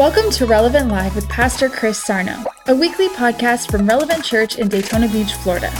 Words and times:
Welcome 0.00 0.30
to 0.30 0.46
Relevant 0.46 0.88
Live 0.88 1.14
with 1.14 1.28
Pastor 1.28 1.68
Chris 1.68 2.02
Sarno, 2.02 2.42
a 2.68 2.74
weekly 2.74 3.08
podcast 3.10 3.70
from 3.70 3.86
Relevant 3.86 4.24
Church 4.24 4.56
in 4.56 4.66
Daytona 4.66 5.06
Beach, 5.08 5.34
Florida. 5.34 5.70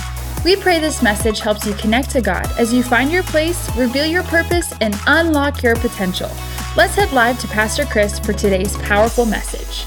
We 0.44 0.56
pray 0.56 0.78
this 0.78 1.03
message 1.03 1.40
helps 1.40 1.64
you 1.64 1.72
connect 1.72 2.10
to 2.10 2.21
God 2.21 2.46
as 2.58 2.71
you 2.71 2.83
find 2.83 3.10
your 3.10 3.22
place, 3.22 3.74
reveal 3.76 4.04
your 4.04 4.22
purpose, 4.24 4.74
and 4.83 4.94
unlock 5.06 5.62
your 5.62 5.74
potential. 5.76 6.28
Let's 6.76 6.94
head 6.96 7.10
live 7.12 7.40
to 7.40 7.48
Pastor 7.48 7.87
Chris 7.87 8.19
for 8.19 8.35
today's 8.35 8.76
powerful 8.83 9.24
message. 9.24 9.87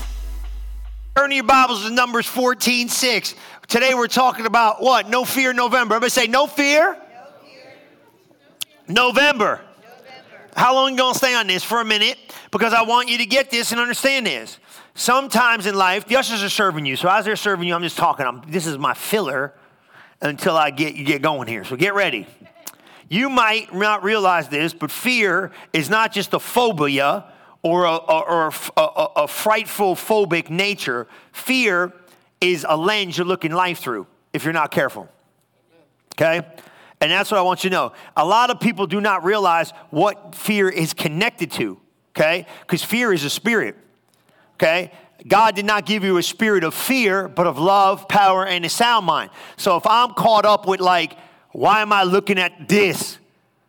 Turn 1.15 1.29
your 1.29 1.43
Bibles 1.43 1.83
to 1.83 1.91
Numbers 1.91 2.25
14 2.25 2.89
6. 2.89 3.35
Today 3.67 3.93
we're 3.93 4.07
talking 4.07 4.47
about 4.47 4.81
what? 4.81 5.07
No 5.07 5.25
fear, 5.25 5.53
November. 5.53 5.93
Everybody 5.93 6.09
say, 6.09 6.25
no 6.25 6.47
fear? 6.47 6.93
No 6.93 6.99
fear. 7.45 7.73
November. 8.87 9.61
How 10.55 10.73
long 10.75 10.87
are 10.87 10.91
you 10.91 11.13
to 11.13 11.17
stay 11.17 11.35
on 11.35 11.47
this? 11.47 11.63
For 11.63 11.81
a 11.81 11.85
minute, 11.85 12.17
because 12.51 12.73
I 12.73 12.83
want 12.83 13.09
you 13.09 13.17
to 13.19 13.25
get 13.25 13.49
this 13.49 13.71
and 13.71 13.81
understand 13.81 14.27
this. 14.27 14.59
Sometimes 14.95 15.65
in 15.65 15.75
life, 15.75 16.05
the 16.05 16.17
ushers 16.17 16.43
are 16.43 16.49
serving 16.49 16.85
you. 16.85 16.95
So 16.95 17.09
as 17.09 17.25
they're 17.25 17.35
serving 17.35 17.67
you, 17.67 17.73
I'm 17.73 17.81
just 17.81 17.97
talking. 17.97 18.25
I'm, 18.25 18.41
this 18.47 18.67
is 18.67 18.77
my 18.77 18.93
filler 18.93 19.53
until 20.21 20.55
I 20.55 20.69
get 20.69 20.95
you 20.95 21.03
get 21.03 21.21
going 21.21 21.47
here. 21.47 21.63
So 21.63 21.75
get 21.75 21.95
ready. 21.95 22.27
You 23.09 23.29
might 23.29 23.73
not 23.73 24.03
realize 24.03 24.49
this, 24.49 24.73
but 24.73 24.91
fear 24.91 25.51
is 25.73 25.89
not 25.89 26.11
just 26.11 26.33
a 26.33 26.39
phobia 26.39 27.25
or 27.61 27.85
a, 27.85 27.95
or 27.95 28.51
a, 28.77 28.81
a, 28.81 29.07
a 29.17 29.27
frightful 29.27 29.95
phobic 29.95 30.49
nature. 30.49 31.07
Fear 31.31 31.93
is 32.41 32.65
a 32.67 32.77
lens 32.77 33.17
you're 33.17 33.27
looking 33.27 33.51
life 33.51 33.79
through 33.79 34.07
if 34.33 34.43
you're 34.43 34.53
not 34.53 34.71
careful. 34.71 35.09
Okay? 36.15 36.45
And 37.03 37.11
that's 37.11 37.29
what 37.29 37.37
I 37.37 37.41
want 37.41 37.65
you 37.65 37.69
to 37.69 37.75
know. 37.75 37.91
A 38.15 38.25
lot 38.25 38.49
of 38.49 38.61
people 38.61 38.87
do 38.87 39.01
not 39.01 39.25
realize 39.25 39.71
what 39.89 40.33
fear 40.33 40.69
is 40.69 40.93
connected 40.93 41.51
to, 41.51 41.77
okay? 42.15 42.47
Because 42.61 42.81
fear 42.81 43.11
is 43.11 43.25
a 43.25 43.29
spirit, 43.29 43.75
okay? 44.53 44.89
God 45.27 45.53
did 45.53 45.65
not 45.65 45.85
give 45.85 46.05
you 46.05 46.15
a 46.15 46.23
spirit 46.23 46.63
of 46.63 46.73
fear, 46.73 47.27
but 47.27 47.45
of 47.45 47.59
love, 47.59 48.07
power, 48.07 48.47
and 48.47 48.63
a 48.63 48.69
sound 48.69 49.05
mind. 49.05 49.31
So 49.57 49.75
if 49.75 49.85
I'm 49.85 50.13
caught 50.13 50.45
up 50.45 50.65
with, 50.65 50.79
like, 50.79 51.17
why 51.51 51.81
am 51.81 51.91
I 51.91 52.03
looking 52.03 52.39
at 52.39 52.69
this 52.69 53.19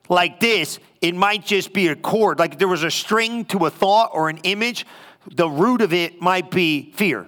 like 0.08 0.38
this? 0.38 0.78
It 1.00 1.16
might 1.16 1.44
just 1.44 1.72
be 1.72 1.88
a 1.88 1.96
chord. 1.96 2.38
Like 2.38 2.60
there 2.60 2.68
was 2.68 2.84
a 2.84 2.90
string 2.90 3.46
to 3.46 3.66
a 3.66 3.70
thought 3.70 4.10
or 4.12 4.28
an 4.28 4.38
image, 4.44 4.86
the 5.26 5.50
root 5.50 5.82
of 5.82 5.92
it 5.92 6.22
might 6.22 6.52
be 6.52 6.92
fear, 6.92 7.26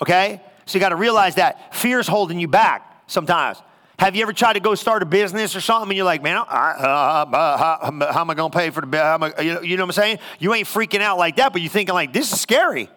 okay? 0.00 0.40
So 0.64 0.78
you 0.78 0.80
got 0.80 0.88
to 0.88 0.96
realize 0.96 1.34
that 1.34 1.74
fear 1.74 1.98
is 1.98 2.08
holding 2.08 2.40
you 2.40 2.48
back 2.48 3.02
sometimes. 3.08 3.58
Have 3.98 4.14
you 4.14 4.22
ever 4.22 4.32
tried 4.32 4.52
to 4.52 4.60
go 4.60 4.76
start 4.76 5.02
a 5.02 5.06
business 5.06 5.56
or 5.56 5.60
something 5.60 5.90
and 5.90 5.96
you're 5.96 6.06
like, 6.06 6.22
man, 6.22 6.36
uh, 6.36 6.40
uh, 6.40 7.26
how, 7.58 8.12
how, 8.12 8.20
am 8.20 8.30
I 8.30 8.34
going 8.34 8.50
to 8.52 8.56
pay 8.56 8.70
for 8.70 8.80
the, 8.80 9.34
you, 9.40 9.54
know, 9.54 9.60
you 9.60 9.76
know 9.76 9.82
what 9.82 9.88
I'm 9.88 10.02
saying? 10.02 10.18
You 10.38 10.54
ain't 10.54 10.68
freaking 10.68 11.00
out 11.00 11.18
like 11.18 11.36
that, 11.36 11.52
but 11.52 11.62
you're 11.62 11.70
thinking 11.70 11.94
like, 11.94 12.12
this 12.12 12.32
is 12.32 12.40
scary. 12.40 12.88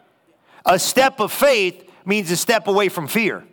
A 0.63 0.77
step 0.77 1.19
of 1.19 1.31
faith 1.31 1.89
means 2.05 2.29
a 2.29 2.37
step 2.37 2.67
away 2.67 2.87
from 2.87 3.07
fear. 3.07 3.43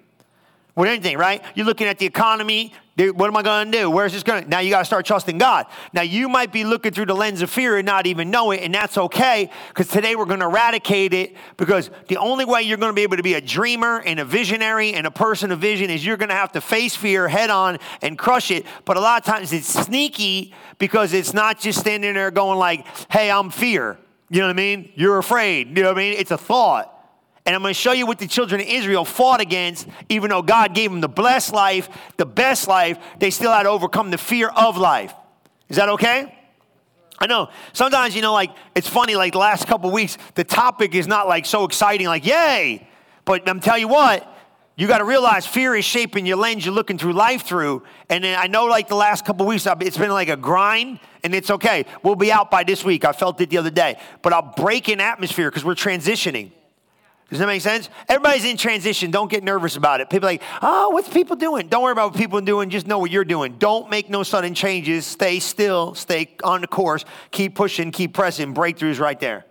With 0.74 0.88
anything, 0.88 1.16
right? 1.16 1.42
You're 1.54 1.66
looking 1.66 1.86
at 1.86 1.98
the 1.98 2.04
economy, 2.06 2.74
what 2.98 3.28
am 3.28 3.36
I 3.36 3.42
going 3.42 3.70
to 3.70 3.78
do? 3.78 3.90
Where's 3.90 4.12
this 4.12 4.24
going? 4.24 4.48
Now 4.48 4.58
you 4.58 4.70
got 4.70 4.80
to 4.80 4.84
start 4.84 5.06
trusting 5.06 5.38
God. 5.38 5.66
Now 5.92 6.02
you 6.02 6.28
might 6.28 6.52
be 6.52 6.64
looking 6.64 6.92
through 6.92 7.06
the 7.06 7.14
lens 7.14 7.42
of 7.42 7.50
fear 7.50 7.76
and 7.76 7.86
not 7.86 8.06
even 8.06 8.30
know 8.30 8.50
it, 8.50 8.60
and 8.62 8.74
that's 8.74 8.98
okay 8.98 9.50
because 9.68 9.86
today 9.88 10.16
we're 10.16 10.24
going 10.24 10.40
to 10.40 10.46
eradicate 10.46 11.14
it 11.14 11.36
because 11.56 11.90
the 12.08 12.16
only 12.16 12.44
way 12.44 12.62
you're 12.62 12.76
going 12.76 12.90
to 12.90 12.96
be 12.96 13.02
able 13.02 13.16
to 13.16 13.22
be 13.22 13.34
a 13.34 13.40
dreamer 13.40 14.02
and 14.04 14.18
a 14.18 14.24
visionary 14.24 14.94
and 14.94 15.06
a 15.06 15.10
person 15.12 15.52
of 15.52 15.60
vision 15.60 15.90
is 15.90 16.04
you're 16.04 16.16
going 16.16 16.28
to 16.28 16.34
have 16.34 16.50
to 16.52 16.60
face 16.60 16.96
fear 16.96 17.28
head 17.28 17.50
on 17.50 17.78
and 18.02 18.18
crush 18.18 18.50
it. 18.50 18.66
But 18.84 18.96
a 18.96 19.00
lot 19.00 19.20
of 19.20 19.24
times 19.24 19.52
it's 19.52 19.68
sneaky 19.68 20.52
because 20.78 21.12
it's 21.12 21.32
not 21.32 21.60
just 21.60 21.78
standing 21.78 22.14
there 22.14 22.32
going 22.32 22.58
like, 22.58 22.84
"Hey, 23.10 23.30
I'm 23.30 23.50
fear." 23.50 23.96
You 24.28 24.40
know 24.40 24.46
what 24.46 24.54
I 24.54 24.56
mean? 24.56 24.92
You're 24.94 25.18
afraid. 25.18 25.76
You 25.76 25.84
know 25.84 25.90
what 25.90 25.98
I 25.98 26.00
mean? 26.00 26.14
It's 26.18 26.32
a 26.32 26.38
thought. 26.38 26.97
And 27.48 27.54
I'm 27.54 27.62
going 27.62 27.72
to 27.72 27.80
show 27.80 27.92
you 27.92 28.04
what 28.04 28.18
the 28.18 28.26
children 28.26 28.60
of 28.60 28.66
Israel 28.66 29.06
fought 29.06 29.40
against, 29.40 29.88
even 30.10 30.28
though 30.28 30.42
God 30.42 30.74
gave 30.74 30.90
them 30.90 31.00
the 31.00 31.08
blessed 31.08 31.54
life, 31.54 31.88
the 32.18 32.26
best 32.26 32.68
life, 32.68 32.98
they 33.20 33.30
still 33.30 33.50
had 33.50 33.62
to 33.62 33.70
overcome 33.70 34.10
the 34.10 34.18
fear 34.18 34.48
of 34.50 34.76
life. 34.76 35.14
Is 35.70 35.78
that 35.78 35.88
okay? 35.88 36.38
I 37.18 37.26
know. 37.26 37.48
Sometimes, 37.72 38.14
you 38.14 38.20
know, 38.20 38.34
like, 38.34 38.50
it's 38.74 38.86
funny, 38.86 39.14
like 39.14 39.32
the 39.32 39.38
last 39.38 39.66
couple 39.66 39.90
weeks, 39.90 40.18
the 40.34 40.44
topic 40.44 40.94
is 40.94 41.06
not 41.06 41.26
like 41.26 41.46
so 41.46 41.64
exciting, 41.64 42.06
like, 42.06 42.26
yay. 42.26 42.86
But 43.24 43.48
I'm 43.48 43.60
telling 43.60 43.80
you 43.80 43.88
what, 43.88 44.30
you 44.76 44.86
got 44.86 44.98
to 44.98 45.06
realize 45.06 45.46
fear 45.46 45.74
is 45.74 45.86
shaping 45.86 46.26
your 46.26 46.36
lens 46.36 46.66
you're 46.66 46.74
looking 46.74 46.98
through 46.98 47.14
life 47.14 47.44
through. 47.44 47.82
And 48.10 48.24
then 48.24 48.38
I 48.38 48.48
know, 48.48 48.66
like 48.66 48.88
the 48.88 48.94
last 48.94 49.24
couple 49.24 49.46
weeks, 49.46 49.66
it's 49.66 49.96
been 49.96 50.10
like 50.10 50.28
a 50.28 50.36
grind, 50.36 51.00
and 51.24 51.34
it's 51.34 51.50
okay. 51.50 51.86
We'll 52.02 52.14
be 52.14 52.30
out 52.30 52.50
by 52.50 52.64
this 52.64 52.84
week. 52.84 53.06
I 53.06 53.12
felt 53.12 53.40
it 53.40 53.48
the 53.48 53.56
other 53.56 53.70
day. 53.70 53.98
But 54.20 54.34
I'll 54.34 54.52
break 54.54 54.90
in 54.90 55.00
atmosphere 55.00 55.50
because 55.50 55.64
we're 55.64 55.74
transitioning. 55.74 56.52
Does 57.30 57.40
that 57.40 57.46
make 57.46 57.60
sense? 57.60 57.90
Everybody's 58.08 58.46
in 58.46 58.56
transition. 58.56 59.10
Don't 59.10 59.30
get 59.30 59.44
nervous 59.44 59.76
about 59.76 60.00
it. 60.00 60.08
People 60.08 60.26
like, 60.26 60.42
oh, 60.62 60.90
what's 60.90 61.10
people 61.10 61.36
doing? 61.36 61.68
Don't 61.68 61.82
worry 61.82 61.92
about 61.92 62.12
what 62.12 62.18
people 62.18 62.38
are 62.38 62.42
doing. 62.42 62.70
Just 62.70 62.86
know 62.86 62.98
what 62.98 63.10
you're 63.10 63.24
doing. 63.24 63.56
Don't 63.58 63.90
make 63.90 64.08
no 64.08 64.22
sudden 64.22 64.54
changes. 64.54 65.04
Stay 65.04 65.38
still. 65.38 65.94
Stay 65.94 66.36
on 66.42 66.62
the 66.62 66.66
course. 66.66 67.04
Keep 67.30 67.54
pushing. 67.54 67.90
Keep 67.90 68.14
pressing. 68.14 68.54
Breakthroughs 68.54 68.98
right 68.98 69.20
there. 69.20 69.44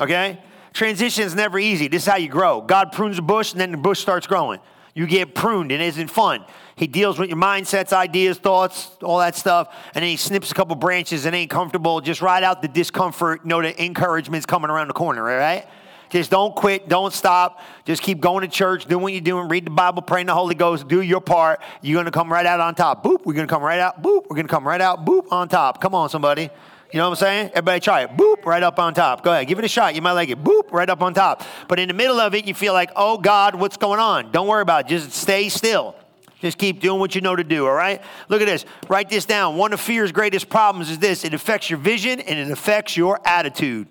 Okay? 0.00 0.38
Transition 0.72 1.24
is 1.24 1.34
never 1.34 1.58
easy. 1.58 1.88
This 1.88 2.02
is 2.02 2.08
how 2.08 2.16
you 2.16 2.28
grow. 2.28 2.62
God 2.62 2.92
prunes 2.92 3.18
a 3.18 3.22
bush, 3.22 3.52
and 3.52 3.60
then 3.60 3.72
the 3.72 3.78
bush 3.78 4.00
starts 4.00 4.26
growing. 4.26 4.60
You 4.94 5.06
get 5.06 5.34
pruned, 5.34 5.72
and 5.72 5.82
it 5.82 5.86
isn't 5.86 6.08
fun. 6.08 6.46
He 6.76 6.86
deals 6.86 7.18
with 7.18 7.28
your 7.28 7.38
mindsets, 7.38 7.92
ideas, 7.92 8.38
thoughts, 8.38 8.90
all 9.02 9.18
that 9.18 9.34
stuff, 9.36 9.74
and 9.94 10.02
then 10.02 10.10
he 10.10 10.16
snips 10.16 10.50
a 10.50 10.54
couple 10.54 10.76
branches 10.76 11.26
and 11.26 11.34
ain't 11.34 11.50
comfortable. 11.50 12.00
Just 12.00 12.22
ride 12.22 12.42
out 12.42 12.62
the 12.62 12.68
discomfort. 12.68 13.44
Know 13.44 13.60
that 13.60 13.82
encouragement's 13.82 14.46
coming 14.46 14.70
around 14.70 14.88
the 14.88 14.94
corner, 14.94 15.30
all 15.30 15.38
right? 15.38 15.66
Just 16.10 16.30
don't 16.30 16.54
quit, 16.54 16.88
don't 16.88 17.12
stop. 17.12 17.60
Just 17.84 18.02
keep 18.02 18.20
going 18.20 18.42
to 18.42 18.48
church, 18.48 18.86
doing 18.86 19.02
what 19.02 19.12
you're 19.12 19.20
doing, 19.20 19.48
read 19.48 19.66
the 19.66 19.70
Bible, 19.70 20.02
pray 20.02 20.20
in 20.20 20.26
the 20.26 20.34
Holy 20.34 20.54
Ghost, 20.54 20.86
do 20.88 21.00
your 21.00 21.20
part. 21.20 21.60
You're 21.82 21.98
gonna 21.98 22.10
come 22.10 22.32
right 22.32 22.46
out 22.46 22.60
on 22.60 22.74
top. 22.74 23.02
Boop, 23.02 23.24
we're 23.24 23.34
gonna 23.34 23.46
come 23.46 23.62
right 23.62 23.80
out. 23.80 24.02
Boop, 24.02 24.26
we're 24.28 24.36
gonna 24.36 24.48
come 24.48 24.66
right 24.66 24.80
out. 24.80 25.04
Boop, 25.04 25.30
on 25.32 25.48
top. 25.48 25.80
Come 25.80 25.94
on, 25.94 26.08
somebody. 26.08 26.50
You 26.92 27.00
know 27.00 27.10
what 27.10 27.18
I'm 27.18 27.26
saying? 27.26 27.48
Everybody 27.48 27.80
try 27.80 28.02
it. 28.02 28.16
Boop, 28.16 28.44
right 28.44 28.62
up 28.62 28.78
on 28.78 28.94
top. 28.94 29.24
Go 29.24 29.32
ahead, 29.32 29.48
give 29.48 29.58
it 29.58 29.64
a 29.64 29.68
shot. 29.68 29.94
You 29.94 30.02
might 30.02 30.12
like 30.12 30.28
it. 30.28 30.42
Boop, 30.42 30.70
right 30.70 30.88
up 30.88 31.02
on 31.02 31.14
top. 31.14 31.42
But 31.68 31.80
in 31.80 31.88
the 31.88 31.94
middle 31.94 32.20
of 32.20 32.34
it, 32.34 32.46
you 32.46 32.54
feel 32.54 32.72
like, 32.72 32.90
oh 32.94 33.18
God, 33.18 33.54
what's 33.54 33.76
going 33.76 33.98
on? 33.98 34.30
Don't 34.30 34.46
worry 34.46 34.62
about 34.62 34.86
it. 34.86 34.88
Just 34.88 35.12
stay 35.12 35.48
still. 35.48 35.96
Just 36.40 36.58
keep 36.58 36.80
doing 36.80 37.00
what 37.00 37.14
you 37.14 37.22
know 37.22 37.34
to 37.34 37.42
do, 37.42 37.66
all 37.66 37.74
right? 37.74 38.02
Look 38.28 38.40
at 38.42 38.46
this. 38.46 38.64
Write 38.88 39.08
this 39.08 39.24
down. 39.24 39.56
One 39.56 39.72
of 39.72 39.80
fear's 39.80 40.12
greatest 40.12 40.48
problems 40.48 40.90
is 40.90 40.98
this 40.98 41.24
it 41.24 41.34
affects 41.34 41.70
your 41.70 41.78
vision 41.78 42.20
and 42.20 42.38
it 42.38 42.50
affects 42.50 42.96
your 42.96 43.20
attitude. 43.26 43.88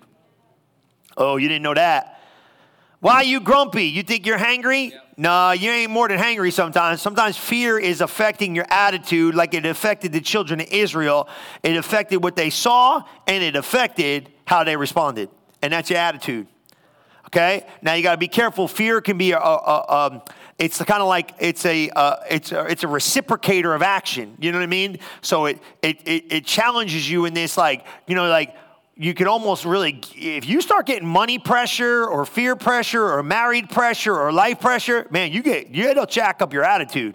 Oh, 1.16 1.36
you 1.36 1.48
didn't 1.48 1.62
know 1.62 1.74
that. 1.74 2.20
Why 3.00 3.16
are 3.16 3.24
you 3.24 3.40
grumpy? 3.40 3.84
You 3.84 4.02
think 4.02 4.26
you're 4.26 4.38
hangry? 4.38 4.92
No, 5.16 5.52
you 5.52 5.70
ain't 5.70 5.90
more 5.90 6.08
than 6.08 6.18
hangry 6.18 6.52
sometimes. 6.52 7.00
Sometimes 7.00 7.36
fear 7.36 7.78
is 7.78 8.00
affecting 8.00 8.54
your 8.54 8.66
attitude 8.68 9.34
like 9.34 9.54
it 9.54 9.64
affected 9.64 10.12
the 10.12 10.20
children 10.20 10.60
of 10.60 10.68
Israel. 10.70 11.28
It 11.62 11.76
affected 11.76 12.22
what 12.22 12.36
they 12.36 12.50
saw 12.50 13.02
and 13.26 13.42
it 13.42 13.56
affected 13.56 14.30
how 14.44 14.64
they 14.64 14.76
responded. 14.76 15.30
And 15.62 15.72
that's 15.72 15.88
your 15.90 15.98
attitude. 15.98 16.48
Okay? 17.26 17.66
Now 17.82 17.94
you 17.94 18.02
got 18.02 18.12
to 18.12 18.18
be 18.18 18.28
careful. 18.28 18.68
Fear 18.68 19.00
can 19.00 19.18
be 19.18 19.32
a, 19.32 19.38
a, 19.38 19.40
a 19.40 19.92
um, 19.92 20.22
it's 20.58 20.82
kind 20.82 21.02
of 21.02 21.08
like 21.08 21.34
it's 21.38 21.66
a, 21.66 21.90
uh, 21.90 22.16
it's 22.30 22.50
a 22.52 22.64
it's 22.64 22.82
a 22.82 22.86
reciprocator 22.86 23.74
of 23.74 23.82
action. 23.82 24.36
You 24.40 24.52
know 24.52 24.58
what 24.58 24.64
I 24.64 24.68
mean? 24.68 24.98
So 25.20 25.46
it, 25.46 25.58
it 25.82 26.00
it 26.06 26.24
it 26.32 26.44
challenges 26.46 27.10
you 27.10 27.26
in 27.26 27.34
this 27.34 27.58
like 27.58 27.84
you 28.06 28.14
know 28.14 28.28
like 28.28 28.56
you 28.96 29.12
can 29.12 29.26
almost 29.26 29.64
really, 29.64 30.00
if 30.14 30.48
you 30.48 30.62
start 30.62 30.86
getting 30.86 31.06
money 31.06 31.38
pressure 31.38 32.06
or 32.06 32.24
fear 32.24 32.56
pressure 32.56 33.04
or 33.04 33.22
married 33.22 33.68
pressure 33.68 34.18
or 34.18 34.32
life 34.32 34.58
pressure, 34.58 35.06
man, 35.10 35.32
you 35.32 35.42
get, 35.42 35.68
you 35.68 35.88
it'll 35.88 36.06
jack 36.06 36.40
up 36.40 36.52
your 36.52 36.64
attitude. 36.64 37.14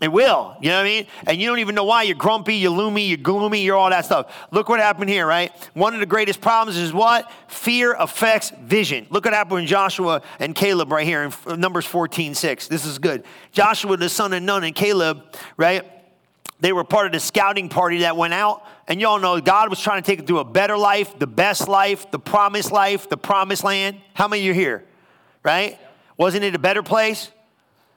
It 0.00 0.10
will, 0.10 0.56
you 0.62 0.70
know 0.70 0.76
what 0.76 0.82
I 0.82 0.84
mean? 0.84 1.06
And 1.26 1.38
you 1.38 1.46
don't 1.46 1.58
even 1.58 1.74
know 1.74 1.84
why 1.84 2.04
you're 2.04 2.16
grumpy, 2.16 2.54
you're 2.54 2.72
loomy, 2.72 3.06
you're 3.06 3.18
gloomy, 3.18 3.60
you're 3.60 3.76
all 3.76 3.90
that 3.90 4.06
stuff. 4.06 4.34
Look 4.50 4.70
what 4.70 4.80
happened 4.80 5.10
here, 5.10 5.26
right? 5.26 5.52
One 5.74 5.92
of 5.92 6.00
the 6.00 6.06
greatest 6.06 6.40
problems 6.40 6.78
is 6.78 6.90
what? 6.90 7.30
Fear 7.48 7.94
affects 7.94 8.50
vision. 8.62 9.06
Look 9.10 9.26
what 9.26 9.34
happened 9.34 9.56
with 9.56 9.66
Joshua 9.66 10.22
and 10.38 10.54
Caleb 10.54 10.90
right 10.90 11.06
here 11.06 11.24
in 11.24 11.60
Numbers 11.60 11.84
14, 11.84 12.34
6. 12.34 12.68
This 12.68 12.86
is 12.86 12.98
good. 12.98 13.24
Joshua, 13.52 13.98
the 13.98 14.08
son 14.08 14.32
of 14.32 14.42
Nun, 14.42 14.64
and 14.64 14.74
Caleb, 14.74 15.22
right? 15.58 15.84
They 16.60 16.72
were 16.72 16.84
part 16.84 17.06
of 17.06 17.12
the 17.12 17.20
scouting 17.20 17.68
party 17.68 17.98
that 17.98 18.16
went 18.16 18.34
out. 18.34 18.62
And 18.90 19.00
y'all 19.00 19.20
know 19.20 19.40
God 19.40 19.70
was 19.70 19.80
trying 19.80 20.02
to 20.02 20.06
take 20.06 20.18
them 20.18 20.26
to 20.26 20.40
a 20.40 20.44
better 20.44 20.76
life, 20.76 21.16
the 21.16 21.28
best 21.28 21.68
life, 21.68 22.10
the 22.10 22.18
promised 22.18 22.72
life, 22.72 23.08
the 23.08 23.16
promised 23.16 23.62
land. 23.62 24.00
How 24.14 24.26
many 24.26 24.42
of 24.42 24.46
you 24.46 24.52
here? 24.52 24.84
Right? 25.44 25.78
Wasn't 26.16 26.42
it 26.42 26.56
a 26.56 26.58
better 26.58 26.82
place? 26.82 27.30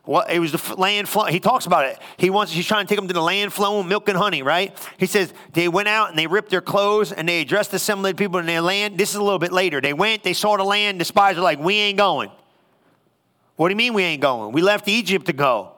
Well, 0.06 0.24
it 0.30 0.38
was 0.38 0.51
the 0.51 0.75
land. 0.75 1.07
He 1.30 1.40
talks 1.40 1.66
about 1.66 1.86
it. 1.86 1.98
He 2.18 2.30
wants. 2.30 2.51
He's 2.51 2.68
trying 2.68 2.86
to 2.86 2.90
take 2.90 3.00
them 3.00 3.07
to 3.07 3.13
the 3.13 3.24
land 3.24 3.54
flowing 3.54 3.88
milk 3.88 4.07
and 4.07 4.16
honey. 4.16 4.44
Right? 4.44 4.78
He 4.98 5.07
says 5.07 5.34
they 5.54 5.68
went 5.68 5.88
out 5.88 6.10
and 6.10 6.19
they 6.19 6.28
ripped 6.28 6.51
their 6.51 6.62
clothes 6.62 7.12
and 7.12 7.28
they 7.28 7.42
addressed 7.42 7.72
the 7.72 7.78
assembly 7.78 8.13
people 8.13 8.40
in 8.40 8.45
their 8.45 8.62
land. 8.62 9.00
This 9.00 9.10
is 9.10 9.16
a 9.16 9.24
little 9.24 9.40
bit 9.40 9.51
later. 9.51 9.81
They 9.81 9.94
went. 9.94 10.22
They 10.22 10.34
saw 10.34 10.57
the 10.57 10.63
land. 10.63 11.01
The 11.01 11.06
spies 11.06 11.40
are 11.40 11.42
like, 11.42 11.57
"We 11.57 11.75
ain't 11.75 11.98
going." 11.98 12.30
What 13.56 13.69
do 13.69 13.72
you 13.72 13.78
mean 13.78 13.95
we 13.95 14.04
ain't 14.04 14.22
going? 14.22 14.51
We 14.51 14.62
left 14.62 14.88
Egypt 14.88 15.25
to 15.25 15.34
go. 15.34 15.73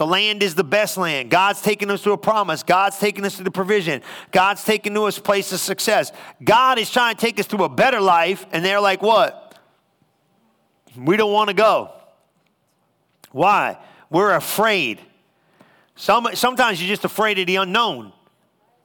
The 0.00 0.06
land 0.06 0.42
is 0.42 0.54
the 0.54 0.64
best 0.64 0.96
land. 0.96 1.28
God's 1.28 1.60
taking 1.60 1.90
us 1.90 2.00
to 2.04 2.12
a 2.12 2.16
promise. 2.16 2.62
God's 2.62 2.98
taking 2.98 3.26
us 3.26 3.36
to 3.36 3.42
the 3.42 3.50
provision. 3.50 4.00
God's 4.32 4.64
taking 4.64 4.96
us 4.96 5.16
to 5.16 5.20
a 5.20 5.22
place 5.22 5.52
of 5.52 5.60
success. 5.60 6.10
God 6.42 6.78
is 6.78 6.90
trying 6.90 7.16
to 7.16 7.20
take 7.20 7.38
us 7.38 7.46
to 7.48 7.64
a 7.64 7.68
better 7.68 8.00
life, 8.00 8.46
and 8.50 8.64
they're 8.64 8.80
like, 8.80 9.02
what? 9.02 9.58
We 10.96 11.18
don't 11.18 11.34
want 11.34 11.48
to 11.48 11.54
go. 11.54 11.92
Why? 13.30 13.76
We're 14.08 14.34
afraid. 14.34 15.00
Some, 15.96 16.28
sometimes 16.32 16.80
you're 16.80 16.88
just 16.88 17.04
afraid 17.04 17.38
of 17.38 17.46
the 17.46 17.56
unknown. 17.56 18.14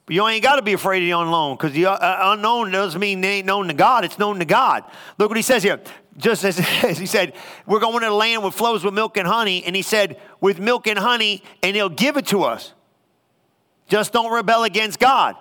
But 0.05 0.15
you 0.15 0.27
ain't 0.27 0.43
got 0.43 0.57
to 0.57 0.63
be 0.63 0.73
afraid 0.73 0.97
of 0.97 1.05
the 1.05 1.11
unknown 1.11 1.55
because 1.55 1.71
the 1.71 1.85
uh, 1.85 2.33
unknown 2.33 2.71
doesn't 2.71 2.99
mean 2.99 3.21
they 3.21 3.37
ain't 3.37 3.47
known 3.47 3.69
to 3.69 3.73
God. 3.73 4.03
It's 4.03 4.19
known 4.19 4.39
to 4.39 4.45
God. 4.45 4.83
Look 5.17 5.29
what 5.29 5.37
he 5.37 5.43
says 5.43 5.63
here. 5.63 5.79
Just 6.17 6.43
as, 6.43 6.59
as 6.83 6.97
he 6.97 7.05
said, 7.05 7.33
we're 7.65 7.79
going 7.79 8.01
to 8.01 8.13
land 8.13 8.43
that 8.43 8.51
flows 8.53 8.83
with 8.83 8.93
milk 8.93 9.17
and 9.17 9.27
honey. 9.27 9.63
And 9.63 9.75
he 9.75 9.81
said, 9.81 10.19
with 10.41 10.59
milk 10.59 10.87
and 10.87 10.97
honey, 10.97 11.43
and 11.61 11.75
he'll 11.75 11.89
give 11.89 12.17
it 12.17 12.27
to 12.27 12.43
us. 12.43 12.73
Just 13.87 14.13
don't 14.13 14.31
rebel 14.31 14.63
against 14.63 14.99
God. 14.99 15.35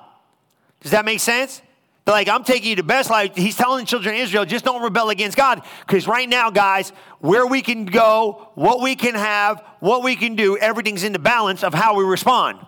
Does 0.81 0.91
that 0.91 1.05
make 1.05 1.21
sense? 1.21 1.63
They're 2.05 2.15
like, 2.15 2.29
I'm 2.29 2.45
taking 2.45 2.69
you 2.69 2.77
to 2.77 2.83
best 2.83 3.09
life. 3.09 3.35
He's 3.35 3.57
telling 3.57 3.85
the 3.85 3.87
children 3.87 4.15
of 4.15 4.21
Israel, 4.21 4.45
just 4.45 4.65
don't 4.65 4.83
rebel 4.83 5.09
against 5.09 5.39
God. 5.39 5.63
Because 5.87 6.07
right 6.07 6.29
now, 6.29 6.51
guys, 6.51 6.91
where 7.21 7.47
we 7.47 7.63
can 7.63 7.87
go, 7.87 8.51
what 8.55 8.83
we 8.83 8.95
can 8.95 9.15
have, 9.15 9.65
what 9.81 10.03
we 10.03 10.15
can 10.15 10.37
do, 10.37 10.59
everything's 10.59 11.03
in 11.03 11.15
the 11.15 11.19
balance 11.19 11.65
of 11.65 11.73
how 11.73 11.97
we 11.97 12.05
respond. 12.05 12.59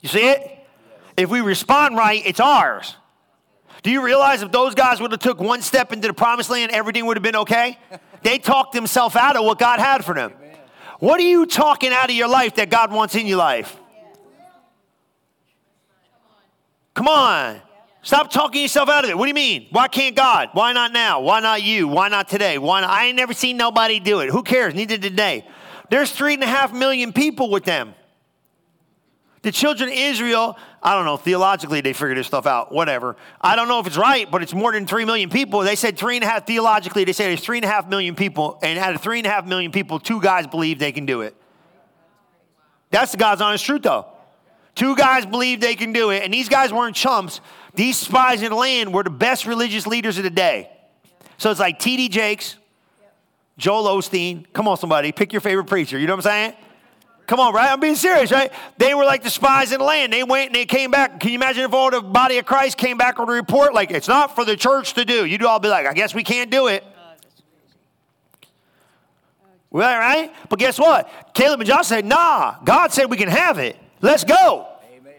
You 0.00 0.08
see 0.08 0.30
it? 0.30 0.58
If 1.18 1.28
we 1.28 1.42
respond 1.42 1.98
right, 1.98 2.22
it's 2.24 2.40
ours. 2.40 2.96
Do 3.82 3.90
you 3.90 4.04
realize 4.04 4.42
if 4.42 4.52
those 4.52 4.74
guys 4.74 5.00
would 5.00 5.12
have 5.12 5.20
took 5.20 5.40
one 5.40 5.62
step 5.62 5.92
into 5.92 6.08
the 6.08 6.14
promised 6.14 6.50
land, 6.50 6.72
everything 6.72 7.06
would 7.06 7.16
have 7.16 7.22
been 7.22 7.36
okay? 7.36 7.78
They 8.22 8.38
talked 8.38 8.74
themselves 8.74 9.16
out 9.16 9.36
of 9.36 9.44
what 9.44 9.58
God 9.58 9.80
had 9.80 10.04
for 10.04 10.14
them. 10.14 10.32
What 10.98 11.18
are 11.18 11.24
you 11.24 11.46
talking 11.46 11.92
out 11.92 12.10
of 12.10 12.14
your 12.14 12.28
life 12.28 12.56
that 12.56 12.68
God 12.68 12.92
wants 12.92 13.14
in 13.14 13.26
your 13.26 13.38
life? 13.38 13.76
Come 16.94 17.08
on. 17.08 17.60
Stop 18.02 18.30
talking 18.30 18.62
yourself 18.62 18.88
out 18.88 19.04
of 19.04 19.10
it. 19.10 19.16
What 19.16 19.24
do 19.24 19.28
you 19.28 19.34
mean? 19.34 19.66
Why 19.70 19.88
can't 19.88 20.16
God? 20.16 20.50
Why 20.52 20.72
not 20.72 20.92
now? 20.92 21.20
Why 21.20 21.40
not 21.40 21.62
you? 21.62 21.88
Why 21.88 22.08
not 22.08 22.28
today? 22.28 22.58
Why 22.58 22.80
not? 22.82 22.90
I 22.90 23.06
ain't 23.06 23.16
never 23.16 23.32
seen 23.32 23.56
nobody 23.56 24.00
do 24.00 24.20
it. 24.20 24.30
Who 24.30 24.42
cares? 24.42 24.74
Neither 24.74 24.96
did 24.96 25.16
they. 25.16 25.46
There's 25.90 26.10
three 26.10 26.34
and 26.34 26.42
a 26.42 26.46
half 26.46 26.72
million 26.72 27.12
people 27.12 27.50
with 27.50 27.64
them. 27.64 27.94
The 29.42 29.52
children 29.52 29.88
of 29.88 29.94
Israel, 29.94 30.58
I 30.82 30.94
don't 30.94 31.04
know, 31.04 31.18
theologically 31.18 31.82
they 31.82 31.92
figured 31.92 32.16
this 32.16 32.26
stuff 32.26 32.46
out, 32.46 32.72
whatever. 32.72 33.16
I 33.40 33.54
don't 33.54 33.68
know 33.68 33.80
if 33.80 33.86
it's 33.86 33.98
right, 33.98 34.30
but 34.30 34.42
it's 34.42 34.54
more 34.54 34.72
than 34.72 34.86
three 34.86 35.04
million 35.04 35.28
people. 35.28 35.60
They 35.60 35.76
said 35.76 35.98
three 35.98 36.16
and 36.16 36.24
a 36.24 36.26
half, 36.26 36.46
theologically, 36.46 37.04
they 37.04 37.12
say 37.12 37.26
there's 37.26 37.42
three 37.42 37.58
and 37.58 37.64
a 37.64 37.68
half 37.68 37.86
million 37.86 38.14
people, 38.14 38.58
and 38.62 38.78
out 38.78 38.94
of 38.94 39.02
three 39.02 39.18
and 39.18 39.26
a 39.26 39.30
half 39.30 39.46
million 39.46 39.72
people, 39.72 39.98
two 39.98 40.20
guys 40.20 40.46
believe 40.46 40.78
they 40.78 40.92
can 40.92 41.04
do 41.04 41.20
it. 41.20 41.36
That's 42.90 43.12
the 43.12 43.18
God's 43.18 43.42
honest 43.42 43.64
truth, 43.64 43.82
though. 43.82 44.06
Two 44.74 44.96
guys 44.96 45.26
believe 45.26 45.60
they 45.60 45.74
can 45.74 45.92
do 45.92 46.10
it, 46.10 46.22
and 46.22 46.32
these 46.32 46.48
guys 46.48 46.72
weren't 46.72 46.96
chumps. 46.96 47.42
These 47.74 47.98
spies 47.98 48.40
in 48.40 48.48
the 48.48 48.56
land 48.56 48.94
were 48.94 49.02
the 49.02 49.10
best 49.10 49.46
religious 49.46 49.86
leaders 49.86 50.16
of 50.16 50.24
the 50.24 50.30
day. 50.30 50.70
So 51.36 51.50
it's 51.50 51.60
like 51.60 51.78
T.D. 51.78 52.08
Jakes, 52.08 52.56
Joel 53.58 53.84
Osteen. 53.84 54.46
Come 54.54 54.66
on, 54.66 54.78
somebody, 54.78 55.12
pick 55.12 55.32
your 55.32 55.40
favorite 55.40 55.66
preacher. 55.66 55.98
You 55.98 56.06
know 56.06 56.16
what 56.16 56.26
I'm 56.26 56.30
saying? 56.30 56.54
Come 57.30 57.38
on, 57.38 57.54
right? 57.54 57.70
I'm 57.70 57.78
being 57.78 57.94
serious, 57.94 58.32
right? 58.32 58.52
They 58.76 58.92
were 58.92 59.04
like 59.04 59.22
the 59.22 59.30
spies 59.30 59.70
in 59.70 59.78
the 59.78 59.84
land. 59.84 60.12
They 60.12 60.24
went 60.24 60.46
and 60.46 60.54
they 60.56 60.66
came 60.66 60.90
back. 60.90 61.20
Can 61.20 61.30
you 61.30 61.36
imagine 61.36 61.62
if 61.62 61.72
all 61.72 61.88
the 61.88 62.00
body 62.00 62.38
of 62.38 62.44
Christ 62.44 62.76
came 62.76 62.98
back 62.98 63.20
with 63.20 63.28
a 63.28 63.32
report 63.32 63.72
like 63.72 63.92
it's 63.92 64.08
not 64.08 64.34
for 64.34 64.44
the 64.44 64.56
church 64.56 64.94
to 64.94 65.04
do? 65.04 65.24
You'd 65.24 65.44
all 65.44 65.60
be 65.60 65.68
like, 65.68 65.86
I 65.86 65.94
guess 65.94 66.12
we 66.12 66.24
can't 66.24 66.50
do 66.50 66.66
it. 66.66 66.82
Well, 69.70 69.96
right? 69.96 70.34
But 70.48 70.58
guess 70.58 70.76
what? 70.76 71.08
Caleb 71.32 71.60
and 71.60 71.68
Josh 71.68 71.86
said, 71.86 72.04
nah, 72.04 72.56
God 72.64 72.90
said 72.90 73.08
we 73.08 73.16
can 73.16 73.28
have 73.28 73.58
it. 73.58 73.76
Let's 74.00 74.24
go. 74.24 74.66
Amen. 74.92 75.12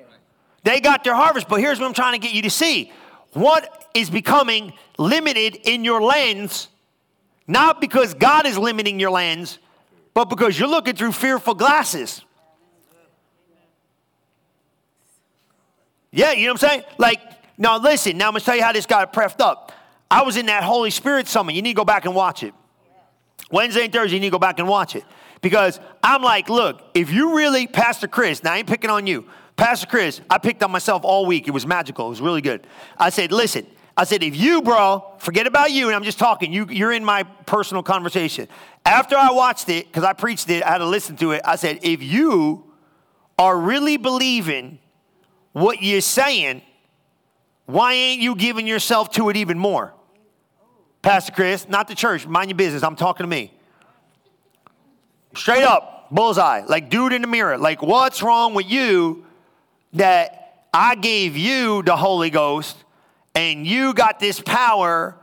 They 0.66 0.82
got 0.82 1.06
their 1.06 1.16
harvest, 1.16 1.48
but 1.48 1.62
here's 1.62 1.80
what 1.80 1.86
I'm 1.86 1.94
trying 1.94 2.20
to 2.20 2.20
get 2.20 2.36
you 2.36 2.42
to 2.42 2.50
see. 2.50 2.92
What 3.32 3.88
is 3.94 4.10
becoming 4.10 4.74
limited 4.98 5.56
in 5.56 5.86
your 5.86 6.02
lens, 6.02 6.68
not 7.48 7.80
because 7.80 8.14
God 8.14 8.46
is 8.46 8.58
limiting 8.58 9.00
your 9.00 9.12
lens, 9.12 9.60
but 10.14 10.26
because 10.26 10.60
you're 10.60 10.70
looking 10.70 10.96
through 10.96 11.14
fearful 11.14 11.54
glasses. 11.54 12.24
Yeah, 16.12 16.34
you 16.34 16.46
know 16.46 16.54
what 16.54 16.64
I'm 16.64 16.70
saying? 16.70 16.84
Like, 16.98 17.20
now 17.58 17.78
listen, 17.78 18.18
now 18.18 18.28
I'm 18.28 18.34
gonna 18.34 18.42
tell 18.42 18.56
you 18.56 18.64
how 18.64 18.74
this 18.74 18.86
got 18.86 19.14
pressed 19.14 19.40
up. 19.40 19.72
I 20.10 20.24
was 20.24 20.36
in 20.36 20.48
that 20.48 20.64
Holy 20.64 20.90
Spirit 20.90 21.28
summit. 21.28 21.56
You 21.56 21.62
need 21.62 21.72
to 21.72 21.78
go 21.78 21.86
back 21.86 22.06
and 22.06 22.14
watch 22.14 22.44
it. 22.44 22.54
Wednesday 23.50 23.86
and 23.86 23.94
Thursday, 23.94 24.16
you 24.16 24.20
need 24.20 24.28
to 24.28 24.32
go 24.32 24.40
back 24.40 24.60
and 24.60 24.68
watch 24.68 24.96
it. 24.96 25.04
Because 25.42 25.80
I'm 26.04 26.22
like, 26.22 26.50
look, 26.50 26.82
if 26.94 27.12
you 27.12 27.36
really, 27.36 27.66
Pastor 27.68 28.08
Chris, 28.08 28.44
now 28.44 28.54
I 28.54 28.58
ain't 28.58 28.68
picking 28.68 28.90
on 28.90 29.08
you. 29.08 29.26
Pastor 29.56 29.88
Chris, 29.88 30.22
I 30.30 30.38
picked 30.38 30.64
on 30.64 30.72
myself 30.72 31.04
all 31.04 31.26
week. 31.26 31.48
It 31.48 31.52
was 31.52 31.66
magical. 31.66 32.08
It 32.08 32.10
was 32.10 32.22
really 32.22 32.42
good. 32.42 32.66
I 32.98 33.10
said, 33.10 33.32
listen, 33.32 33.66
I 33.98 34.06
said, 34.06 34.24
if 34.24 34.36
you, 34.36 34.62
bro, 34.62 35.06
forget 35.20 35.48
about 35.48 35.72
you, 35.72 35.88
and 35.88 35.96
I'm 35.96 36.04
just 36.04 36.18
talking, 36.18 36.54
you, 36.54 36.66
you're 36.70 36.94
in 36.94 37.04
my 37.04 37.24
personal 37.24 37.84
conversation. 37.84 38.48
After 38.86 39.18
I 39.18 39.32
watched 39.32 39.70
it, 39.70 39.88
because 39.88 40.04
I 40.04 40.14
preached 40.14 40.50
it, 40.50 40.64
I 40.64 40.70
had 40.70 40.78
to 40.78 40.86
listen 40.86 41.18
to 41.18 41.32
it, 41.32 41.42
I 41.44 41.56
said, 41.56 41.80
if 41.84 42.02
you 42.02 42.64
are 43.38 43.58
really 43.58 43.98
believing 43.98 44.80
what 45.52 45.82
you're 45.82 46.02
saying, 46.02 46.62
why 47.66 47.94
ain't 47.94 48.22
you 48.22 48.36
giving 48.36 48.66
yourself 48.66 49.12
to 49.12 49.30
it 49.30 49.38
even 49.38 49.58
more? 49.58 49.94
Pastor 51.02 51.32
Chris, 51.32 51.68
not 51.68 51.88
the 51.88 51.96
church, 51.96 52.28
mind 52.28 52.50
your 52.50 52.58
business. 52.58 52.84
I'm 52.84 52.96
talking 52.96 53.24
to 53.24 53.28
me. 53.28 53.52
Straight 55.36 55.64
up, 55.64 56.08
bullseye, 56.12 56.62
like 56.68 56.90
dude 56.90 57.14
in 57.14 57.22
the 57.22 57.28
mirror. 57.28 57.58
Like, 57.58 57.82
what's 57.82 58.22
wrong 58.22 58.54
with 58.54 58.70
you 58.70 59.26
that 59.94 60.66
I 60.74 60.96
gave 60.96 61.36
you 61.36 61.82
the 61.84 61.96
Holy 61.96 62.30
Ghost 62.30 62.78
and 63.36 63.66
you 63.66 63.94
got 63.94 64.20
this 64.20 64.40
power, 64.40 65.16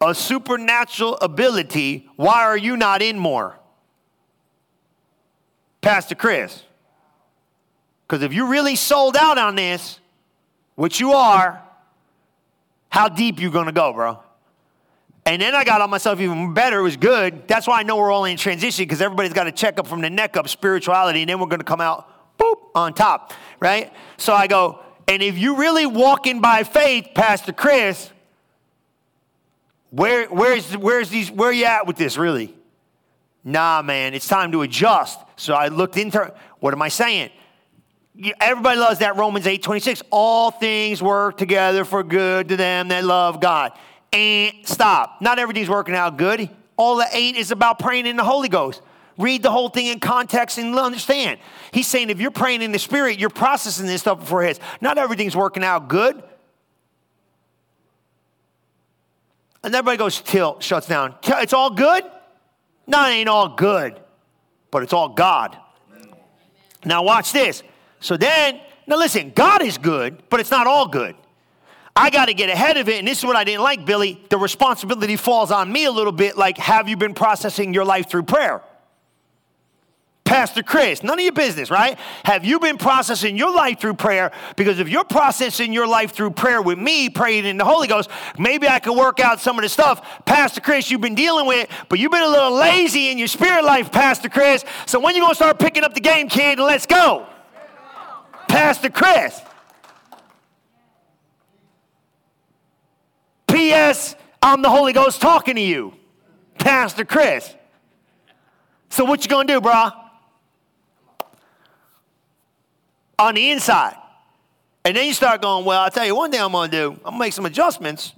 a 0.00 0.14
supernatural 0.14 1.16
ability? 1.20 2.08
Why 2.16 2.44
are 2.44 2.56
you 2.56 2.76
not 2.76 3.02
in 3.02 3.18
more? 3.18 3.58
Pastor 5.80 6.14
Chris. 6.14 6.62
Because 8.06 8.22
if 8.22 8.32
you 8.32 8.48
really 8.48 8.76
sold 8.76 9.16
out 9.16 9.38
on 9.38 9.54
this, 9.56 10.00
which 10.74 11.00
you 11.00 11.12
are, 11.12 11.62
how 12.88 13.08
deep 13.08 13.40
you 13.40 13.50
gonna 13.50 13.72
go, 13.72 13.92
bro? 13.92 14.20
And 15.26 15.42
then 15.42 15.56
I 15.56 15.64
got 15.64 15.80
on 15.80 15.90
myself 15.90 16.20
even 16.20 16.54
better. 16.54 16.78
It 16.78 16.82
was 16.82 16.96
good. 16.96 17.48
That's 17.48 17.66
why 17.66 17.80
I 17.80 17.82
know 17.82 17.96
we're 17.96 18.12
all 18.12 18.26
in 18.26 18.36
transition 18.36 18.84
because 18.84 19.02
everybody's 19.02 19.32
got 19.32 19.44
to 19.44 19.52
check 19.52 19.76
up 19.80 19.88
from 19.88 20.00
the 20.00 20.08
neck 20.08 20.36
up 20.36 20.48
spirituality, 20.48 21.22
and 21.22 21.28
then 21.28 21.40
we're 21.40 21.48
to 21.58 21.64
come 21.64 21.80
out 21.80 22.38
boop 22.38 22.56
on 22.76 22.94
top, 22.94 23.32
right? 23.58 23.92
So 24.18 24.32
I 24.32 24.46
go, 24.46 24.80
and 25.08 25.22
if 25.22 25.38
you're 25.38 25.56
really 25.56 25.86
walking 25.86 26.40
by 26.40 26.62
faith, 26.64 27.08
Pastor 27.14 27.52
Chris, 27.52 28.10
where 29.90 30.26
where's 30.28 30.76
where's 30.76 31.08
these 31.08 31.30
where 31.30 31.52
you 31.52 31.64
at 31.64 31.86
with 31.86 31.96
this 31.96 32.16
really? 32.16 32.54
Nah, 33.44 33.82
man, 33.82 34.14
it's 34.14 34.26
time 34.26 34.52
to 34.52 34.62
adjust. 34.62 35.20
So 35.36 35.54
I 35.54 35.68
looked 35.68 35.96
into 35.96 36.34
what 36.58 36.74
am 36.74 36.82
I 36.82 36.88
saying? 36.88 37.30
Everybody 38.40 38.80
loves 38.80 38.98
that 39.00 39.16
Romans 39.16 39.46
8 39.46 39.62
26. 39.62 40.02
All 40.10 40.50
things 40.50 41.02
work 41.02 41.36
together 41.36 41.84
for 41.84 42.02
good 42.02 42.48
to 42.48 42.56
them 42.56 42.88
that 42.88 43.04
love 43.04 43.40
God 43.40 43.72
and 44.12 44.54
stop. 44.64 45.20
Not 45.20 45.38
everything's 45.38 45.68
working 45.68 45.94
out 45.94 46.16
good. 46.16 46.48
All 46.76 46.96
the 46.96 47.06
eight 47.12 47.36
is 47.36 47.50
about 47.50 47.78
praying 47.78 48.06
in 48.06 48.16
the 48.16 48.24
Holy 48.24 48.48
Ghost. 48.48 48.82
Read 49.18 49.42
the 49.42 49.50
whole 49.50 49.68
thing 49.68 49.86
in 49.86 49.98
context 49.98 50.58
and 50.58 50.78
understand. 50.78 51.40
He's 51.72 51.86
saying 51.86 52.10
if 52.10 52.20
you're 52.20 52.30
praying 52.30 52.62
in 52.62 52.72
the 52.72 52.78
Spirit, 52.78 53.18
you're 53.18 53.30
processing 53.30 53.86
this 53.86 54.02
stuff 54.02 54.20
before 54.20 54.42
his. 54.42 54.60
Not 54.80 54.98
everything's 54.98 55.34
working 55.34 55.64
out 55.64 55.88
good. 55.88 56.22
And 59.64 59.74
everybody 59.74 59.96
goes, 59.96 60.20
till 60.20 60.60
shuts 60.60 60.86
down. 60.86 61.14
It's 61.24 61.52
all 61.52 61.70
good? 61.70 62.04
No, 62.86 63.04
it 63.06 63.10
ain't 63.10 63.28
all 63.28 63.56
good, 63.56 63.98
but 64.70 64.82
it's 64.82 64.92
all 64.92 65.08
God. 65.08 65.56
Now, 66.84 67.02
watch 67.02 67.32
this. 67.32 67.62
So 67.98 68.16
then, 68.16 68.60
now 68.86 68.96
listen, 68.96 69.32
God 69.34 69.62
is 69.62 69.76
good, 69.76 70.22
but 70.28 70.38
it's 70.38 70.52
not 70.52 70.68
all 70.68 70.86
good. 70.86 71.16
I 71.96 72.10
got 72.10 72.26
to 72.26 72.34
get 72.34 72.50
ahead 72.50 72.76
of 72.76 72.88
it. 72.88 72.98
And 72.98 73.08
this 73.08 73.18
is 73.18 73.24
what 73.24 73.34
I 73.34 73.42
didn't 73.42 73.62
like, 73.62 73.86
Billy. 73.86 74.22
The 74.28 74.36
responsibility 74.36 75.16
falls 75.16 75.50
on 75.50 75.72
me 75.72 75.86
a 75.86 75.90
little 75.90 76.12
bit 76.12 76.36
like, 76.36 76.58
have 76.58 76.88
you 76.88 76.96
been 76.96 77.14
processing 77.14 77.72
your 77.72 77.86
life 77.86 78.08
through 78.08 78.24
prayer? 78.24 78.62
Pastor 80.26 80.64
Chris, 80.64 81.04
none 81.04 81.20
of 81.20 81.22
your 81.22 81.32
business, 81.32 81.70
right? 81.70 81.96
Have 82.24 82.44
you 82.44 82.58
been 82.58 82.78
processing 82.78 83.36
your 83.36 83.54
life 83.54 83.78
through 83.78 83.94
prayer? 83.94 84.32
Because 84.56 84.80
if 84.80 84.88
you're 84.88 85.04
processing 85.04 85.72
your 85.72 85.86
life 85.86 86.10
through 86.10 86.32
prayer 86.32 86.60
with 86.60 86.78
me, 86.78 87.08
praying 87.08 87.44
in 87.46 87.56
the 87.56 87.64
Holy 87.64 87.86
Ghost, 87.86 88.10
maybe 88.36 88.66
I 88.66 88.80
can 88.80 88.96
work 88.96 89.20
out 89.20 89.40
some 89.40 89.56
of 89.56 89.62
the 89.62 89.68
stuff, 89.68 90.24
Pastor 90.24 90.60
Chris, 90.60 90.90
you've 90.90 91.00
been 91.00 91.14
dealing 91.14 91.46
with, 91.46 91.70
but 91.88 92.00
you've 92.00 92.10
been 92.10 92.24
a 92.24 92.28
little 92.28 92.50
lazy 92.50 93.08
in 93.10 93.18
your 93.18 93.28
spirit 93.28 93.64
life, 93.64 93.92
Pastor 93.92 94.28
Chris. 94.28 94.64
So 94.84 94.98
when 94.98 95.14
you 95.14 95.22
gonna 95.22 95.36
start 95.36 95.60
picking 95.60 95.84
up 95.84 95.94
the 95.94 96.00
game, 96.00 96.28
kid, 96.28 96.58
and 96.58 96.66
let's 96.66 96.86
go? 96.86 97.24
Pastor 98.48 98.90
Chris. 98.90 99.40
P.S. 103.46 104.16
I'm 104.42 104.60
the 104.60 104.70
Holy 104.70 104.92
Ghost 104.92 105.20
talking 105.20 105.54
to 105.54 105.62
you, 105.62 105.94
Pastor 106.58 107.04
Chris. 107.04 107.54
So 108.90 109.04
what 109.04 109.24
you 109.24 109.30
gonna 109.30 109.46
do, 109.46 109.60
brah? 109.60 110.05
On 113.18 113.34
the 113.34 113.50
inside. 113.50 113.96
And 114.84 114.96
then 114.96 115.06
you 115.06 115.14
start 115.14 115.42
going, 115.42 115.64
well, 115.64 115.80
I'll 115.80 115.90
tell 115.90 116.06
you 116.06 116.14
one 116.14 116.30
thing 116.30 116.40
I'm 116.40 116.52
gonna 116.52 116.70
do. 116.70 116.92
I'm 117.04 117.12
gonna 117.12 117.18
make 117.18 117.32
some 117.32 117.46
adjustments. 117.46 118.12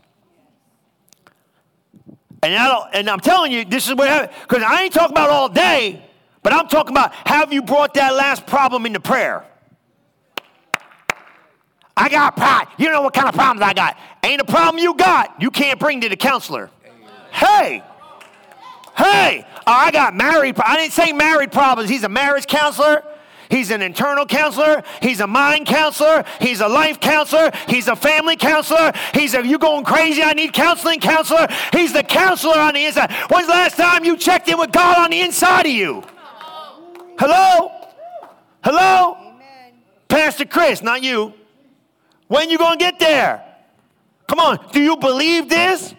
And, 2.43 2.55
I 2.55 2.91
and 2.93 3.09
I'm 3.09 3.21
telling 3.21 3.53
you, 3.53 3.65
this 3.65 3.89
is 3.89 3.95
what 3.95 4.09
happened. 4.09 4.33
Because 4.43 4.63
I 4.63 4.83
ain't 4.83 4.93
talking 4.93 5.15
about 5.15 5.31
all 5.31 5.49
day, 5.49 6.05
but 6.43 6.53
I'm 6.53 6.69
talking 6.69 6.93
about 6.93 7.13
have 7.27 7.53
you 7.53 7.63
brought 7.63 7.95
that 7.95 8.15
last 8.15 8.47
problem 8.47 8.87
into 8.87 9.01
prayer? 9.01 9.45
I 11.97 12.09
got 12.09 12.37
pride. 12.37 12.69
You 12.79 12.91
know 12.91 13.03
what 13.03 13.13
kind 13.13 13.29
of 13.29 13.35
problems 13.35 13.63
I 13.63 13.73
got. 13.73 13.97
Ain't 14.23 14.41
a 14.41 14.45
problem 14.45 14.79
you 14.79 14.95
got, 14.95 15.41
you 15.41 15.51
can't 15.51 15.81
bring 15.81 16.01
to 16.03 16.09
the 16.09 16.17
counselor. 16.17 16.71
Hey, 17.33 17.83
hey, 18.97 19.47
I 19.67 19.91
got 19.91 20.15
married. 20.15 20.59
I 20.61 20.77
didn't 20.77 20.93
say 20.93 21.13
married 21.13 21.51
problems. 21.51 21.91
He's 21.91 22.05
a 22.05 22.09
marriage 22.09 22.47
counselor. 22.47 23.03
He's 23.51 23.71
an 23.71 23.83
internal 23.83 24.27
counselor. 24.27 24.83
He's 25.01 25.21
a 25.21 25.27
mind 25.27 25.67
counselor. 25.67 26.25
He's 26.41 26.61
a 26.61 26.69
life 26.69 27.01
counselor. 27.01 27.51
He's 27.67 27.89
a 27.89 27.97
family 27.97 28.37
counselor. 28.37 28.93
He's 29.15 29.35
a 29.35 29.47
you 29.47 29.59
going 29.59 29.85
crazy. 29.85 30.23
I 30.23 30.35
need 30.35 30.53
counseling 30.53 31.01
counselor. 31.01 31.49
He's 31.73 31.93
the 31.93 32.03
counselor 32.03 32.59
on 32.59 32.75
the 32.75 32.85
inside. 32.85 33.11
When's 33.31 33.47
the 33.47 33.53
last 33.53 33.77
time 33.77 34.05
you 34.05 34.17
checked 34.17 34.49
in 34.49 34.59
with 34.59 34.73
God 34.73 34.99
on 34.99 35.11
the 35.11 35.21
inside 35.21 35.67
of 35.67 35.73
you? 35.73 36.03
Hello? 37.19 37.71
Hello? 38.63 39.17
Amen. 39.19 39.73
Pastor 40.09 40.45
Chris, 40.45 40.83
not 40.83 41.03
you. 41.03 41.33
When 42.29 42.51
you 42.51 42.59
going 42.59 42.79
to 42.79 42.85
get 42.85 42.99
there? 42.99 43.45
Come 44.27 44.41
on. 44.41 44.59
Do 44.73 44.81
you 44.81 44.97
believe 44.97 45.49
this? 45.49 45.95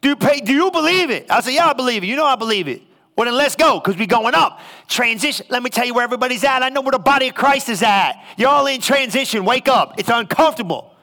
Do 0.00 0.08
you, 0.08 0.16
pay, 0.16 0.40
do 0.40 0.52
you 0.52 0.70
believe 0.70 1.10
it? 1.10 1.30
I 1.30 1.40
say, 1.40 1.54
yeah, 1.54 1.68
I 1.68 1.74
believe 1.74 2.02
it. 2.02 2.06
You 2.06 2.16
know 2.16 2.24
I 2.24 2.36
believe 2.36 2.68
it. 2.68 2.82
Well, 3.20 3.26
then 3.26 3.36
let's 3.36 3.54
go 3.54 3.78
because 3.78 3.98
we're 3.98 4.06
going 4.06 4.34
up. 4.34 4.60
Transition. 4.88 5.44
Let 5.50 5.62
me 5.62 5.68
tell 5.68 5.84
you 5.84 5.92
where 5.92 6.04
everybody's 6.04 6.42
at. 6.42 6.62
I 6.62 6.70
know 6.70 6.80
where 6.80 6.92
the 6.92 6.98
body 6.98 7.28
of 7.28 7.34
Christ 7.34 7.68
is 7.68 7.82
at. 7.82 8.14
You're 8.38 8.48
all 8.48 8.66
in 8.66 8.80
transition. 8.80 9.44
Wake 9.44 9.68
up. 9.68 9.98
It's 9.98 10.08
uncomfortable. 10.08 10.94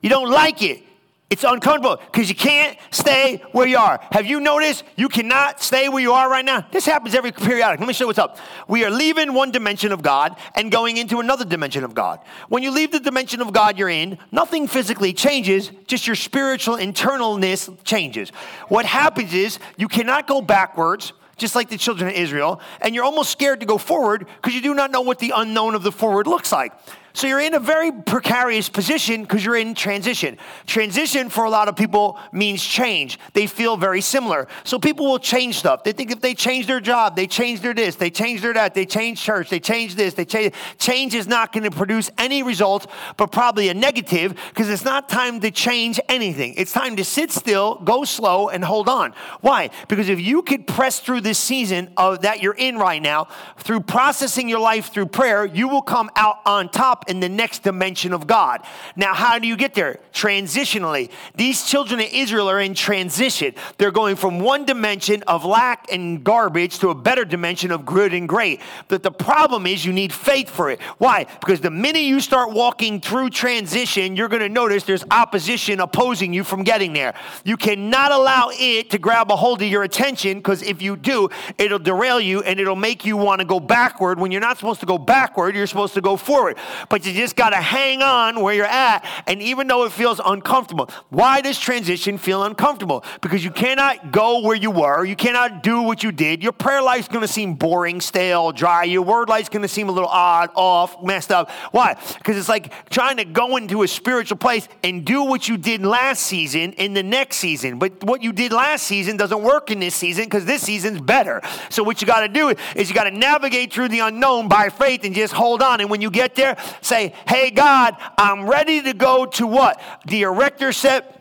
You 0.00 0.10
don't 0.10 0.28
like 0.28 0.60
it. 0.60 0.82
It's 1.28 1.42
uncomfortable 1.42 1.96
because 1.96 2.28
you 2.28 2.36
can't 2.36 2.78
stay 2.92 3.42
where 3.50 3.66
you 3.66 3.78
are. 3.78 3.98
Have 4.12 4.26
you 4.26 4.38
noticed 4.38 4.84
you 4.94 5.08
cannot 5.08 5.60
stay 5.60 5.88
where 5.88 6.00
you 6.00 6.12
are 6.12 6.30
right 6.30 6.44
now? 6.44 6.64
This 6.70 6.86
happens 6.86 7.16
every 7.16 7.32
periodic. 7.32 7.80
Let 7.80 7.88
me 7.88 7.94
show 7.94 8.04
you 8.04 8.08
what's 8.08 8.20
up. 8.20 8.38
We 8.68 8.84
are 8.84 8.90
leaving 8.90 9.34
one 9.34 9.50
dimension 9.50 9.90
of 9.90 10.02
God 10.02 10.36
and 10.54 10.70
going 10.70 10.98
into 10.98 11.18
another 11.18 11.44
dimension 11.44 11.82
of 11.82 11.94
God. 11.94 12.20
When 12.48 12.62
you 12.62 12.70
leave 12.70 12.92
the 12.92 13.00
dimension 13.00 13.40
of 13.40 13.52
God 13.52 13.76
you're 13.76 13.88
in, 13.88 14.18
nothing 14.30 14.68
physically 14.68 15.12
changes, 15.12 15.72
just 15.88 16.06
your 16.06 16.14
spiritual 16.14 16.76
internalness 16.76 17.76
changes. 17.82 18.30
What 18.68 18.86
happens 18.86 19.34
is 19.34 19.58
you 19.76 19.88
cannot 19.88 20.28
go 20.28 20.40
backwards 20.40 21.12
just 21.36 21.54
like 21.54 21.68
the 21.68 21.76
children 21.76 22.08
of 22.08 22.16
Israel, 22.16 22.60
and 22.80 22.94
you're 22.94 23.04
almost 23.04 23.30
scared 23.30 23.60
to 23.60 23.66
go 23.66 23.78
forward 23.78 24.26
because 24.36 24.54
you 24.54 24.62
do 24.62 24.74
not 24.74 24.90
know 24.90 25.02
what 25.02 25.18
the 25.18 25.32
unknown 25.36 25.74
of 25.74 25.82
the 25.82 25.92
forward 25.92 26.26
looks 26.26 26.50
like. 26.50 26.72
So 27.16 27.26
you're 27.26 27.40
in 27.40 27.54
a 27.54 27.58
very 27.58 27.90
precarious 27.90 28.68
position 28.68 29.22
because 29.22 29.42
you're 29.42 29.56
in 29.56 29.74
transition. 29.74 30.36
Transition 30.66 31.30
for 31.30 31.44
a 31.44 31.50
lot 31.50 31.66
of 31.66 31.74
people 31.74 32.20
means 32.30 32.62
change. 32.62 33.18
They 33.32 33.46
feel 33.46 33.78
very 33.78 34.02
similar. 34.02 34.48
So 34.64 34.78
people 34.78 35.06
will 35.06 35.18
change 35.18 35.56
stuff. 35.56 35.82
They 35.82 35.92
think 35.92 36.10
if 36.10 36.20
they 36.20 36.34
change 36.34 36.66
their 36.66 36.78
job, 36.78 37.16
they 37.16 37.26
change 37.26 37.62
their 37.62 37.72
this, 37.72 37.96
they 37.96 38.10
change 38.10 38.42
their 38.42 38.52
that, 38.52 38.74
they 38.74 38.84
change 38.84 39.18
church, 39.18 39.48
they 39.48 39.60
change 39.60 39.94
this, 39.94 40.12
they 40.12 40.26
change. 40.26 40.52
Change 40.76 41.14
is 41.14 41.26
not 41.26 41.54
going 41.54 41.64
to 41.64 41.70
produce 41.70 42.10
any 42.18 42.42
results, 42.42 42.86
but 43.16 43.32
probably 43.32 43.70
a 43.70 43.74
negative 43.74 44.36
because 44.50 44.68
it's 44.68 44.84
not 44.84 45.08
time 45.08 45.40
to 45.40 45.50
change 45.50 45.98
anything. 46.10 46.52
It's 46.58 46.72
time 46.72 46.96
to 46.96 47.04
sit 47.04 47.32
still, 47.32 47.76
go 47.76 48.04
slow, 48.04 48.50
and 48.50 48.62
hold 48.62 48.90
on. 48.90 49.14
Why? 49.40 49.70
Because 49.88 50.10
if 50.10 50.20
you 50.20 50.42
could 50.42 50.66
press 50.66 51.00
through 51.00 51.22
this 51.22 51.38
season 51.38 51.94
of, 51.96 52.20
that 52.22 52.42
you're 52.42 52.52
in 52.52 52.76
right 52.76 53.00
now 53.00 53.28
through 53.56 53.80
processing 53.80 54.50
your 54.50 54.60
life 54.60 54.92
through 54.92 55.06
prayer, 55.06 55.46
you 55.46 55.66
will 55.66 55.80
come 55.80 56.10
out 56.14 56.40
on 56.44 56.68
top 56.68 57.04
in 57.08 57.20
the 57.20 57.28
next 57.28 57.62
dimension 57.62 58.12
of 58.12 58.26
God. 58.26 58.62
Now, 58.96 59.14
how 59.14 59.38
do 59.38 59.46
you 59.46 59.56
get 59.56 59.74
there? 59.74 59.98
Transitionally. 60.12 61.10
These 61.34 61.64
children 61.64 62.00
of 62.00 62.08
Israel 62.12 62.48
are 62.50 62.60
in 62.60 62.74
transition. 62.74 63.54
They're 63.78 63.90
going 63.90 64.16
from 64.16 64.40
one 64.40 64.64
dimension 64.64 65.22
of 65.24 65.44
lack 65.44 65.92
and 65.92 66.24
garbage 66.24 66.78
to 66.80 66.90
a 66.90 66.94
better 66.94 67.24
dimension 67.24 67.70
of 67.70 67.84
good 67.84 68.14
and 68.14 68.28
great. 68.28 68.60
But 68.88 69.02
the 69.02 69.10
problem 69.10 69.66
is 69.66 69.84
you 69.84 69.92
need 69.92 70.12
faith 70.12 70.48
for 70.48 70.70
it. 70.70 70.80
Why? 70.98 71.26
Because 71.40 71.60
the 71.60 71.70
minute 71.70 72.02
you 72.02 72.20
start 72.20 72.52
walking 72.52 73.00
through 73.00 73.30
transition, 73.30 74.16
you're 74.16 74.28
going 74.28 74.42
to 74.42 74.48
notice 74.48 74.84
there's 74.84 75.04
opposition 75.10 75.80
opposing 75.80 76.32
you 76.32 76.44
from 76.44 76.62
getting 76.62 76.92
there. 76.92 77.14
You 77.44 77.56
cannot 77.56 78.12
allow 78.12 78.50
it 78.52 78.90
to 78.90 78.98
grab 78.98 79.30
a 79.30 79.36
hold 79.36 79.62
of 79.62 79.68
your 79.68 79.82
attention 79.82 80.38
because 80.38 80.62
if 80.62 80.80
you 80.80 80.96
do, 80.96 81.28
it'll 81.58 81.78
derail 81.78 82.20
you 82.20 82.42
and 82.42 82.58
it'll 82.58 82.76
make 82.76 83.04
you 83.04 83.16
want 83.16 83.40
to 83.40 83.44
go 83.44 83.60
backward 83.60 84.18
when 84.18 84.32
you're 84.32 84.40
not 84.40 84.56
supposed 84.56 84.80
to 84.80 84.86
go 84.86 84.98
backward, 84.98 85.54
you're 85.54 85.66
supposed 85.66 85.94
to 85.94 86.00
go 86.00 86.16
forward. 86.16 86.56
But 86.88 86.95
but 86.96 87.04
you 87.04 87.12
just 87.12 87.36
got 87.36 87.50
to 87.50 87.56
hang 87.56 88.00
on 88.00 88.40
where 88.40 88.54
you're 88.54 88.64
at. 88.64 89.04
And 89.26 89.42
even 89.42 89.66
though 89.66 89.84
it 89.84 89.92
feels 89.92 90.18
uncomfortable, 90.24 90.88
why 91.10 91.42
does 91.42 91.58
transition 91.58 92.16
feel 92.16 92.42
uncomfortable? 92.44 93.04
Because 93.20 93.44
you 93.44 93.50
cannot 93.50 94.12
go 94.12 94.40
where 94.40 94.56
you 94.56 94.70
were, 94.70 95.04
you 95.04 95.14
cannot 95.14 95.62
do 95.62 95.82
what 95.82 96.02
you 96.02 96.10
did. 96.10 96.42
Your 96.42 96.52
prayer 96.52 96.80
life's 96.80 97.08
going 97.08 97.20
to 97.20 97.28
seem 97.28 97.52
boring, 97.52 98.00
stale, 98.00 98.50
dry. 98.50 98.84
Your 98.84 99.02
word 99.02 99.28
life's 99.28 99.50
going 99.50 99.60
to 99.60 99.68
seem 99.68 99.90
a 99.90 99.92
little 99.92 100.08
odd, 100.08 100.48
off, 100.54 101.02
messed 101.04 101.30
up. 101.30 101.50
Why? 101.70 101.98
Because 102.16 102.38
it's 102.38 102.48
like 102.48 102.88
trying 102.88 103.18
to 103.18 103.26
go 103.26 103.58
into 103.58 103.82
a 103.82 103.88
spiritual 103.88 104.38
place 104.38 104.66
and 104.82 105.04
do 105.04 105.22
what 105.22 105.50
you 105.50 105.58
did 105.58 105.82
last 105.82 106.22
season 106.22 106.72
in 106.72 106.94
the 106.94 107.02
next 107.02 107.36
season. 107.36 107.78
But 107.78 108.02
what 108.04 108.22
you 108.22 108.32
did 108.32 108.52
last 108.52 108.86
season 108.86 109.18
doesn't 109.18 109.42
work 109.42 109.70
in 109.70 109.80
this 109.80 109.94
season 109.94 110.24
because 110.24 110.46
this 110.46 110.62
season's 110.62 111.02
better. 111.02 111.42
So 111.68 111.82
what 111.82 112.00
you 112.00 112.06
got 112.06 112.20
to 112.20 112.28
do 112.28 112.54
is 112.74 112.88
you 112.88 112.94
got 112.94 113.04
to 113.04 113.10
navigate 113.10 113.70
through 113.70 113.88
the 113.88 113.98
unknown 113.98 114.48
by 114.48 114.70
faith 114.70 115.04
and 115.04 115.14
just 115.14 115.34
hold 115.34 115.60
on. 115.60 115.82
And 115.82 115.90
when 115.90 116.00
you 116.00 116.10
get 116.10 116.34
there, 116.34 116.56
say, 116.86 117.12
Hey, 117.26 117.50
God, 117.50 117.96
I'm 118.16 118.48
ready 118.48 118.82
to 118.82 118.94
go 118.94 119.26
to 119.26 119.46
what? 119.46 119.80
The 120.06 120.22
erector 120.22 120.72
set 120.72 121.16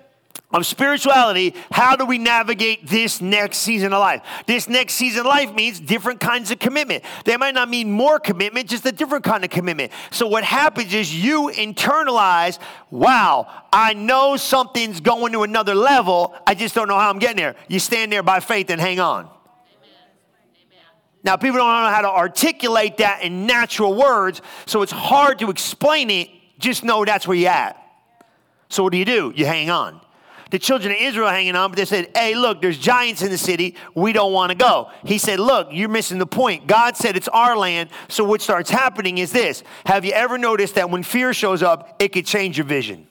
of 0.55 0.65
spirituality, 0.65 1.53
how 1.71 1.95
do 1.95 2.05
we 2.05 2.17
navigate 2.17 2.87
this 2.87 3.19
next 3.19 3.57
season 3.57 3.91
of 3.91 3.99
life? 3.99 4.21
This 4.45 4.69
next 4.69 4.93
season 4.93 5.21
of 5.21 5.25
life 5.25 5.53
means 5.53 5.79
different 5.79 6.19
kinds 6.19 6.49
of 6.49 6.59
commitment. 6.59 7.03
They 7.25 7.35
might 7.35 7.55
not 7.55 7.69
mean 7.69 7.91
more 7.91 8.19
commitment, 8.19 8.69
just 8.69 8.85
a 8.85 8.91
different 8.91 9.25
kind 9.25 9.43
of 9.43 9.49
commitment. 9.49 9.91
So, 10.11 10.27
what 10.27 10.43
happens 10.43 10.93
is 10.93 11.13
you 11.13 11.51
internalize, 11.53 12.59
wow, 12.89 13.47
I 13.73 13.93
know 13.93 14.37
something's 14.37 15.01
going 15.01 15.33
to 15.33 15.43
another 15.43 15.75
level. 15.75 16.33
I 16.47 16.55
just 16.55 16.73
don't 16.73 16.87
know 16.87 16.97
how 16.97 17.09
I'm 17.09 17.19
getting 17.19 17.37
there. 17.37 17.55
You 17.67 17.79
stand 17.79 18.11
there 18.11 18.23
by 18.23 18.39
faith 18.39 18.69
and 18.69 18.79
hang 18.79 18.99
on. 18.99 19.29
Now, 21.25 21.37
people 21.37 21.57
don't 21.57 21.67
know 21.67 21.89
how 21.89 22.01
to 22.01 22.09
articulate 22.09 22.97
that 22.97 23.23
in 23.23 23.47
natural 23.47 23.95
words, 23.95 24.43
so 24.67 24.83
it's 24.83 24.91
hard 24.91 25.39
to 25.39 25.49
explain 25.49 26.11
it. 26.11 26.29
Just 26.59 26.83
know 26.83 27.03
that's 27.03 27.27
where 27.27 27.35
you're 27.35 27.49
at. 27.49 27.81
So, 28.69 28.83
what 28.83 28.91
do 28.91 28.99
you 28.99 29.05
do? 29.05 29.33
You 29.35 29.47
hang 29.47 29.71
on. 29.71 29.99
The 30.51 30.59
children 30.59 30.93
of 30.93 31.01
Israel 31.01 31.27
hanging 31.27 31.55
on, 31.55 31.71
but 31.71 31.77
they 31.77 31.85
said, 31.85 32.11
Hey, 32.15 32.35
look, 32.35 32.61
there's 32.61 32.77
giants 32.77 33.23
in 33.23 33.31
the 33.31 33.39
city. 33.39 33.75
We 33.95 34.13
don't 34.13 34.33
want 34.33 34.51
to 34.51 34.55
go. 34.55 34.91
He 35.03 35.17
said, 35.17 35.39
Look, 35.39 35.69
you're 35.71 35.89
missing 35.89 36.19
the 36.19 36.27
point. 36.27 36.67
God 36.67 36.95
said 36.95 37.17
it's 37.17 37.27
our 37.29 37.57
land. 37.57 37.89
So, 38.07 38.23
what 38.23 38.43
starts 38.43 38.69
happening 38.69 39.17
is 39.17 39.31
this 39.31 39.63
Have 39.87 40.05
you 40.05 40.11
ever 40.11 40.37
noticed 40.37 40.75
that 40.75 40.91
when 40.91 41.01
fear 41.01 41.33
shows 41.33 41.63
up, 41.63 41.95
it 41.97 42.09
could 42.09 42.27
change 42.27 42.55
your 42.55 42.67
vision? 42.67 43.07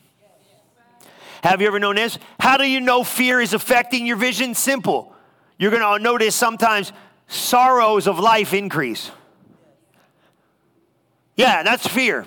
Have 1.42 1.61
you 1.61 1.66
ever 1.66 1.80
known 1.80 1.97
this? 1.97 2.21
How 2.38 2.59
do 2.59 2.64
you 2.64 2.80
know 2.80 3.02
fear 3.02 3.40
is 3.40 3.54
affecting 3.54 4.06
your 4.06 4.16
vision? 4.16 4.54
Simple. 4.54 5.14
You're 5.59 5.71
going 5.71 5.83
to 5.83 6.02
notice 6.02 6.35
sometimes 6.35 6.92
sorrows 7.28 8.07
of 8.07 8.19
life 8.19 8.52
increase. 8.52 9.11
Yeah, 11.37 11.62
that's 11.62 11.87
fear. 11.87 12.26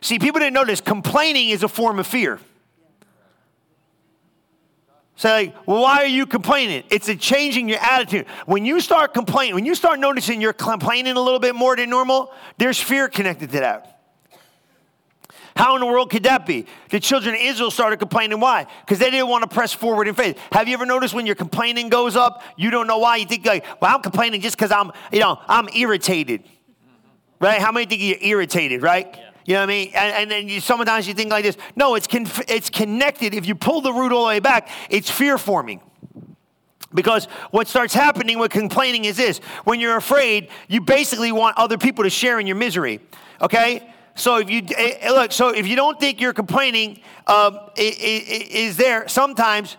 See, 0.00 0.18
people 0.18 0.40
didn't 0.40 0.54
notice 0.54 0.80
complaining 0.80 1.50
is 1.50 1.62
a 1.62 1.68
form 1.68 1.98
of 1.98 2.06
fear. 2.06 2.38
Say, 5.16 5.28
so 5.28 5.34
like, 5.34 5.66
well, 5.66 5.82
why 5.82 5.98
are 5.98 6.06
you 6.06 6.24
complaining? 6.24 6.82
It's 6.88 7.08
a 7.08 7.14
changing 7.14 7.68
your 7.68 7.78
attitude. 7.80 8.26
When 8.46 8.64
you 8.64 8.80
start 8.80 9.12
complaining, 9.12 9.54
when 9.54 9.66
you 9.66 9.74
start 9.74 9.98
noticing 10.00 10.40
you're 10.40 10.54
complaining 10.54 11.16
a 11.16 11.20
little 11.20 11.38
bit 11.38 11.54
more 11.54 11.76
than 11.76 11.90
normal, 11.90 12.32
there's 12.56 12.80
fear 12.80 13.06
connected 13.08 13.50
to 13.50 13.60
that. 13.60 13.99
How 15.56 15.74
in 15.74 15.80
the 15.80 15.86
world 15.86 16.10
could 16.10 16.22
that 16.24 16.46
be? 16.46 16.66
The 16.90 17.00
children 17.00 17.34
of 17.34 17.40
Israel 17.40 17.70
started 17.70 17.98
complaining. 17.98 18.40
Why? 18.40 18.66
Because 18.80 18.98
they 18.98 19.10
didn't 19.10 19.28
want 19.28 19.42
to 19.42 19.54
press 19.54 19.72
forward 19.72 20.08
in 20.08 20.14
faith. 20.14 20.38
Have 20.52 20.68
you 20.68 20.74
ever 20.74 20.86
noticed 20.86 21.14
when 21.14 21.26
your 21.26 21.34
complaining 21.34 21.88
goes 21.88 22.16
up, 22.16 22.42
you 22.56 22.70
don't 22.70 22.86
know 22.86 22.98
why? 22.98 23.16
You 23.16 23.26
think 23.26 23.44
like, 23.44 23.64
well, 23.80 23.94
I'm 23.94 24.02
complaining 24.02 24.40
just 24.40 24.56
because 24.56 24.72
I'm, 24.72 24.92
you 25.12 25.20
know, 25.20 25.38
I'm 25.48 25.68
irritated. 25.74 26.44
Right? 27.40 27.60
How 27.60 27.72
many 27.72 27.86
think 27.86 28.02
you're 28.02 28.18
irritated, 28.20 28.82
right? 28.82 29.08
Yeah. 29.12 29.30
You 29.46 29.54
know 29.54 29.60
what 29.60 29.64
I 29.64 29.66
mean? 29.66 29.90
And, 29.94 30.14
and 30.16 30.30
then 30.30 30.48
you, 30.48 30.60
sometimes 30.60 31.08
you 31.08 31.14
think 31.14 31.30
like 31.30 31.44
this. 31.44 31.56
No, 31.74 31.94
it's, 31.94 32.06
con- 32.06 32.26
it's 32.48 32.70
connected. 32.70 33.34
If 33.34 33.46
you 33.46 33.54
pull 33.54 33.80
the 33.80 33.92
root 33.92 34.12
all 34.12 34.22
the 34.22 34.28
way 34.28 34.40
back, 34.40 34.68
it's 34.90 35.10
fear 35.10 35.38
forming. 35.38 35.80
Because 36.92 37.26
what 37.50 37.68
starts 37.68 37.94
happening 37.94 38.38
with 38.38 38.50
complaining 38.50 39.04
is 39.04 39.16
this 39.16 39.38
when 39.64 39.80
you're 39.80 39.96
afraid, 39.96 40.50
you 40.68 40.80
basically 40.80 41.32
want 41.32 41.56
other 41.56 41.78
people 41.78 42.04
to 42.04 42.10
share 42.10 42.40
in 42.40 42.46
your 42.46 42.56
misery. 42.56 43.00
Okay? 43.40 43.92
So 44.14 44.36
if 44.36 44.50
you 44.50 44.62
eh, 44.76 44.94
eh, 45.00 45.10
look, 45.10 45.32
so 45.32 45.48
if 45.48 45.66
you 45.66 45.76
don't 45.76 45.98
think 45.98 46.20
you're 46.20 46.32
complaining 46.32 47.00
um, 47.26 47.58
is 47.76 48.76
there 48.76 49.08
sometimes 49.08 49.76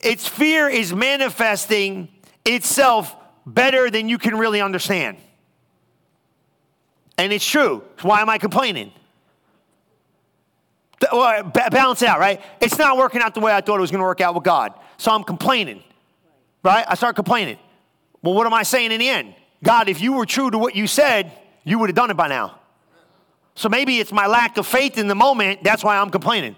Its 0.00 0.26
fear 0.26 0.68
is 0.68 0.94
manifesting 0.94 2.08
itself 2.44 3.14
better 3.44 3.90
than 3.90 4.08
you 4.08 4.18
can 4.18 4.36
really 4.36 4.60
understand. 4.60 5.18
And 7.18 7.32
it's 7.32 7.46
true. 7.46 7.84
Why 8.00 8.22
am 8.22 8.30
I 8.30 8.38
complaining? 8.38 8.92
Well, 11.12 11.42
balance 11.44 12.02
it 12.02 12.08
out, 12.08 12.18
right? 12.18 12.40
It's 12.60 12.78
not 12.78 12.96
working 12.96 13.20
out 13.20 13.34
the 13.34 13.40
way 13.40 13.52
I 13.52 13.60
thought 13.60 13.76
it 13.76 13.80
was 13.80 13.90
going 13.90 14.00
to 14.00 14.06
work 14.06 14.20
out 14.20 14.34
with 14.34 14.44
God. 14.44 14.72
So 14.96 15.10
I'm 15.10 15.24
complaining, 15.24 15.82
right? 16.62 16.84
I 16.86 16.94
start 16.94 17.16
complaining. 17.16 17.58
Well, 18.22 18.34
what 18.34 18.46
am 18.46 18.54
I 18.54 18.62
saying 18.62 18.92
in 18.92 19.00
the 19.00 19.08
end? 19.08 19.34
God, 19.62 19.88
if 19.88 20.00
you 20.00 20.14
were 20.14 20.26
true 20.26 20.50
to 20.50 20.58
what 20.58 20.74
you 20.74 20.86
said, 20.86 21.32
you 21.64 21.78
would 21.78 21.90
have 21.90 21.96
done 21.96 22.10
it 22.10 22.16
by 22.16 22.28
now. 22.28 22.59
So 23.54 23.68
maybe 23.68 23.98
it's 23.98 24.12
my 24.12 24.26
lack 24.26 24.56
of 24.56 24.66
faith 24.66 24.96
in 24.98 25.08
the 25.08 25.14
moment. 25.14 25.62
That's 25.62 25.84
why 25.84 25.98
I'm 25.98 26.10
complaining. 26.10 26.56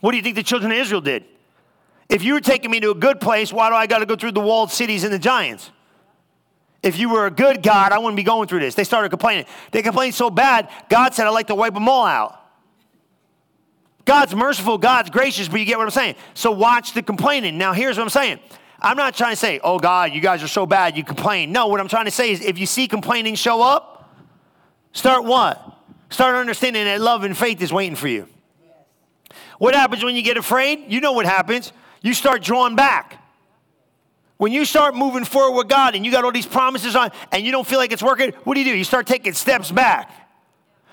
What 0.00 0.10
do 0.10 0.16
you 0.16 0.22
think 0.22 0.36
the 0.36 0.42
children 0.42 0.72
of 0.72 0.78
Israel 0.78 1.00
did? 1.00 1.24
If 2.08 2.22
you 2.22 2.34
were 2.34 2.40
taking 2.40 2.70
me 2.70 2.80
to 2.80 2.90
a 2.90 2.94
good 2.94 3.20
place, 3.20 3.52
why 3.52 3.70
do 3.70 3.74
I 3.74 3.86
got 3.86 3.98
to 3.98 4.06
go 4.06 4.16
through 4.16 4.32
the 4.32 4.40
walled 4.40 4.70
cities 4.70 5.04
and 5.04 5.12
the 5.12 5.18
giants? 5.18 5.70
If 6.82 6.98
you 6.98 7.08
were 7.08 7.26
a 7.26 7.30
good 7.30 7.62
God, 7.62 7.92
I 7.92 7.98
wouldn't 7.98 8.16
be 8.16 8.24
going 8.24 8.48
through 8.48 8.60
this. 8.60 8.74
They 8.74 8.84
started 8.84 9.08
complaining. 9.10 9.46
They 9.70 9.82
complained 9.82 10.14
so 10.14 10.28
bad, 10.28 10.68
God 10.88 11.14
said, 11.14 11.26
I'd 11.26 11.30
like 11.30 11.46
to 11.46 11.54
wipe 11.54 11.74
them 11.74 11.88
all 11.88 12.04
out. 12.04 12.38
God's 14.04 14.34
merciful, 14.34 14.78
God's 14.78 15.10
gracious, 15.10 15.48
but 15.48 15.60
you 15.60 15.64
get 15.64 15.78
what 15.78 15.84
I'm 15.84 15.90
saying. 15.90 16.16
So 16.34 16.50
watch 16.50 16.92
the 16.92 17.02
complaining. 17.02 17.56
Now, 17.56 17.72
here's 17.72 17.96
what 17.96 18.02
I'm 18.02 18.10
saying. 18.10 18.40
I'm 18.80 18.96
not 18.96 19.14
trying 19.14 19.32
to 19.32 19.36
say, 19.36 19.60
oh, 19.62 19.78
God, 19.78 20.12
you 20.12 20.20
guys 20.20 20.42
are 20.42 20.48
so 20.48 20.66
bad, 20.66 20.96
you 20.96 21.04
complain. 21.04 21.52
No, 21.52 21.68
what 21.68 21.78
I'm 21.78 21.86
trying 21.86 22.06
to 22.06 22.10
say 22.10 22.32
is 22.32 22.40
if 22.40 22.58
you 22.58 22.66
see 22.66 22.88
complaining 22.88 23.36
show 23.36 23.62
up, 23.62 23.91
start 24.92 25.24
what? 25.24 25.78
Start 26.10 26.36
understanding 26.36 26.84
that 26.84 27.00
love 27.00 27.24
and 27.24 27.36
faith 27.36 27.62
is 27.62 27.72
waiting 27.72 27.96
for 27.96 28.08
you. 28.08 28.28
What 29.58 29.74
happens 29.74 30.04
when 30.04 30.16
you 30.16 30.22
get 30.22 30.36
afraid? 30.36 30.84
You 30.88 31.00
know 31.00 31.12
what 31.12 31.24
happens. 31.24 31.72
You 32.02 32.14
start 32.14 32.42
drawing 32.42 32.76
back. 32.76 33.18
When 34.36 34.50
you 34.50 34.64
start 34.64 34.96
moving 34.96 35.24
forward 35.24 35.56
with 35.56 35.68
God 35.68 35.94
and 35.94 36.04
you 36.04 36.10
got 36.10 36.24
all 36.24 36.32
these 36.32 36.46
promises 36.46 36.96
on 36.96 37.12
and 37.30 37.46
you 37.46 37.52
don't 37.52 37.66
feel 37.66 37.78
like 37.78 37.92
it's 37.92 38.02
working, 38.02 38.32
what 38.42 38.54
do 38.54 38.60
you 38.60 38.66
do? 38.72 38.76
You 38.76 38.84
start 38.84 39.06
taking 39.06 39.34
steps 39.34 39.70
back. 39.70 40.10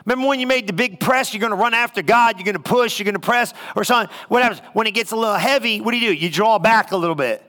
Remember 0.05 0.27
when 0.27 0.39
you 0.39 0.47
made 0.47 0.67
the 0.67 0.73
big 0.73 0.99
press? 0.99 1.33
You're 1.33 1.41
going 1.41 1.51
to 1.51 1.57
run 1.57 1.73
after 1.73 2.01
God, 2.01 2.37
you're 2.37 2.45
going 2.45 2.55
to 2.55 2.61
push, 2.61 2.99
you're 2.99 3.05
going 3.05 3.15
to 3.15 3.19
press, 3.19 3.53
or 3.75 3.83
something. 3.83 4.15
What 4.27 4.43
happens? 4.43 4.61
When 4.73 4.87
it 4.87 4.91
gets 4.91 5.11
a 5.11 5.15
little 5.15 5.35
heavy, 5.35 5.81
what 5.81 5.91
do 5.91 5.97
you 5.97 6.09
do? 6.09 6.13
You 6.13 6.29
draw 6.29 6.59
back 6.59 6.91
a 6.91 6.97
little 6.97 7.15
bit. 7.15 7.43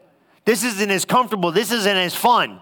This 0.45 0.65
isn't 0.65 0.91
as 0.91 1.05
comfortable, 1.05 1.53
this 1.53 1.71
isn't 1.71 1.97
as 1.97 2.15
fun. 2.15 2.61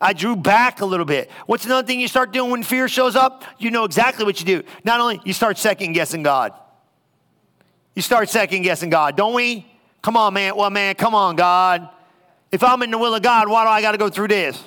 I 0.00 0.12
drew 0.14 0.34
back 0.34 0.80
a 0.80 0.86
little 0.86 1.04
bit. 1.04 1.30
What's 1.46 1.66
another 1.66 1.86
thing 1.86 2.00
you 2.00 2.08
start 2.08 2.32
doing 2.32 2.50
when 2.50 2.62
fear 2.62 2.88
shows 2.88 3.16
up? 3.16 3.44
You 3.58 3.70
know 3.70 3.84
exactly 3.84 4.24
what 4.24 4.40
you 4.40 4.46
do. 4.46 4.62
Not 4.82 5.00
only 5.00 5.20
you 5.24 5.32
start 5.32 5.58
second 5.58 5.92
guessing 5.92 6.22
God. 6.22 6.52
You 7.94 8.02
start 8.02 8.30
second 8.30 8.62
guessing 8.62 8.88
God, 8.88 9.16
don't 9.16 9.34
we? 9.34 9.66
Come 10.00 10.16
on, 10.16 10.32
man. 10.32 10.56
Well, 10.56 10.70
man, 10.70 10.94
come 10.94 11.14
on, 11.14 11.36
God. 11.36 11.88
If 12.50 12.64
I'm 12.64 12.82
in 12.82 12.90
the 12.90 12.98
will 12.98 13.14
of 13.14 13.22
God, 13.22 13.48
why 13.48 13.64
do 13.64 13.68
I 13.68 13.82
got 13.82 13.92
to 13.92 13.98
go 13.98 14.08
through 14.08 14.28
this? 14.28 14.62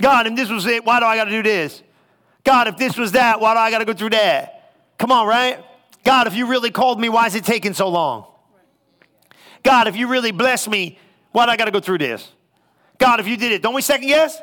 God, 0.00 0.26
if 0.26 0.36
this 0.36 0.48
was 0.48 0.66
it, 0.66 0.84
why 0.84 1.00
do 1.00 1.06
I 1.06 1.16
got 1.16 1.24
to 1.24 1.30
do 1.30 1.42
this? 1.42 1.82
God, 2.44 2.68
if 2.68 2.76
this 2.76 2.96
was 2.96 3.12
that, 3.12 3.40
why 3.40 3.54
do 3.54 3.58
I 3.58 3.70
got 3.70 3.78
to 3.78 3.84
go 3.84 3.94
through 3.94 4.10
that? 4.10 4.72
Come 4.98 5.10
on, 5.10 5.26
right? 5.26 5.64
God, 6.04 6.26
if 6.26 6.34
you 6.34 6.46
really 6.46 6.70
called 6.70 7.00
me, 7.00 7.08
why 7.08 7.26
is 7.26 7.34
it 7.34 7.44
taking 7.44 7.74
so 7.74 7.88
long? 7.88 8.26
God, 9.62 9.88
if 9.88 9.96
you 9.96 10.08
really 10.08 10.30
blessed 10.30 10.68
me, 10.68 10.98
why 11.32 11.46
do 11.46 11.52
I 11.52 11.56
got 11.56 11.64
to 11.64 11.70
go 11.70 11.80
through 11.80 11.98
this? 11.98 12.30
God, 13.04 13.20
if 13.20 13.28
you 13.28 13.36
did 13.36 13.52
it, 13.52 13.60
don't 13.60 13.74
we 13.74 13.82
second 13.82 14.08
guess? 14.08 14.40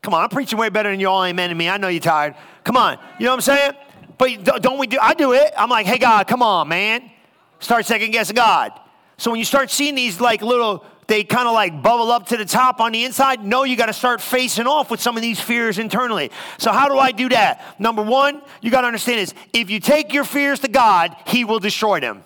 Come 0.00 0.14
on, 0.14 0.22
I'm 0.22 0.28
preaching 0.28 0.56
way 0.56 0.68
better 0.68 0.88
than 0.88 1.00
you 1.00 1.08
all 1.08 1.24
amen 1.24 1.48
to 1.48 1.56
me. 1.56 1.68
I 1.68 1.76
know 1.76 1.88
you're 1.88 1.98
tired. 1.98 2.36
Come 2.62 2.76
on. 2.76 3.00
You 3.18 3.24
know 3.24 3.32
what 3.32 3.38
I'm 3.38 3.40
saying? 3.40 3.72
But 4.16 4.62
don't 4.62 4.78
we 4.78 4.86
do, 4.86 4.96
I 5.02 5.12
do 5.14 5.32
it. 5.32 5.52
I'm 5.58 5.68
like, 5.68 5.86
hey, 5.86 5.98
God, 5.98 6.28
come 6.28 6.40
on, 6.40 6.68
man. 6.68 7.10
Start 7.58 7.84
second 7.84 8.12
guessing 8.12 8.36
God. 8.36 8.70
So 9.16 9.32
when 9.32 9.40
you 9.40 9.44
start 9.44 9.72
seeing 9.72 9.96
these 9.96 10.20
like 10.20 10.40
little 10.40 10.86
they 11.08 11.24
kind 11.24 11.48
of 11.48 11.54
like 11.54 11.82
bubble 11.82 12.12
up 12.12 12.28
to 12.28 12.36
the 12.36 12.44
top 12.44 12.80
on 12.80 12.92
the 12.92 13.04
inside. 13.04 13.44
No, 13.44 13.62
you 13.64 13.76
got 13.76 13.86
to 13.86 13.92
start 13.92 14.20
facing 14.20 14.66
off 14.66 14.90
with 14.90 15.00
some 15.00 15.16
of 15.16 15.22
these 15.22 15.40
fears 15.40 15.78
internally. 15.78 16.32
So, 16.58 16.72
how 16.72 16.88
do 16.88 16.98
I 16.98 17.12
do 17.12 17.28
that? 17.28 17.80
Number 17.80 18.02
one, 18.02 18.42
you 18.60 18.72
got 18.72 18.80
to 18.80 18.88
understand 18.88 19.20
is 19.20 19.32
if 19.52 19.70
you 19.70 19.78
take 19.78 20.12
your 20.12 20.24
fears 20.24 20.58
to 20.60 20.68
God, 20.68 21.14
He 21.26 21.44
will 21.44 21.60
destroy 21.60 22.00
them. 22.00 22.24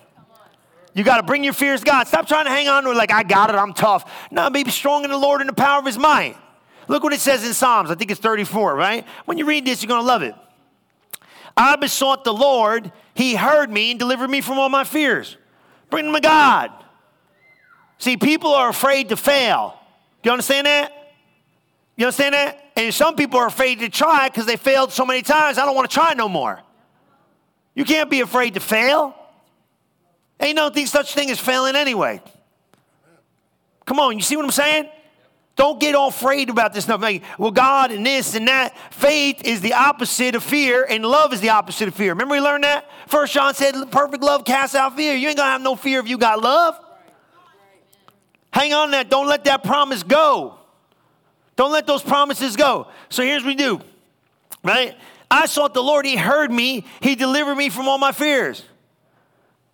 You 0.93 1.03
got 1.03 1.17
to 1.17 1.23
bring 1.23 1.43
your 1.43 1.53
fears 1.53 1.79
to 1.81 1.85
God. 1.85 2.07
Stop 2.07 2.27
trying 2.27 2.45
to 2.45 2.51
hang 2.51 2.67
on 2.67 2.83
to 2.83 2.91
it 2.91 2.95
like, 2.95 3.11
I 3.11 3.23
got 3.23 3.49
it, 3.49 3.55
I'm 3.55 3.73
tough. 3.73 4.29
No, 4.31 4.49
be 4.49 4.69
strong 4.69 5.03
in 5.03 5.09
the 5.09 5.17
Lord 5.17 5.41
and 5.41 5.49
the 5.49 5.53
power 5.53 5.79
of 5.79 5.85
His 5.85 5.97
might. 5.97 6.35
Look 6.87 7.03
what 7.03 7.13
it 7.13 7.21
says 7.21 7.45
in 7.45 7.53
Psalms. 7.53 7.89
I 7.89 7.95
think 7.95 8.11
it's 8.11 8.19
34, 8.19 8.75
right? 8.75 9.05
When 9.25 9.37
you 9.37 9.45
read 9.45 9.65
this, 9.65 9.81
you're 9.81 9.87
going 9.87 10.01
to 10.01 10.07
love 10.07 10.23
it. 10.23 10.35
I 11.55 11.75
besought 11.75 12.23
the 12.23 12.33
Lord, 12.33 12.91
He 13.13 13.35
heard 13.35 13.71
me 13.71 13.91
and 13.91 13.99
delivered 13.99 14.29
me 14.29 14.41
from 14.41 14.59
all 14.59 14.69
my 14.69 14.83
fears. 14.83 15.37
Bring 15.89 16.05
them 16.05 16.15
to 16.15 16.21
God. 16.21 16.71
See, 17.97 18.17
people 18.17 18.53
are 18.53 18.69
afraid 18.69 19.09
to 19.09 19.17
fail. 19.17 19.77
Do 20.21 20.29
you 20.29 20.31
understand 20.31 20.67
that? 20.67 20.91
You 21.95 22.05
understand 22.07 22.33
that? 22.33 22.71
And 22.75 22.93
some 22.93 23.15
people 23.15 23.39
are 23.39 23.47
afraid 23.47 23.79
to 23.79 23.89
try 23.89 24.27
because 24.27 24.45
they 24.45 24.55
failed 24.55 24.91
so 24.91 25.05
many 25.05 25.21
times. 25.21 25.57
I 25.57 25.65
don't 25.65 25.75
want 25.75 25.89
to 25.89 25.93
try 25.93 26.13
no 26.13 26.27
more. 26.27 26.61
You 27.75 27.85
can't 27.85 28.09
be 28.09 28.21
afraid 28.21 28.55
to 28.55 28.59
fail. 28.59 29.15
Ain't 30.41 30.55
no 30.55 30.71
such 30.85 31.13
thing 31.13 31.29
as 31.29 31.39
failing 31.39 31.75
anyway. 31.75 32.21
Come 33.85 33.99
on, 33.99 34.15
you 34.17 34.23
see 34.23 34.35
what 34.35 34.45
I'm 34.45 34.51
saying? 34.51 34.89
Don't 35.55 35.79
get 35.79 35.95
all 35.95 36.07
afraid 36.07 36.49
about 36.49 36.73
this 36.73 36.85
stuff. 36.85 37.01
Like, 37.01 37.23
well, 37.37 37.51
God 37.51 37.91
and 37.91 38.05
this 38.05 38.35
and 38.35 38.47
that. 38.47 38.75
Faith 38.91 39.41
is 39.45 39.61
the 39.61 39.73
opposite 39.73 40.33
of 40.33 40.43
fear, 40.43 40.85
and 40.89 41.05
love 41.05 41.33
is 41.33 41.41
the 41.41 41.49
opposite 41.49 41.87
of 41.87 41.93
fear. 41.93 42.13
Remember 42.13 42.33
we 42.33 42.41
learned 42.41 42.63
that? 42.63 42.89
First 43.07 43.33
John 43.33 43.53
said, 43.53 43.75
perfect 43.91 44.23
love 44.23 44.45
casts 44.45 44.75
out 44.75 44.95
fear. 44.95 45.13
You 45.13 45.27
ain't 45.27 45.37
gonna 45.37 45.51
have 45.51 45.61
no 45.61 45.75
fear 45.75 45.99
if 45.99 46.07
you 46.07 46.17
got 46.17 46.41
love. 46.41 46.79
Hang 48.51 48.73
on 48.73 48.91
that. 48.91 49.09
Don't 49.09 49.27
let 49.27 49.43
that 49.43 49.63
promise 49.63 50.03
go. 50.03 50.55
Don't 51.55 51.71
let 51.71 51.85
those 51.85 52.01
promises 52.01 52.55
go. 52.55 52.87
So 53.09 53.23
here's 53.23 53.43
what 53.43 53.49
we 53.49 53.55
do, 53.55 53.81
right? 54.63 54.95
I 55.29 55.45
sought 55.45 55.73
the 55.73 55.83
Lord. 55.83 56.05
He 56.05 56.15
heard 56.15 56.51
me. 56.51 56.85
He 57.01 57.15
delivered 57.15 57.55
me 57.55 57.69
from 57.69 57.87
all 57.87 57.97
my 57.97 58.11
fears. 58.11 58.63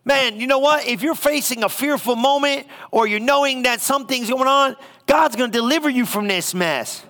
Man, 0.08 0.40
you 0.40 0.48
know 0.48 0.60
what? 0.60 0.88
If 0.88 1.02
you're 1.02 1.16
facing 1.16 1.66
a 1.66 1.70
fearful 1.70 2.16
moment 2.16 2.66
or 2.92 3.08
you're 3.08 3.20
knowing 3.20 3.64
that 3.64 3.82
something's 3.82 4.30
going 4.30 4.48
on, 4.48 4.78
God's 5.06 5.36
going 5.36 5.52
to 5.52 5.58
deliver 5.58 5.90
you 5.90 6.06
from 6.06 6.30
this 6.30 6.54
mess. 6.54 7.04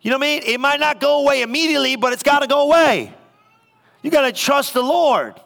You 0.00 0.10
know 0.10 0.16
what 0.16 0.24
I 0.24 0.40
mean? 0.40 0.42
It 0.46 0.58
might 0.58 0.80
not 0.80 1.00
go 1.00 1.20
away 1.20 1.42
immediately, 1.42 1.96
but 1.96 2.14
it's 2.14 2.22
got 2.22 2.38
to 2.38 2.46
go 2.46 2.62
away. 2.62 3.12
You 4.00 4.10
got 4.10 4.22
to 4.22 4.32
trust 4.32 4.72
the 4.72 4.80
Lord. 4.80 5.38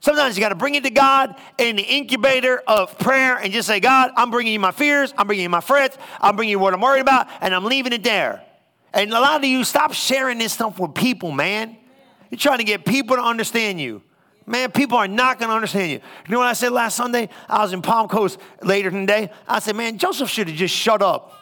Sometimes 0.00 0.36
you 0.36 0.40
got 0.40 0.48
to 0.48 0.56
bring 0.56 0.74
it 0.74 0.82
to 0.82 0.90
God 0.90 1.36
in 1.58 1.76
the 1.76 1.82
incubator 1.84 2.60
of 2.66 2.98
prayer 2.98 3.36
and 3.36 3.52
just 3.52 3.68
say, 3.68 3.78
God, 3.78 4.10
I'm 4.16 4.32
bringing 4.32 4.52
you 4.52 4.58
my 4.58 4.72
fears, 4.72 5.14
I'm 5.16 5.28
bringing 5.28 5.44
you 5.44 5.48
my 5.48 5.60
frets, 5.60 5.96
I'm 6.20 6.34
bringing 6.34 6.50
you 6.50 6.58
what 6.58 6.74
I'm 6.74 6.80
worried 6.80 7.02
about, 7.02 7.28
and 7.40 7.54
I'm 7.54 7.64
leaving 7.64 7.92
it 7.92 8.02
there. 8.02 8.42
And 8.92 9.12
a 9.12 9.20
lot 9.20 9.36
of 9.36 9.44
you, 9.44 9.62
stop 9.62 9.92
sharing 9.92 10.38
this 10.38 10.54
stuff 10.54 10.80
with 10.80 10.94
people, 10.94 11.30
man. 11.30 11.76
You're 12.30 12.38
trying 12.38 12.58
to 12.58 12.64
get 12.64 12.84
people 12.84 13.14
to 13.14 13.22
understand 13.22 13.80
you. 13.80 14.02
Man, 14.48 14.72
people 14.72 14.96
are 14.96 15.06
not 15.06 15.38
going 15.38 15.50
to 15.50 15.54
understand 15.54 15.90
you. 15.90 15.98
You 15.98 16.32
know 16.32 16.38
what 16.38 16.48
I 16.48 16.54
said 16.54 16.72
last 16.72 16.96
Sunday? 16.96 17.28
I 17.48 17.62
was 17.62 17.72
in 17.72 17.82
Palm 17.82 18.08
Coast 18.08 18.40
later 18.62 18.88
in 18.88 19.02
the 19.02 19.06
day. 19.06 19.30
I 19.46 19.58
said, 19.58 19.76
man, 19.76 19.98
Joseph 19.98 20.30
should 20.30 20.48
have 20.48 20.56
just 20.56 20.74
shut 20.74 21.02
up. 21.02 21.38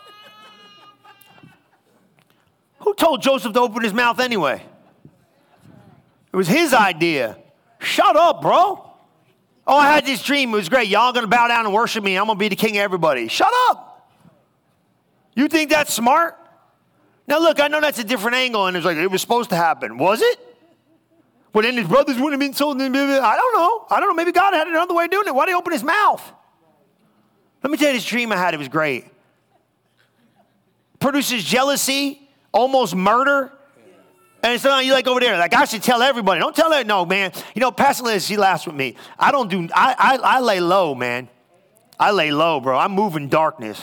Who 2.80 2.94
told 2.94 3.22
Joseph 3.22 3.52
to 3.52 3.60
open 3.60 3.82
his 3.82 3.94
mouth 3.94 4.18
anyway? 4.20 4.62
It 6.32 6.36
was 6.36 6.48
his 6.48 6.74
idea. 6.74 7.38
Shut 7.78 8.16
up, 8.16 8.42
bro. 8.42 8.92
Oh, 9.66 9.76
I 9.76 9.92
had 9.92 10.04
this 10.04 10.22
dream. 10.22 10.50
It 10.50 10.56
was 10.56 10.68
great. 10.68 10.88
Y'all 10.88 11.12
gonna 11.12 11.26
bow 11.26 11.48
down 11.48 11.64
and 11.64 11.74
worship 11.74 12.04
me. 12.04 12.16
I'm 12.16 12.26
gonna 12.26 12.38
be 12.38 12.48
the 12.48 12.56
king 12.56 12.76
of 12.76 12.82
everybody. 12.82 13.26
Shut 13.28 13.52
up. 13.68 14.12
You 15.34 15.48
think 15.48 15.70
that's 15.70 15.92
smart? 15.92 16.38
Now, 17.26 17.40
look, 17.40 17.58
I 17.58 17.68
know 17.68 17.80
that's 17.80 17.98
a 17.98 18.04
different 18.04 18.36
angle, 18.36 18.66
and 18.66 18.76
it's 18.76 18.86
like 18.86 18.96
it 18.96 19.10
was 19.10 19.20
supposed 19.20 19.50
to 19.50 19.56
happen. 19.56 19.98
Was 19.98 20.22
it? 20.22 20.45
Well, 21.56 21.62
then 21.62 21.78
his 21.78 21.88
brothers 21.88 22.16
wouldn't 22.16 22.32
have 22.32 22.40
been 22.40 22.52
sold. 22.52 22.82
I 22.82 22.86
don't 22.86 22.94
know. 23.56 23.86
I 23.88 23.98
don't 23.98 24.10
know. 24.10 24.14
Maybe 24.14 24.30
God 24.30 24.52
had 24.52 24.66
another 24.66 24.92
way 24.92 25.06
of 25.06 25.10
doing 25.10 25.26
it. 25.26 25.34
Why 25.34 25.46
did 25.46 25.52
he 25.52 25.54
open 25.54 25.72
his 25.72 25.82
mouth? 25.82 26.20
Let 27.62 27.70
me 27.70 27.78
tell 27.78 27.88
you 27.88 27.94
this 27.94 28.04
dream 28.04 28.30
I 28.30 28.36
had. 28.36 28.52
It 28.52 28.58
was 28.58 28.68
great. 28.68 29.06
Produces 31.00 31.42
jealousy, 31.42 32.20
almost 32.52 32.94
murder, 32.94 33.52
and 34.42 34.60
so 34.60 34.80
you 34.80 34.92
like 34.92 35.06
over 35.06 35.18
there, 35.18 35.38
like 35.38 35.54
I 35.54 35.64
should 35.64 35.82
tell 35.82 36.02
everybody. 36.02 36.40
Don't 36.40 36.54
tell 36.54 36.68
that. 36.68 36.86
No, 36.86 37.06
man. 37.06 37.32
You 37.54 37.60
know, 37.60 37.70
Pastor 37.70 38.04
Liz, 38.04 38.26
she 38.26 38.36
laughs 38.36 38.66
with 38.66 38.76
me. 38.76 38.94
I 39.18 39.32
don't 39.32 39.48
do. 39.48 39.66
I, 39.74 39.94
I 39.98 40.36
I 40.36 40.40
lay 40.40 40.60
low, 40.60 40.94
man. 40.94 41.26
I 41.98 42.10
lay 42.10 42.32
low, 42.32 42.60
bro. 42.60 42.76
I 42.76 42.88
move 42.88 43.16
in 43.16 43.30
darkness. 43.30 43.80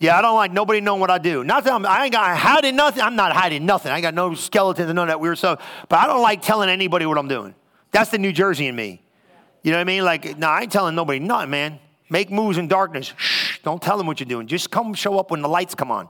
Yeah, 0.00 0.16
I 0.16 0.22
don't 0.22 0.36
like 0.36 0.52
nobody 0.52 0.80
knowing 0.80 1.00
what 1.00 1.10
I 1.10 1.18
do. 1.18 1.42
Not 1.42 1.64
that 1.64 1.72
I'm, 1.72 1.84
I 1.84 2.04
ain't 2.04 2.12
got 2.12 2.36
hiding 2.36 2.76
nothing. 2.76 3.02
I'm 3.02 3.16
not 3.16 3.32
hiding 3.32 3.66
nothing. 3.66 3.90
I 3.90 3.96
ain't 3.96 4.02
got 4.02 4.14
no 4.14 4.34
skeletons 4.34 4.88
and 4.88 4.94
none 4.94 5.08
of 5.08 5.08
that 5.08 5.20
weird 5.20 5.38
stuff. 5.38 5.60
But 5.88 5.98
I 5.98 6.06
don't 6.06 6.22
like 6.22 6.40
telling 6.40 6.68
anybody 6.68 7.04
what 7.04 7.18
I'm 7.18 7.26
doing. 7.26 7.54
That's 7.90 8.10
the 8.10 8.18
New 8.18 8.32
Jersey 8.32 8.68
in 8.68 8.76
me. 8.76 9.02
You 9.62 9.72
know 9.72 9.78
what 9.78 9.82
I 9.82 9.84
mean? 9.84 10.04
Like, 10.04 10.38
no, 10.38 10.46
I 10.48 10.62
ain't 10.62 10.72
telling 10.72 10.94
nobody 10.94 11.18
nothing, 11.18 11.50
man. 11.50 11.80
Make 12.10 12.30
moves 12.30 12.58
in 12.58 12.68
darkness. 12.68 13.12
Shh, 13.16 13.58
don't 13.64 13.82
tell 13.82 13.98
them 13.98 14.06
what 14.06 14.20
you're 14.20 14.28
doing. 14.28 14.46
Just 14.46 14.70
come 14.70 14.94
show 14.94 15.18
up 15.18 15.30
when 15.30 15.42
the 15.42 15.48
lights 15.48 15.74
come 15.74 15.90
on. 15.90 16.08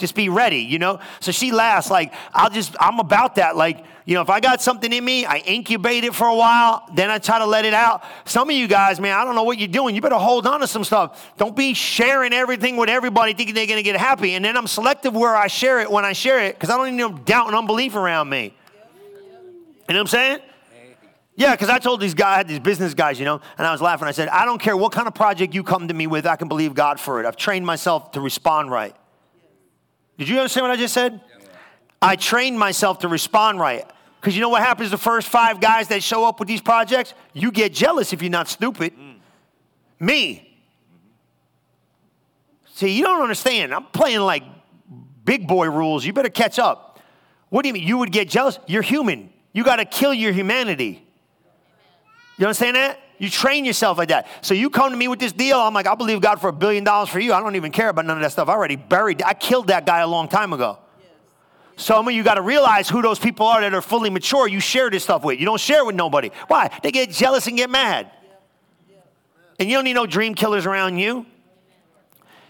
Just 0.00 0.14
be 0.14 0.28
ready, 0.28 0.58
you 0.58 0.78
know? 0.78 0.98
So 1.20 1.30
she 1.30 1.52
laughs, 1.52 1.90
like, 1.90 2.12
I'll 2.32 2.50
just, 2.50 2.74
I'm 2.80 2.98
about 2.98 3.36
that. 3.36 3.56
Like, 3.56 3.84
you 4.04 4.14
know, 4.14 4.22
if 4.22 4.30
I 4.30 4.40
got 4.40 4.60
something 4.60 4.92
in 4.92 5.04
me, 5.04 5.24
I 5.24 5.36
incubate 5.36 6.02
it 6.02 6.14
for 6.14 6.26
a 6.26 6.34
while, 6.34 6.88
then 6.94 7.10
I 7.10 7.18
try 7.18 7.38
to 7.38 7.46
let 7.46 7.64
it 7.64 7.74
out. 7.74 8.02
Some 8.24 8.50
of 8.50 8.56
you 8.56 8.66
guys, 8.66 8.98
man, 8.98 9.16
I 9.16 9.24
don't 9.24 9.36
know 9.36 9.44
what 9.44 9.58
you're 9.58 9.68
doing. 9.68 9.94
You 9.94 10.00
better 10.00 10.16
hold 10.16 10.46
on 10.46 10.60
to 10.60 10.66
some 10.66 10.82
stuff. 10.82 11.30
Don't 11.36 11.54
be 11.54 11.74
sharing 11.74 12.32
everything 12.32 12.76
with 12.76 12.88
everybody 12.88 13.34
thinking 13.34 13.54
they're 13.54 13.66
gonna 13.66 13.82
get 13.82 13.96
happy. 13.96 14.34
And 14.34 14.44
then 14.44 14.56
I'm 14.56 14.66
selective 14.66 15.14
where 15.14 15.36
I 15.36 15.46
share 15.46 15.78
it 15.78 15.90
when 15.90 16.04
I 16.04 16.12
share 16.12 16.40
it, 16.40 16.54
because 16.54 16.70
I 16.70 16.76
don't 16.76 16.86
need 16.86 16.96
no 16.96 17.12
doubt 17.12 17.46
and 17.46 17.54
unbelief 17.54 17.94
around 17.94 18.28
me. 18.28 18.56
You 19.88 19.94
know 19.94 20.00
what 20.00 20.00
I'm 20.00 20.06
saying? 20.08 20.40
Yeah, 21.36 21.52
because 21.52 21.70
I 21.70 21.78
told 21.78 22.00
these 22.00 22.14
guys, 22.14 22.34
I 22.34 22.36
had 22.36 22.48
these 22.48 22.58
business 22.58 22.92
guys, 22.92 23.18
you 23.18 23.24
know, 23.24 23.40
and 23.56 23.66
I 23.66 23.72
was 23.72 23.80
laughing. 23.80 24.06
I 24.06 24.10
said, 24.10 24.28
I 24.28 24.44
don't 24.44 24.60
care 24.60 24.76
what 24.76 24.92
kind 24.92 25.08
of 25.08 25.14
project 25.14 25.54
you 25.54 25.62
come 25.62 25.88
to 25.88 25.94
me 25.94 26.06
with, 26.06 26.26
I 26.26 26.36
can 26.36 26.48
believe 26.48 26.74
God 26.74 27.00
for 27.00 27.18
it. 27.20 27.26
I've 27.26 27.36
trained 27.36 27.64
myself 27.64 28.12
to 28.12 28.20
respond 28.20 28.70
right. 28.70 28.94
Did 30.20 30.28
you 30.28 30.38
understand 30.38 30.64
what 30.64 30.70
I 30.70 30.76
just 30.76 30.92
said? 30.92 31.18
I 32.02 32.14
trained 32.14 32.58
myself 32.58 32.98
to 32.98 33.08
respond 33.08 33.58
right. 33.58 33.90
Because 34.20 34.36
you 34.36 34.42
know 34.42 34.50
what 34.50 34.60
happens 34.60 34.90
the 34.90 34.98
first 34.98 35.28
five 35.28 35.62
guys 35.62 35.88
that 35.88 36.02
show 36.02 36.26
up 36.26 36.40
with 36.40 36.46
these 36.46 36.60
projects? 36.60 37.14
You 37.32 37.50
get 37.50 37.72
jealous 37.72 38.12
if 38.12 38.20
you're 38.20 38.30
not 38.30 38.46
stupid. 38.46 38.92
Me. 39.98 40.58
See, 42.74 42.90
you 42.98 43.04
don't 43.04 43.22
understand. 43.22 43.72
I'm 43.72 43.86
playing 43.86 44.20
like 44.20 44.42
big 45.24 45.48
boy 45.48 45.70
rules. 45.70 46.04
You 46.04 46.12
better 46.12 46.28
catch 46.28 46.58
up. 46.58 47.00
What 47.48 47.62
do 47.62 47.68
you 47.68 47.72
mean? 47.72 47.86
You 47.86 47.96
would 47.96 48.12
get 48.12 48.28
jealous? 48.28 48.58
You're 48.66 48.82
human. 48.82 49.32
You 49.54 49.64
got 49.64 49.76
to 49.76 49.86
kill 49.86 50.12
your 50.12 50.32
humanity. 50.32 51.02
You 52.36 52.44
understand 52.44 52.76
that? 52.76 53.00
You 53.20 53.28
train 53.28 53.66
yourself 53.66 53.98
like 53.98 54.08
that. 54.08 54.26
So 54.40 54.54
you 54.54 54.70
come 54.70 54.90
to 54.92 54.96
me 54.96 55.06
with 55.06 55.18
this 55.18 55.32
deal, 55.32 55.60
I'm 55.60 55.74
like, 55.74 55.86
I 55.86 55.94
believe 55.94 56.22
God 56.22 56.40
for 56.40 56.48
a 56.48 56.54
billion 56.54 56.84
dollars 56.84 57.10
for 57.10 57.20
you. 57.20 57.34
I 57.34 57.40
don't 57.40 57.54
even 57.54 57.70
care 57.70 57.90
about 57.90 58.06
none 58.06 58.16
of 58.16 58.22
that 58.22 58.32
stuff. 58.32 58.48
I 58.48 58.52
already 58.52 58.76
buried, 58.76 59.22
I 59.22 59.34
killed 59.34 59.66
that 59.66 59.84
guy 59.84 59.98
a 59.98 60.06
long 60.06 60.26
time 60.26 60.54
ago. 60.54 60.78
Some 61.76 62.08
of 62.08 62.14
you 62.14 62.22
got 62.22 62.34
to 62.34 62.42
realize 62.42 62.88
who 62.88 63.02
those 63.02 63.18
people 63.18 63.44
are 63.44 63.60
that 63.60 63.74
are 63.74 63.82
fully 63.82 64.08
mature. 64.08 64.48
You 64.48 64.58
share 64.58 64.88
this 64.88 65.04
stuff 65.04 65.22
with. 65.22 65.38
You 65.38 65.44
don't 65.44 65.60
share 65.60 65.84
with 65.84 65.96
nobody. 65.96 66.30
Why? 66.48 66.70
They 66.82 66.92
get 66.92 67.10
jealous 67.10 67.46
and 67.46 67.58
get 67.58 67.68
mad. 67.68 68.10
And 69.58 69.68
you 69.68 69.76
don't 69.76 69.84
need 69.84 69.94
no 69.94 70.06
dream 70.06 70.34
killers 70.34 70.64
around 70.64 70.96
you. 70.96 71.26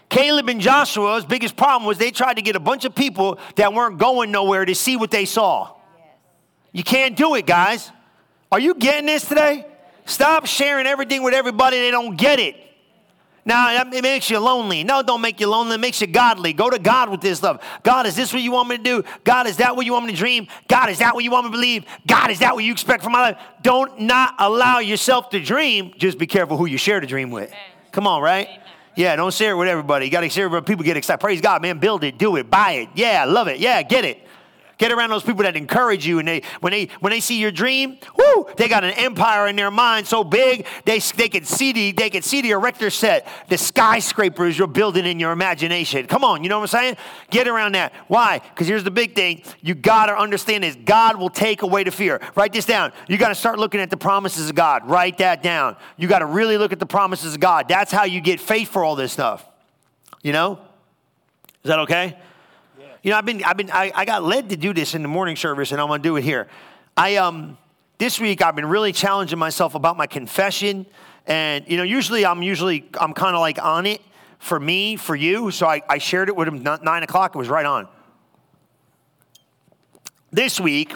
Caleb 0.07 0.47
and 0.47 0.61
Joshua's 0.61 1.25
biggest 1.25 1.57
problem 1.57 1.85
was 1.85 1.97
they 1.97 2.11
tried 2.11 2.35
to 2.35 2.41
get 2.41 2.55
a 2.55 2.61
bunch 2.61 2.85
of 2.85 2.95
people 2.95 3.39
that 3.57 3.73
weren't 3.73 3.97
going 3.97 4.31
nowhere 4.31 4.63
to 4.63 4.75
see 4.75 4.95
what 4.95 5.11
they 5.11 5.25
saw. 5.25 5.75
You 6.71 6.83
can't 6.83 7.17
do 7.17 7.35
it, 7.35 7.45
guys. 7.45 7.91
Are 8.51 8.59
you 8.59 8.73
getting 8.73 9.05
this 9.05 9.27
today? 9.27 9.65
Stop 10.05 10.45
sharing 10.45 10.87
everything 10.87 11.23
with 11.23 11.33
everybody. 11.33 11.77
They 11.77 11.91
don't 11.91 12.17
get 12.17 12.39
it. 12.39 12.55
Now, 13.43 13.89
it 13.91 14.03
makes 14.03 14.29
you 14.29 14.37
lonely. 14.37 14.83
No, 14.83 15.01
don't 15.01 15.21
make 15.21 15.39
you 15.39 15.47
lonely. 15.47 15.73
It 15.73 15.79
makes 15.79 15.99
you 15.99 16.05
godly. 16.05 16.53
Go 16.53 16.69
to 16.69 16.77
God 16.77 17.09
with 17.09 17.21
this 17.21 17.39
stuff. 17.39 17.63
God, 17.81 18.05
is 18.05 18.15
this 18.15 18.31
what 18.31 18.41
you 18.41 18.51
want 18.51 18.69
me 18.69 18.77
to 18.77 18.83
do? 18.83 19.03
God, 19.23 19.47
is 19.47 19.57
that 19.57 19.75
what 19.75 19.85
you 19.85 19.93
want 19.93 20.05
me 20.05 20.11
to 20.11 20.17
dream? 20.17 20.47
God, 20.67 20.89
is 20.89 20.99
that 20.99 21.15
what 21.15 21.23
you 21.23 21.31
want 21.31 21.45
me 21.45 21.51
to 21.51 21.57
believe? 21.57 21.85
God, 22.05 22.29
is 22.29 22.39
that 22.39 22.53
what 22.53 22.63
you 22.63 22.71
expect 22.71 23.03
from 23.03 23.13
my 23.13 23.21
life? 23.21 23.37
Don't 23.63 24.01
not 24.01 24.35
allow 24.37 24.77
yourself 24.77 25.31
to 25.31 25.39
dream. 25.39 25.93
Just 25.97 26.19
be 26.19 26.27
careful 26.27 26.55
who 26.55 26.67
you 26.67 26.77
share 26.77 26.99
the 26.99 27.07
dream 27.07 27.31
with. 27.31 27.51
Come 27.91 28.05
on, 28.05 28.21
right? 28.21 28.47
Yeah, 28.95 29.15
don't 29.15 29.33
share 29.33 29.53
it 29.53 29.55
with 29.55 29.69
everybody. 29.69 30.05
You 30.05 30.11
got 30.11 30.21
to 30.21 30.29
share 30.29 30.45
it 30.45 30.49
with 30.49 30.65
people 30.67 30.83
get 30.83 30.97
excited. 30.97 31.19
Praise 31.19 31.41
God, 31.41 31.63
man. 31.63 31.79
Build 31.79 32.03
it, 32.03 32.19
do 32.19 32.35
it, 32.35 32.49
buy 32.49 32.73
it. 32.73 32.89
Yeah, 32.93 33.25
love 33.25 33.47
it. 33.47 33.59
Yeah, 33.59 33.81
get 33.81 34.05
it. 34.05 34.27
Get 34.81 34.91
around 34.91 35.11
those 35.11 35.21
people 35.21 35.43
that 35.43 35.55
encourage 35.55 36.07
you, 36.07 36.17
and 36.17 36.27
they 36.27 36.41
when 36.59 36.71
they 36.71 36.89
when 37.01 37.11
they 37.11 37.19
see 37.19 37.39
your 37.39 37.51
dream, 37.51 37.99
whoo, 38.17 38.47
they 38.57 38.67
got 38.67 38.83
an 38.83 38.95
empire 38.95 39.45
in 39.45 39.55
their 39.55 39.69
mind 39.69 40.07
so 40.07 40.23
big 40.23 40.65
they 40.85 40.97
they 40.97 41.29
can 41.29 41.45
see 41.45 41.71
the 41.71 41.91
they 41.91 42.09
can 42.09 42.23
see 42.23 42.41
the 42.41 42.49
erector 42.49 42.89
set, 42.89 43.27
the 43.47 43.59
skyscrapers 43.59 44.57
you're 44.57 44.65
building 44.65 45.05
in 45.05 45.19
your 45.19 45.33
imagination. 45.33 46.07
Come 46.07 46.23
on, 46.23 46.41
you 46.41 46.49
know 46.49 46.57
what 46.57 46.73
I'm 46.73 46.79
saying? 46.79 46.97
Get 47.29 47.47
around 47.47 47.75
that. 47.75 47.93
Why? 48.07 48.39
Because 48.39 48.65
here's 48.65 48.83
the 48.83 48.89
big 48.89 49.13
thing: 49.13 49.43
you 49.61 49.75
gotta 49.75 50.17
understand 50.17 50.63
this. 50.63 50.75
God 50.83 51.17
will 51.17 51.29
take 51.29 51.61
away 51.61 51.83
the 51.83 51.91
fear. 51.91 52.19
Write 52.33 52.51
this 52.51 52.65
down. 52.65 52.91
You 53.07 53.19
got 53.19 53.29
to 53.29 53.35
start 53.35 53.59
looking 53.59 53.81
at 53.81 53.91
the 53.91 53.97
promises 53.97 54.49
of 54.49 54.55
God. 54.55 54.89
Write 54.89 55.19
that 55.19 55.43
down. 55.43 55.77
You 55.95 56.07
got 56.07 56.19
to 56.19 56.25
really 56.25 56.57
look 56.57 56.73
at 56.73 56.79
the 56.79 56.87
promises 56.87 57.35
of 57.35 57.39
God. 57.39 57.67
That's 57.67 57.91
how 57.91 58.05
you 58.05 58.19
get 58.19 58.39
faith 58.39 58.69
for 58.69 58.83
all 58.83 58.95
this 58.95 59.13
stuff. 59.13 59.47
You 60.23 60.33
know? 60.33 60.53
Is 61.63 61.69
that 61.69 61.77
okay? 61.81 62.17
You 63.03 63.11
know, 63.11 63.17
I've 63.17 63.25
been, 63.25 63.43
I've 63.43 63.57
been, 63.57 63.71
I, 63.71 63.91
I 63.95 64.05
got 64.05 64.23
led 64.23 64.49
to 64.49 64.57
do 64.57 64.73
this 64.73 64.93
in 64.93 65.01
the 65.01 65.07
morning 65.07 65.35
service, 65.35 65.71
and 65.71 65.81
I'm 65.81 65.87
going 65.87 66.01
to 66.01 66.07
do 66.07 66.17
it 66.17 66.23
here. 66.23 66.47
I, 66.95 67.15
um, 67.15 67.57
this 67.97 68.19
week 68.19 68.43
I've 68.43 68.55
been 68.55 68.67
really 68.67 68.93
challenging 68.93 69.39
myself 69.39 69.73
about 69.73 69.97
my 69.97 70.05
confession, 70.05 70.85
and 71.25 71.65
you 71.67 71.77
know, 71.77 71.83
usually 71.83 72.25
I'm 72.25 72.43
usually 72.43 72.89
I'm 72.99 73.13
kind 73.13 73.35
of 73.35 73.39
like 73.39 73.59
on 73.61 73.87
it 73.87 74.01
for 74.37 74.59
me, 74.59 74.97
for 74.97 75.15
you. 75.15 75.49
So 75.51 75.65
I, 75.67 75.81
I 75.89 75.97
shared 75.97 76.29
it 76.29 76.35
with 76.35 76.47
him 76.47 76.61
nine 76.63 77.03
o'clock. 77.03 77.33
It 77.33 77.37
was 77.37 77.49
right 77.49 77.65
on. 77.65 77.87
This 80.31 80.59
week, 80.59 80.93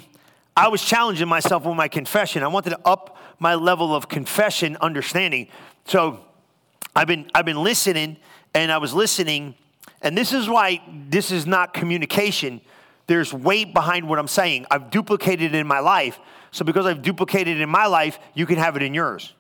I 0.56 0.68
was 0.68 0.84
challenging 0.84 1.28
myself 1.28 1.66
with 1.66 1.76
my 1.76 1.88
confession. 1.88 2.44
I 2.44 2.48
wanted 2.48 2.72
to 2.72 2.80
up 2.86 3.18
my 3.40 3.56
level 3.56 3.96
of 3.96 4.10
confession 4.10 4.78
understanding. 4.80 5.48
So 5.86 6.24
I've 6.96 7.08
been 7.08 7.30
I've 7.34 7.46
been 7.46 7.64
listening, 7.64 8.18
and 8.54 8.72
I 8.72 8.78
was 8.78 8.94
listening 8.94 9.56
and 10.02 10.18
this 10.18 10.34
is 10.34 10.48
why 10.48 10.82
this 11.10 11.32
is 11.32 11.46
not 11.46 11.74
communication. 11.74 12.62
There's 13.08 13.34
weight 13.34 13.74
behind 13.74 14.08
what 14.08 14.20
I'm 14.20 14.28
saying. 14.28 14.66
I've 14.72 14.90
duplicated 14.90 15.54
it 15.54 15.58
in 15.58 15.68
my 15.68 15.80
life. 15.80 16.20
So 16.52 16.66
because 16.66 16.86
I've 16.86 17.02
duplicated 17.02 17.58
it 17.58 17.62
in 17.62 17.70
my 17.70 17.86
life, 17.86 18.20
you 18.34 18.46
can 18.46 18.58
have 18.58 18.76
it 18.76 18.84
in 18.84 18.94
yours. 18.94 19.34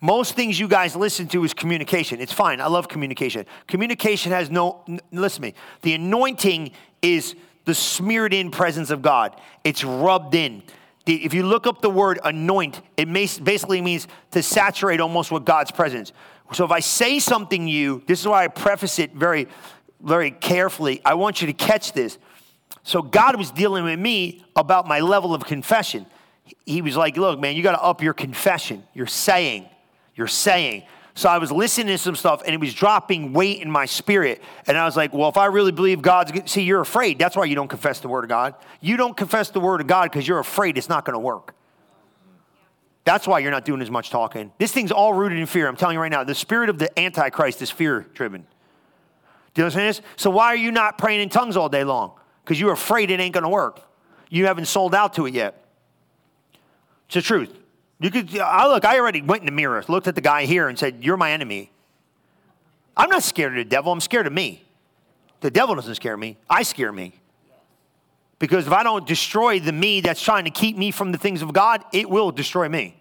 Most 0.00 0.34
things 0.34 0.58
you 0.58 0.66
guys 0.66 0.96
listen 0.96 1.28
to 1.28 1.44
is 1.44 1.52
communication. 1.52 2.20
It's 2.20 2.32
fine. 2.32 2.60
I 2.60 2.66
love 2.68 2.88
communication. 2.88 3.44
Communication 3.66 4.32
has 4.32 4.50
no, 4.50 4.84
listen 5.12 5.42
to 5.42 5.48
me. 5.48 5.54
The 5.82 5.94
anointing 5.94 6.72
is 7.02 7.34
the 7.66 7.74
smeared 7.74 8.32
in 8.32 8.50
presence 8.50 8.90
of 8.90 9.02
God, 9.02 9.38
it's 9.62 9.84
rubbed 9.84 10.34
in. 10.34 10.62
If 11.06 11.34
you 11.34 11.44
look 11.44 11.66
up 11.66 11.82
the 11.82 11.90
word 11.90 12.20
anoint, 12.24 12.80
it 12.96 13.12
basically 13.12 13.80
means 13.80 14.06
to 14.30 14.42
saturate 14.42 15.00
almost 15.00 15.30
with 15.30 15.44
God's 15.44 15.70
presence. 15.70 16.12
So 16.52 16.64
if 16.64 16.70
I 16.70 16.80
say 16.80 17.18
something 17.18 17.66
to 17.66 17.70
you, 17.70 18.02
this 18.06 18.20
is 18.20 18.26
why 18.26 18.44
I 18.44 18.48
preface 18.48 18.98
it 18.98 19.14
very 19.14 19.46
very 20.02 20.30
carefully. 20.30 21.00
I 21.04 21.14
want 21.14 21.40
you 21.40 21.46
to 21.46 21.52
catch 21.52 21.92
this. 21.92 22.18
So 22.82 23.02
God 23.02 23.36
was 23.36 23.50
dealing 23.50 23.84
with 23.84 23.98
me 23.98 24.44
about 24.56 24.86
my 24.86 25.00
level 25.00 25.34
of 25.34 25.44
confession. 25.44 26.06
He 26.66 26.82
was 26.82 26.96
like, 26.96 27.16
look, 27.16 27.38
man, 27.38 27.56
you 27.56 27.62
got 27.62 27.72
to 27.72 27.82
up 27.82 28.02
your 28.02 28.14
confession. 28.14 28.82
You're 28.94 29.06
saying, 29.06 29.68
you're 30.14 30.26
saying. 30.26 30.84
So 31.14 31.28
I 31.28 31.38
was 31.38 31.52
listening 31.52 31.88
to 31.88 31.98
some 31.98 32.16
stuff 32.16 32.42
and 32.44 32.54
it 32.54 32.60
was 32.60 32.72
dropping 32.72 33.32
weight 33.32 33.60
in 33.60 33.70
my 33.70 33.84
spirit. 33.84 34.42
And 34.66 34.78
I 34.78 34.84
was 34.84 34.96
like, 34.96 35.12
well, 35.12 35.28
if 35.28 35.36
I 35.36 35.46
really 35.46 35.72
believe 35.72 36.00
God's 36.00 36.50
see, 36.50 36.62
you're 36.62 36.80
afraid. 36.80 37.18
That's 37.18 37.36
why 37.36 37.44
you 37.44 37.54
don't 37.54 37.68
confess 37.68 38.00
the 38.00 38.08
word 38.08 38.24
of 38.24 38.30
God. 38.30 38.54
You 38.80 38.96
don't 38.96 39.16
confess 39.16 39.50
the 39.50 39.60
word 39.60 39.80
of 39.80 39.86
God 39.86 40.10
because 40.10 40.26
you're 40.26 40.38
afraid 40.38 40.78
it's 40.78 40.88
not 40.88 41.04
going 41.04 41.14
to 41.14 41.20
work. 41.20 41.54
That's 43.04 43.26
why 43.26 43.40
you're 43.40 43.50
not 43.50 43.64
doing 43.64 43.82
as 43.82 43.90
much 43.90 44.10
talking. 44.10 44.52
This 44.58 44.72
thing's 44.72 44.92
all 44.92 45.12
rooted 45.12 45.38
in 45.38 45.46
fear. 45.46 45.66
I'm 45.68 45.76
telling 45.76 45.94
you 45.94 46.00
right 46.00 46.12
now, 46.12 46.22
the 46.22 46.34
spirit 46.34 46.70
of 46.70 46.78
the 46.78 46.96
Antichrist 46.98 47.60
is 47.60 47.70
fear 47.70 48.06
driven. 48.14 48.46
Do 49.54 49.62
you 49.62 49.64
understand 49.64 49.88
this? 49.88 50.02
So 50.16 50.30
why 50.30 50.46
are 50.46 50.56
you 50.56 50.70
not 50.70 50.98
praying 50.98 51.20
in 51.20 51.28
tongues 51.28 51.56
all 51.56 51.68
day 51.68 51.84
long? 51.84 52.12
Because 52.44 52.60
you're 52.60 52.72
afraid 52.72 53.10
it 53.10 53.20
ain't 53.20 53.34
going 53.34 53.44
to 53.44 53.50
work. 53.50 53.80
You 54.28 54.46
haven't 54.46 54.66
sold 54.66 54.94
out 54.94 55.14
to 55.14 55.26
it 55.26 55.34
yet. 55.34 55.64
It's 57.06 57.14
the 57.14 57.22
truth. 57.22 57.52
You 58.00 58.10
could 58.10 58.38
I 58.38 58.66
look, 58.68 58.84
I 58.84 58.98
already 58.98 59.20
went 59.20 59.42
in 59.42 59.46
the 59.46 59.52
mirror, 59.52 59.84
looked 59.88 60.06
at 60.06 60.14
the 60.14 60.20
guy 60.20 60.46
here 60.46 60.68
and 60.68 60.78
said, 60.78 61.04
You're 61.04 61.16
my 61.16 61.32
enemy. 61.32 61.70
I'm 62.96 63.10
not 63.10 63.22
scared 63.22 63.52
of 63.52 63.64
the 63.64 63.68
devil, 63.68 63.92
I'm 63.92 64.00
scared 64.00 64.26
of 64.26 64.32
me. 64.32 64.64
The 65.40 65.50
devil 65.50 65.74
doesn't 65.74 65.94
scare 65.96 66.16
me, 66.16 66.38
I 66.48 66.62
scare 66.62 66.92
me. 66.92 67.14
Because 68.38 68.66
if 68.66 68.72
I 68.72 68.82
don't 68.82 69.06
destroy 69.06 69.60
the 69.60 69.72
me 69.72 70.00
that's 70.00 70.22
trying 70.22 70.44
to 70.44 70.50
keep 70.50 70.76
me 70.76 70.90
from 70.90 71.12
the 71.12 71.18
things 71.18 71.42
of 71.42 71.52
God, 71.52 71.84
it 71.92 72.08
will 72.08 72.30
destroy 72.30 72.68
me. 72.68 72.96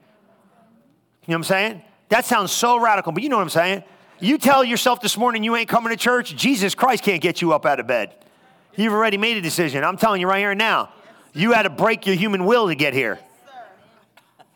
You 1.25 1.31
know 1.31 1.35
what 1.35 1.35
I'm 1.35 1.43
saying? 1.43 1.81
That 2.09 2.25
sounds 2.25 2.51
so 2.51 2.77
radical, 2.77 3.13
but 3.13 3.23
you 3.23 3.29
know 3.29 3.37
what 3.37 3.43
I'm 3.43 3.49
saying? 3.49 3.83
You 4.19 4.37
tell 4.37 4.63
yourself 4.63 5.01
this 5.01 5.17
morning 5.17 5.43
you 5.43 5.55
ain't 5.55 5.69
coming 5.69 5.91
to 5.91 5.97
church, 5.97 6.35
Jesus 6.35 6.75
Christ 6.75 7.03
can't 7.03 7.21
get 7.21 7.41
you 7.41 7.53
up 7.53 7.65
out 7.65 7.79
of 7.79 7.87
bed. 7.87 8.13
You've 8.75 8.93
already 8.93 9.17
made 9.17 9.37
a 9.37 9.41
decision. 9.41 9.83
I'm 9.83 9.97
telling 9.97 10.21
you 10.21 10.27
right 10.27 10.39
here 10.39 10.51
and 10.51 10.57
now. 10.57 10.91
You 11.33 11.53
had 11.53 11.63
to 11.63 11.69
break 11.69 12.05
your 12.05 12.15
human 12.15 12.45
will 12.45 12.67
to 12.67 12.75
get 12.75 12.93
here. 12.93 13.19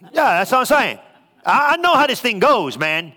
Yeah, 0.02 0.40
that's 0.40 0.52
what 0.52 0.60
I'm 0.60 0.66
saying. 0.66 1.00
I 1.46 1.78
know 1.78 1.94
how 1.96 2.08
this 2.08 2.20
thing 2.20 2.40
goes, 2.40 2.78
man. 2.78 3.14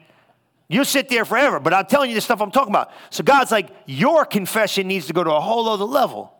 You'll 0.69 0.85
sit 0.85 1.09
there 1.09 1.25
forever, 1.25 1.61
but 1.61 1.73
I'm 1.73 1.87
telling 1.87 2.11
you 2.11 2.17
the 2.17 2.21
stuff 2.21 2.41
I'm 2.41 2.51
talking 2.51 2.73
about. 2.73 2.91
So 3.11 3.23
God's 3.23 3.53
like, 3.53 3.69
your 3.87 4.25
confession 4.25 4.89
needs 4.89 5.07
to 5.07 5.13
go 5.13 5.23
to 5.23 5.33
a 5.33 5.41
whole 5.41 5.69
other 5.69 5.85
level. 5.85 6.33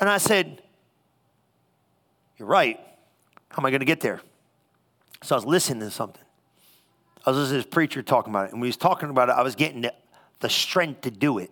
And 0.00 0.08
I 0.08 0.18
said, 0.18 0.60
You're 2.36 2.48
right. 2.48 2.78
How 3.48 3.62
am 3.62 3.66
I 3.66 3.70
going 3.70 3.80
to 3.80 3.86
get 3.86 4.00
there? 4.00 4.20
So 5.22 5.34
I 5.34 5.38
was 5.38 5.46
listening 5.46 5.80
to 5.80 5.90
something. 5.90 6.25
I 7.26 7.30
was 7.30 7.38
listening 7.38 7.60
to 7.60 7.66
this 7.66 7.74
preacher 7.74 8.02
talking 8.02 8.32
about 8.32 8.46
it, 8.46 8.52
and 8.52 8.60
when 8.60 8.66
he 8.66 8.68
was 8.68 8.76
talking 8.76 9.10
about 9.10 9.28
it, 9.28 9.32
I 9.32 9.42
was 9.42 9.56
getting 9.56 9.80
the, 9.82 9.92
the 10.40 10.48
strength 10.48 11.00
to 11.02 11.10
do 11.10 11.38
it 11.38 11.50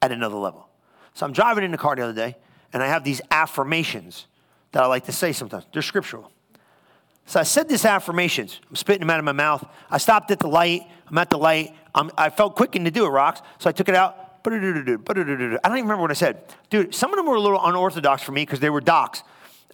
at 0.00 0.12
another 0.12 0.36
level. 0.36 0.68
So 1.14 1.26
I'm 1.26 1.32
driving 1.32 1.64
in 1.64 1.72
the 1.72 1.78
car 1.78 1.96
the 1.96 2.04
other 2.04 2.12
day, 2.12 2.36
and 2.72 2.80
I 2.80 2.86
have 2.86 3.02
these 3.02 3.20
affirmations 3.30 4.26
that 4.70 4.84
I 4.84 4.86
like 4.86 5.06
to 5.06 5.12
say 5.12 5.32
sometimes. 5.32 5.64
They're 5.72 5.82
scriptural. 5.82 6.30
So 7.24 7.40
I 7.40 7.42
said 7.42 7.68
these 7.68 7.84
affirmations. 7.84 8.60
I'm 8.70 8.76
spitting 8.76 9.00
them 9.00 9.10
out 9.10 9.18
of 9.18 9.24
my 9.24 9.32
mouth. 9.32 9.66
I 9.90 9.98
stopped 9.98 10.30
at 10.30 10.38
the 10.38 10.46
light. 10.46 10.82
I'm 11.08 11.18
at 11.18 11.28
the 11.28 11.38
light. 11.38 11.74
I'm, 11.92 12.12
I 12.16 12.30
felt 12.30 12.54
quickened 12.54 12.84
to 12.84 12.92
do 12.92 13.04
it, 13.04 13.08
rocks. 13.08 13.40
So 13.58 13.68
I 13.68 13.72
took 13.72 13.88
it 13.88 13.96
out. 13.96 14.16
I 14.44 14.50
don't 14.50 14.58
even 14.60 15.58
remember 15.64 16.02
what 16.02 16.12
I 16.12 16.14
said. 16.14 16.44
Dude, 16.70 16.94
some 16.94 17.10
of 17.12 17.16
them 17.16 17.26
were 17.26 17.34
a 17.34 17.40
little 17.40 17.60
unorthodox 17.66 18.22
for 18.22 18.30
me 18.30 18.42
because 18.42 18.60
they 18.60 18.70
were 18.70 18.80
docs. 18.80 19.24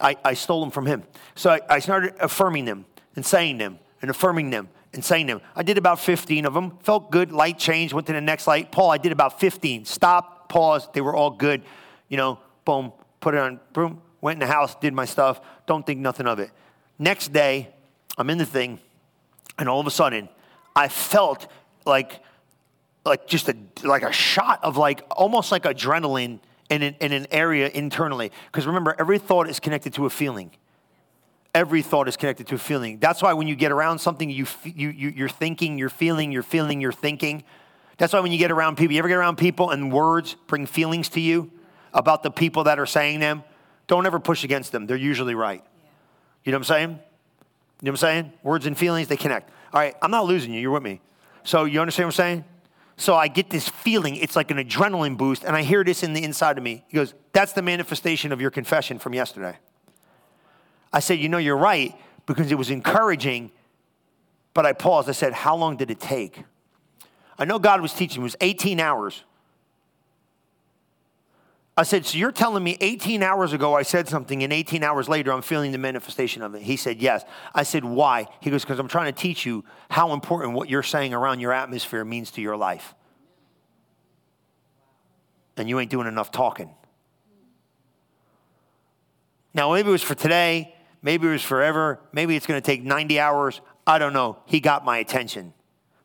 I, 0.01 0.15
I 0.25 0.33
stole 0.33 0.61
them 0.61 0.71
from 0.71 0.87
him. 0.87 1.03
So 1.35 1.51
I, 1.51 1.61
I 1.69 1.77
started 1.77 2.15
affirming 2.19 2.65
them 2.65 2.85
and 3.15 3.23
saying 3.23 3.59
them 3.59 3.77
and 4.03 4.11
affirming 4.11 4.51
them 4.51 4.69
and 4.93 5.03
saying 5.03 5.25
them. 5.25 5.41
I 5.55 5.63
did 5.63 5.79
about 5.79 5.99
15 5.99 6.45
of 6.45 6.53
them. 6.53 6.77
Felt 6.83 7.09
good. 7.09 7.31
Light 7.31 7.57
changed. 7.57 7.93
Went 7.93 8.05
to 8.07 8.13
the 8.13 8.21
next 8.21 8.45
light. 8.45 8.71
Paul, 8.71 8.91
I 8.91 8.99
did 8.99 9.11
about 9.11 9.39
15. 9.39 9.85
Stop, 9.85 10.49
pause. 10.49 10.87
They 10.93 11.01
were 11.01 11.15
all 11.15 11.31
good. 11.31 11.63
You 12.09 12.17
know, 12.17 12.39
boom, 12.65 12.91
put 13.21 13.33
it 13.33 13.39
on, 13.39 13.59
boom, 13.71 14.01
went 14.21 14.35
in 14.41 14.47
the 14.47 14.53
house, 14.53 14.75
did 14.75 14.93
my 14.93 15.05
stuff. 15.05 15.41
Don't 15.65 15.85
think 15.85 15.99
nothing 15.99 16.27
of 16.27 16.39
it. 16.39 16.51
Next 16.99 17.33
day, 17.33 17.69
I'm 18.17 18.29
in 18.29 18.37
the 18.37 18.45
thing, 18.45 18.79
and 19.57 19.67
all 19.67 19.79
of 19.79 19.87
a 19.87 19.91
sudden, 19.91 20.29
I 20.75 20.89
felt 20.89 21.47
like, 21.85 22.19
like 23.05 23.25
just 23.25 23.49
a 23.49 23.55
like 23.83 24.03
a 24.03 24.11
shot 24.11 24.63
of 24.63 24.77
like 24.77 25.03
almost 25.11 25.51
like 25.51 25.63
adrenaline 25.63 26.39
in 26.69 26.83
an, 26.83 26.95
in 26.99 27.11
an 27.11 27.27
area 27.31 27.69
internally. 27.69 28.31
Because 28.51 28.67
remember, 28.67 28.95
every 28.99 29.17
thought 29.17 29.49
is 29.49 29.59
connected 29.59 29.93
to 29.95 30.05
a 30.05 30.09
feeling. 30.09 30.51
Every 31.55 31.83
thought 31.83 32.07
is 32.07 32.17
connected 32.17 32.47
to 32.47 32.55
a 32.55 32.57
feeling. 32.57 32.97
That's 32.99 33.21
why 33.21 33.33
when 33.33 33.47
you 33.47 33.55
get 33.55 33.71
around 33.71 33.99
something, 33.99 34.29
you, 34.29 34.47
you, 34.63 34.89
you 34.89 35.09
you're 35.09 35.29
thinking, 35.29 35.77
you're 35.77 35.89
feeling, 35.89 36.31
you're 36.31 36.41
feeling, 36.41 36.81
you're 36.81 36.91
thinking. 36.91 37.43
That's 37.97 38.11
why 38.11 38.21
when 38.21 38.31
you 38.31 38.39
get 38.39 38.51
around 38.51 38.77
people, 38.77 38.93
you 38.93 38.99
ever 38.99 39.07
get 39.07 39.17
around 39.17 39.37
people 39.37 39.69
and 39.69 39.91
words 39.91 40.35
bring 40.47 40.65
feelings 40.65 41.09
to 41.09 41.21
you 41.21 41.51
about 41.93 42.23
the 42.23 42.31
people 42.31 42.63
that 42.63 42.79
are 42.79 42.87
saying 42.87 43.19
them? 43.19 43.43
Don't 43.85 44.05
ever 44.07 44.19
push 44.19 44.43
against 44.43 44.71
them. 44.71 44.87
They're 44.87 44.97
usually 44.97 45.35
right. 45.35 45.63
You 46.43 46.51
know 46.51 46.57
what 46.57 46.69
I'm 46.69 46.75
saying? 46.75 46.89
You 46.89 46.95
know 46.95 46.99
what 47.79 47.89
I'm 47.91 47.97
saying? 47.97 48.33
Words 48.41 48.65
and 48.65 48.77
feelings, 48.77 49.07
they 49.07 49.17
connect. 49.17 49.49
All 49.73 49.79
right, 49.79 49.95
I'm 50.01 50.11
not 50.11 50.25
losing 50.25 50.53
you. 50.53 50.59
You're 50.59 50.71
with 50.71 50.83
me. 50.83 51.01
So 51.43 51.65
you 51.65 51.79
understand 51.81 52.07
what 52.07 52.15
I'm 52.15 52.17
saying? 52.17 52.45
So 52.97 53.15
I 53.15 53.27
get 53.27 53.49
this 53.49 53.67
feeling, 53.67 54.15
it's 54.15 54.35
like 54.35 54.51
an 54.51 54.57
adrenaline 54.57 55.17
boost, 55.17 55.43
and 55.43 55.55
I 55.55 55.63
hear 55.63 55.83
this 55.83 56.03
in 56.03 56.13
the 56.13 56.23
inside 56.23 56.57
of 56.57 56.63
me. 56.63 56.83
He 56.87 56.95
goes, 56.95 57.13
That's 57.31 57.53
the 57.53 57.61
manifestation 57.61 58.31
of 58.31 58.39
your 58.39 58.51
confession 58.51 58.99
from 58.99 59.13
yesterday. 59.13 59.57
I 60.93 60.99
said, 60.99 61.19
You 61.19 61.27
know, 61.27 61.39
you're 61.39 61.57
right, 61.57 61.97
because 62.25 62.51
it 62.51 62.57
was 62.57 62.69
encouraging, 62.69 63.51
but 64.53 64.65
I 64.65 64.73
paused. 64.73 65.09
I 65.09 65.13
said, 65.13 65.33
How 65.33 65.55
long 65.55 65.75
did 65.75 65.89
it 65.89 65.99
take? 65.99 66.43
I 67.37 67.45
know 67.45 67.59
God 67.59 67.81
was 67.81 67.93
teaching, 67.93 68.21
it 68.21 68.23
was 68.23 68.35
18 68.39 68.79
hours. 68.79 69.23
I 71.75 71.81
said, 71.81 72.05
So 72.05 72.19
you're 72.19 72.31
telling 72.31 72.63
me 72.63 72.77
18 72.79 73.23
hours 73.23 73.51
ago 73.51 73.73
I 73.75 73.81
said 73.81 74.07
something, 74.07 74.43
and 74.43 74.53
18 74.53 74.83
hours 74.83 75.09
later 75.09 75.33
I'm 75.33 75.41
feeling 75.41 75.71
the 75.71 75.79
manifestation 75.79 76.43
of 76.43 76.53
it? 76.53 76.61
He 76.61 76.77
said, 76.77 77.01
Yes. 77.01 77.25
I 77.55 77.63
said, 77.63 77.83
Why? 77.83 78.27
He 78.39 78.51
goes, 78.51 78.63
Because 78.63 78.77
I'm 78.77 78.87
trying 78.87 79.11
to 79.11 79.19
teach 79.19 79.45
you 79.45 79.65
how 79.89 80.13
important 80.13 80.53
what 80.53 80.69
you're 80.69 80.83
saying 80.83 81.13
around 81.13 81.39
your 81.39 81.51
atmosphere 81.51 82.05
means 82.05 82.29
to 82.31 82.41
your 82.41 82.55
life. 82.55 82.93
And 85.57 85.67
you 85.67 85.79
ain't 85.79 85.91
doing 85.91 86.07
enough 86.07 86.31
talking. 86.31 86.69
Now, 89.55 89.71
maybe 89.73 89.89
it 89.89 89.91
was 89.91 90.01
for 90.01 90.15
today, 90.15 90.75
maybe 91.03 91.27
it 91.27 91.31
was 91.31 91.43
forever, 91.43 91.99
maybe 92.11 92.35
it's 92.35 92.47
going 92.47 92.59
to 92.59 92.65
take 92.65 92.83
90 92.83 93.19
hours. 93.19 93.61
I 93.85 93.99
don't 93.99 94.13
know. 94.13 94.39
He 94.45 94.59
got 94.59 94.83
my 94.83 94.97
attention. 94.97 95.53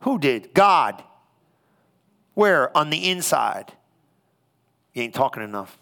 Who 0.00 0.18
did? 0.18 0.52
God. 0.52 1.02
Where? 2.34 2.76
On 2.76 2.90
the 2.90 3.08
inside. 3.08 3.72
You 4.92 5.02
ain't 5.02 5.14
talking 5.14 5.42
enough. 5.42 5.78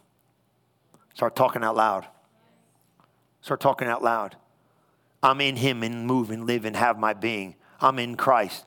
Start 1.15 1.35
talking 1.35 1.65
out 1.65 1.75
loud. 1.75 2.07
Start 3.41 3.61
talking 3.61 3.89
out 3.89 4.03
loud. 4.03 4.37
I'm 5.23 5.41
in 5.41 5.57
Him 5.57 5.83
and 5.83 6.07
move 6.07 6.31
and 6.31 6.47
live 6.47 6.65
and 6.65 6.77
have 6.77 6.99
my 6.99 7.15
being. 7.15 7.57
I'm 7.81 7.99
in 7.99 8.17
Christ. 8.17 8.65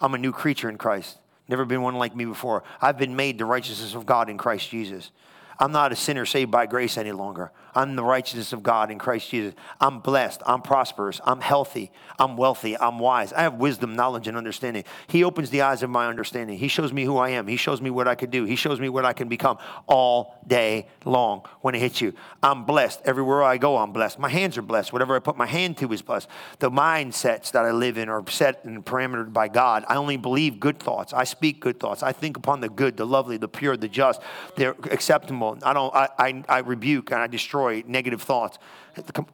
I'm 0.00 0.14
a 0.14 0.18
new 0.18 0.32
creature 0.32 0.68
in 0.68 0.78
Christ. 0.78 1.18
Never 1.48 1.64
been 1.64 1.82
one 1.82 1.96
like 1.96 2.16
me 2.16 2.24
before. 2.24 2.62
I've 2.80 2.96
been 2.96 3.16
made 3.16 3.38
the 3.38 3.44
righteousness 3.44 3.94
of 3.94 4.06
God 4.06 4.30
in 4.30 4.38
Christ 4.38 4.70
Jesus. 4.70 5.10
I'm 5.58 5.72
not 5.72 5.92
a 5.92 5.96
sinner 5.96 6.24
saved 6.24 6.50
by 6.50 6.66
grace 6.66 6.96
any 6.96 7.12
longer. 7.12 7.52
I'm 7.74 7.96
the 7.96 8.04
righteousness 8.04 8.52
of 8.52 8.62
God 8.62 8.90
in 8.90 8.98
Christ 8.98 9.30
Jesus. 9.30 9.54
I'm 9.80 10.00
blessed. 10.00 10.42
I'm 10.46 10.62
prosperous. 10.62 11.20
I'm 11.24 11.40
healthy. 11.40 11.90
I'm 12.18 12.36
wealthy. 12.36 12.76
I'm 12.78 12.98
wise. 12.98 13.32
I 13.32 13.42
have 13.42 13.54
wisdom, 13.54 13.96
knowledge, 13.96 14.28
and 14.28 14.36
understanding. 14.36 14.84
He 15.06 15.24
opens 15.24 15.50
the 15.50 15.62
eyes 15.62 15.82
of 15.82 15.90
my 15.90 16.06
understanding. 16.06 16.58
He 16.58 16.68
shows 16.68 16.92
me 16.92 17.04
who 17.04 17.16
I 17.16 17.30
am. 17.30 17.46
He 17.46 17.56
shows 17.56 17.80
me 17.80 17.90
what 17.90 18.08
I 18.08 18.14
could 18.14 18.30
do. 18.30 18.44
He 18.44 18.56
shows 18.56 18.80
me 18.80 18.88
what 18.88 19.04
I 19.04 19.12
can 19.12 19.28
become 19.28 19.58
all 19.86 20.38
day 20.46 20.88
long 21.04 21.42
when 21.60 21.74
it 21.74 21.80
hits 21.80 22.00
you. 22.00 22.14
I'm 22.42 22.64
blessed. 22.64 23.00
Everywhere 23.04 23.42
I 23.42 23.58
go, 23.58 23.76
I'm 23.76 23.92
blessed. 23.92 24.18
My 24.18 24.28
hands 24.28 24.58
are 24.58 24.62
blessed. 24.62 24.92
Whatever 24.92 25.14
I 25.16 25.20
put 25.20 25.36
my 25.36 25.46
hand 25.46 25.76
to 25.78 25.92
is 25.92 26.02
blessed. 26.02 26.28
The 26.58 26.70
mindsets 26.70 27.52
that 27.52 27.64
I 27.64 27.70
live 27.70 27.98
in 27.98 28.08
are 28.08 28.24
set 28.28 28.64
and 28.64 28.84
parametered 28.84 29.32
by 29.32 29.48
God. 29.48 29.84
I 29.88 29.96
only 29.96 30.16
believe 30.16 30.60
good 30.60 30.78
thoughts. 30.78 31.12
I 31.12 31.24
speak 31.24 31.60
good 31.60 31.78
thoughts. 31.78 32.02
I 32.02 32.12
think 32.12 32.36
upon 32.36 32.60
the 32.60 32.68
good, 32.68 32.96
the 32.96 33.06
lovely, 33.06 33.36
the 33.36 33.48
pure, 33.48 33.76
the 33.76 33.88
just. 33.88 34.20
They're 34.56 34.76
acceptable. 34.90 35.58
I 35.62 35.72
don't. 35.72 35.94
I, 35.94 36.08
I, 36.18 36.44
I 36.48 36.58
rebuke 36.58 37.10
and 37.12 37.20
I 37.20 37.26
destroy 37.26 37.59
destroy 37.60 37.84
negative 37.90 38.22
thoughts. 38.22 38.58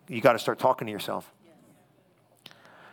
You 0.09 0.21
got 0.21 0.33
to 0.33 0.39
start 0.39 0.59
talking 0.59 0.87
to 0.87 0.93
yourself. 0.93 1.31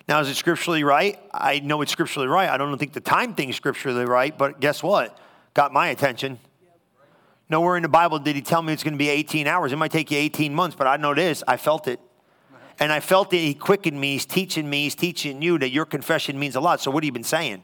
Now, 0.07 0.19
is 0.19 0.29
it 0.29 0.35
scripturally 0.35 0.83
right? 0.83 1.19
I 1.33 1.59
know 1.59 1.81
it's 1.81 1.91
scripturally 1.91 2.27
right. 2.27 2.49
I 2.49 2.57
don't 2.57 2.77
think 2.77 2.93
the 2.93 2.99
time 2.99 3.35
thing 3.35 3.49
is 3.49 3.55
scripturally 3.55 4.05
right, 4.05 4.37
but 4.37 4.59
guess 4.59 4.83
what? 4.83 5.17
Got 5.53 5.71
my 5.71 5.87
attention. 5.87 6.39
Nowhere 7.49 7.77
in 7.77 7.83
the 7.83 7.89
Bible 7.89 8.19
did 8.19 8.35
he 8.35 8.41
tell 8.41 8.61
me 8.61 8.73
it's 8.73 8.83
going 8.83 8.93
to 8.93 8.97
be 8.97 9.09
18 9.09 9.47
hours. 9.47 9.71
It 9.71 9.77
might 9.77 9.91
take 9.91 10.11
you 10.11 10.17
18 10.17 10.53
months, 10.53 10.75
but 10.75 10.87
I 10.87 10.97
know 10.97 11.13
this. 11.13 11.43
I 11.47 11.57
felt 11.57 11.87
it. 11.87 11.99
And 12.79 12.91
I 12.91 12.99
felt 12.99 13.33
it. 13.33 13.37
He 13.39 13.53
quickened 13.53 13.99
me. 13.99 14.13
He's 14.13 14.25
teaching 14.25 14.69
me. 14.69 14.83
He's 14.83 14.95
teaching 14.95 15.41
you 15.41 15.59
that 15.59 15.69
your 15.69 15.85
confession 15.85 16.39
means 16.39 16.55
a 16.55 16.59
lot. 16.59 16.81
So, 16.81 16.89
what 16.91 17.03
have 17.03 17.05
you 17.05 17.11
been 17.11 17.23
saying? 17.23 17.63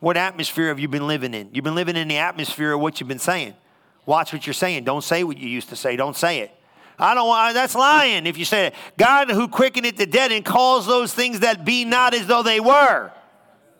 What 0.00 0.16
atmosphere 0.16 0.68
have 0.68 0.78
you 0.78 0.88
been 0.88 1.06
living 1.06 1.32
in? 1.32 1.48
You've 1.52 1.64
been 1.64 1.74
living 1.74 1.96
in 1.96 2.08
the 2.08 2.18
atmosphere 2.18 2.72
of 2.72 2.80
what 2.80 3.00
you've 3.00 3.08
been 3.08 3.18
saying. 3.18 3.54
Watch 4.06 4.32
what 4.32 4.46
you're 4.46 4.54
saying. 4.54 4.84
Don't 4.84 5.04
say 5.04 5.24
what 5.24 5.38
you 5.38 5.48
used 5.48 5.70
to 5.70 5.76
say. 5.76 5.96
Don't 5.96 6.16
say 6.16 6.40
it. 6.40 6.50
I 6.98 7.14
don't 7.14 7.26
want, 7.26 7.54
that's 7.54 7.74
lying 7.74 8.26
if 8.26 8.38
you 8.38 8.44
say 8.44 8.68
it. 8.68 8.74
God 8.96 9.30
who 9.30 9.48
quickeneth 9.48 9.96
the 9.96 10.06
dead 10.06 10.30
and 10.30 10.44
calls 10.44 10.86
those 10.86 11.12
things 11.12 11.40
that 11.40 11.64
be 11.64 11.84
not 11.84 12.14
as 12.14 12.26
though 12.26 12.42
they 12.42 12.60
were. 12.60 13.10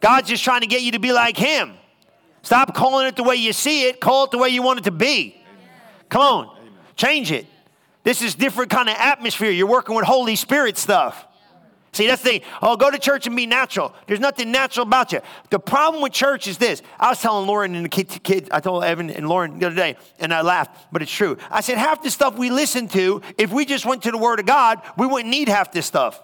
God's 0.01 0.29
just 0.29 0.43
trying 0.43 0.63
to 0.63 0.67
get 0.67 0.83
you 0.83 0.93
to 0.93 0.99
be 0.99 1.13
like 1.13 1.37
Him. 1.37 1.75
Stop 2.43 2.75
calling 2.75 3.07
it 3.07 3.17
the 3.17 3.23
way 3.23 3.37
you 3.37 3.53
see 3.53 3.89
it, 3.89 4.01
call 4.01 4.25
it 4.25 4.31
the 4.33 4.39
way 4.39 4.49
you 4.49 4.63
want 4.63 4.81
it 4.81 4.85
to 4.85 4.91
be. 4.91 5.41
Come 6.09 6.21
on, 6.21 6.59
change 6.97 7.31
it. 7.31 7.47
This 8.03 8.21
is 8.21 8.35
different 8.35 8.71
kind 8.71 8.89
of 8.89 8.97
atmosphere. 8.99 9.51
You're 9.51 9.67
working 9.67 9.95
with 9.95 10.05
Holy 10.05 10.37
Spirit 10.37 10.77
stuff. 10.77 11.27
See, 11.95 12.09
that's 12.09 12.23
the 12.23 12.29
thing. 12.29 12.41
Oh, 12.61 12.77
go 12.77 12.91
to 12.91 12.99
church 12.99 13.29
and 13.29 13.37
be 13.37 13.47
natural. 13.47 13.95
There's 14.09 14.19
nothing 14.19 14.51
natural 14.51 14.85
about 14.85 15.13
you. 15.13 15.21
The 15.51 15.61
problem 15.61 16.03
with 16.03 16.13
church 16.13 16.49
is 16.49 16.59
this. 16.59 16.83
I 16.99 17.11
was 17.11 17.21
telling 17.21 17.47
Lauren 17.47 17.77
and 17.77 17.85
the 17.85 17.89
kids, 17.89 18.19
kid, 18.25 18.49
I 18.51 18.59
told 18.59 18.83
Evan 18.83 19.11
and 19.11 19.29
Lauren 19.29 19.61
the 19.61 19.67
other 19.67 19.77
day, 19.77 19.97
and 20.19 20.35
I 20.35 20.41
laughed, 20.41 20.89
but 20.91 21.03
it's 21.03 21.13
true. 21.13 21.39
I 21.53 21.61
said, 21.61 21.79
half 21.79 22.03
the 22.03 22.11
stuff 22.11 22.37
we 22.37 22.51
listen 22.51 22.89
to, 22.89 23.23
if 23.39 23.53
we 23.53 23.65
just 23.65 23.87
went 23.87 24.03
to 24.03 24.11
the 24.11 24.19
Word 24.19 24.41
of 24.41 24.47
God, 24.47 24.83
we 24.99 25.07
wouldn't 25.07 25.31
need 25.31 25.49
half 25.49 25.71
this 25.71 25.87
stuff. 25.87 26.21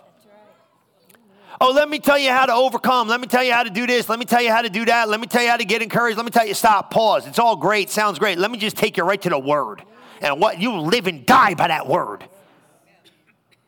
Oh, 1.61 1.71
let 1.71 1.89
me 1.89 2.01
tell 2.01 2.19
you 2.19 2.31
how 2.31 2.47
to 2.47 2.55
overcome. 2.55 3.07
Let 3.07 3.21
me 3.21 3.29
tell 3.29 3.45
you 3.45 3.53
how 3.53 3.63
to 3.63 3.71
do 3.71 3.87
this. 3.87 4.09
Let 4.09 4.19
me 4.19 4.25
tell 4.25 4.43
you 4.43 4.51
how 4.51 4.63
to 4.63 4.71
do 4.71 4.87
that. 4.87 5.09
Let 5.09 5.21
me 5.21 5.29
tell 5.29 5.43
you 5.43 5.51
how 5.51 5.57
to 5.57 5.65
get 5.65 5.83
encouraged. 5.83 6.17
Let 6.17 6.25
me 6.25 6.33
tell 6.33 6.47
you, 6.47 6.55
stop, 6.55 6.91
pause. 6.91 7.29
It's 7.29 7.39
all 7.39 7.55
great, 7.55 7.91
sounds 7.91 8.19
great. 8.19 8.39
Let 8.39 8.51
me 8.51 8.59
just 8.59 8.77
take 8.77 8.97
you 8.97 9.05
right 9.05 9.23
to 9.23 9.29
the 9.29 9.39
Word. 9.39 9.85
And 10.21 10.41
what 10.41 10.59
you 10.59 10.81
live 10.81 11.07
and 11.07 11.25
die 11.25 11.55
by 11.55 11.69
that 11.69 11.87
Word. 11.87 12.25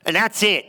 And 0.05 0.17
that's 0.17 0.43
it. 0.43 0.67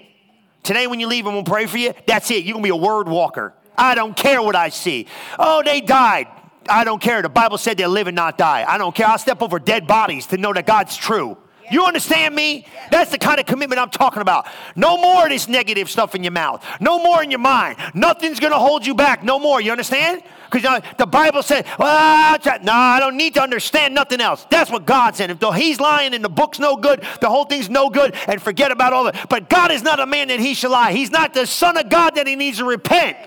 Today, 0.64 0.88
when 0.88 1.00
you 1.00 1.08
leave, 1.08 1.26
going 1.26 1.44
to 1.44 1.50
pray 1.50 1.66
for 1.66 1.78
you. 1.78 1.94
That's 2.08 2.32
it. 2.32 2.46
You're 2.46 2.54
going 2.54 2.64
to 2.64 2.68
be 2.68 2.72
a 2.72 2.76
word 2.76 3.08
walker. 3.08 3.54
I 3.78 3.96
don't 3.96 4.16
care 4.16 4.42
what 4.42 4.56
I 4.56 4.70
see. 4.70 5.08
Oh, 5.38 5.62
they 5.64 5.82
died. 5.82 6.28
I 6.70 6.84
don't 6.84 7.02
care. 7.02 7.22
The 7.22 7.30
Bible 7.30 7.58
said 7.58 7.78
they 7.78 7.86
live 7.86 8.08
and 8.08 8.16
not 8.16 8.38
die. 8.38 8.64
I 8.68 8.78
don't 8.78 8.96
care. 8.96 9.08
I'll 9.08 9.18
step 9.18 9.42
over 9.42 9.60
dead 9.60 9.88
bodies 9.88 10.28
to 10.28 10.38
know 10.38 10.54
that 10.54 10.66
God's 10.66 10.96
true. 10.96 11.38
You 11.72 11.86
understand 11.86 12.36
me? 12.36 12.66
That's 12.92 13.12
the 13.12 13.18
kind 13.18 13.40
of 13.40 13.46
commitment 13.46 13.80
I'm 13.80 13.90
talking 13.90 14.22
about. 14.22 14.48
No 14.76 14.98
more 14.98 15.24
of 15.24 15.30
this 15.30 15.48
negative 15.48 15.90
stuff 15.90 16.16
in 16.16 16.24
your 16.24 16.32
mouth. 16.32 16.66
No 16.80 17.00
more 17.00 17.24
in 17.24 17.32
your 17.32 17.40
mind. 17.40 17.78
Nothing's 17.94 18.40
going 18.40 18.54
to 18.54 18.60
hold 18.60 18.86
you 18.86 18.96
back. 18.96 19.24
No 19.24 19.40
more. 19.40 19.62
You 19.62 19.72
understand? 19.72 20.24
Because 20.52 20.66
uh, 20.66 20.82
the 20.98 21.08
Bible 21.08 21.42
said, 21.42 21.66
well, 21.80 22.38
no, 22.62 22.72
I 22.72 23.00
don't 23.00 23.18
need 23.18 23.34
to 23.36 23.42
understand 23.42 23.96
nothing 23.96 24.22
else. 24.22 24.46
That's 24.50 24.70
what 24.70 24.86
God 24.86 25.16
said. 25.16 25.32
If 25.32 25.56
he's 25.56 25.80
lying 25.80 26.14
and 26.14 26.24
the 26.24 26.30
book's 26.30 26.60
no 26.60 26.76
good, 26.76 27.04
the 27.22 27.30
whole 27.30 27.46
thing's 27.46 27.70
no 27.70 27.90
good, 27.90 28.14
and 28.28 28.42
forget 28.42 28.72
about 28.72 28.94
all 28.94 29.06
that. 29.06 29.30
But 29.30 29.50
God 29.50 29.72
is 29.72 29.82
not 29.82 30.00
a 30.00 30.06
man 30.06 30.28
that 30.28 30.40
he 30.40 30.54
shall 30.54 30.72
lie. 30.72 30.92
He's 30.92 31.12
not 31.12 31.34
the 31.34 31.48
son 31.48 31.78
of 31.78 31.90
God 31.90 32.16
that 32.16 32.28
he 32.28 32.36
needs 32.36 32.60
to 32.60 32.66
repent. 32.66 33.18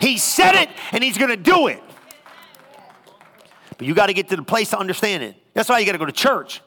He 0.00 0.18
said 0.18 0.54
it, 0.54 0.68
and 0.92 1.02
he's 1.02 1.18
going 1.18 1.30
to 1.30 1.36
do 1.36 1.66
it. 1.66 1.82
But 3.76 3.86
you 3.86 3.94
got 3.94 4.06
to 4.06 4.14
get 4.14 4.28
to 4.28 4.36
the 4.36 4.42
place 4.42 4.70
to 4.70 4.78
understand 4.78 5.24
it. 5.24 5.36
That's 5.54 5.68
why 5.68 5.80
you 5.80 5.86
got 5.86 5.92
to 5.92 5.98
go 5.98 6.06
to 6.06 6.12
church. 6.12 6.60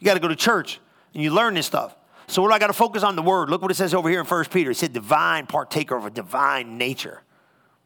You 0.00 0.06
got 0.06 0.14
to 0.14 0.20
go 0.20 0.28
to 0.28 0.36
church 0.36 0.80
and 1.14 1.22
you 1.22 1.32
learn 1.32 1.54
this 1.54 1.66
stuff. 1.66 1.94
So 2.26 2.42
what 2.42 2.48
do 2.48 2.54
I 2.54 2.58
got 2.58 2.68
to 2.68 2.72
focus 2.72 3.02
on 3.02 3.16
the 3.16 3.22
word? 3.22 3.50
Look 3.50 3.60
what 3.62 3.70
it 3.70 3.74
says 3.74 3.92
over 3.92 4.08
here 4.08 4.20
in 4.20 4.26
1 4.26 4.44
Peter. 4.46 4.70
It 4.70 4.76
said 4.76 4.92
divine 4.92 5.46
partaker 5.46 5.96
of 5.96 6.06
a 6.06 6.10
divine 6.10 6.78
nature. 6.78 7.22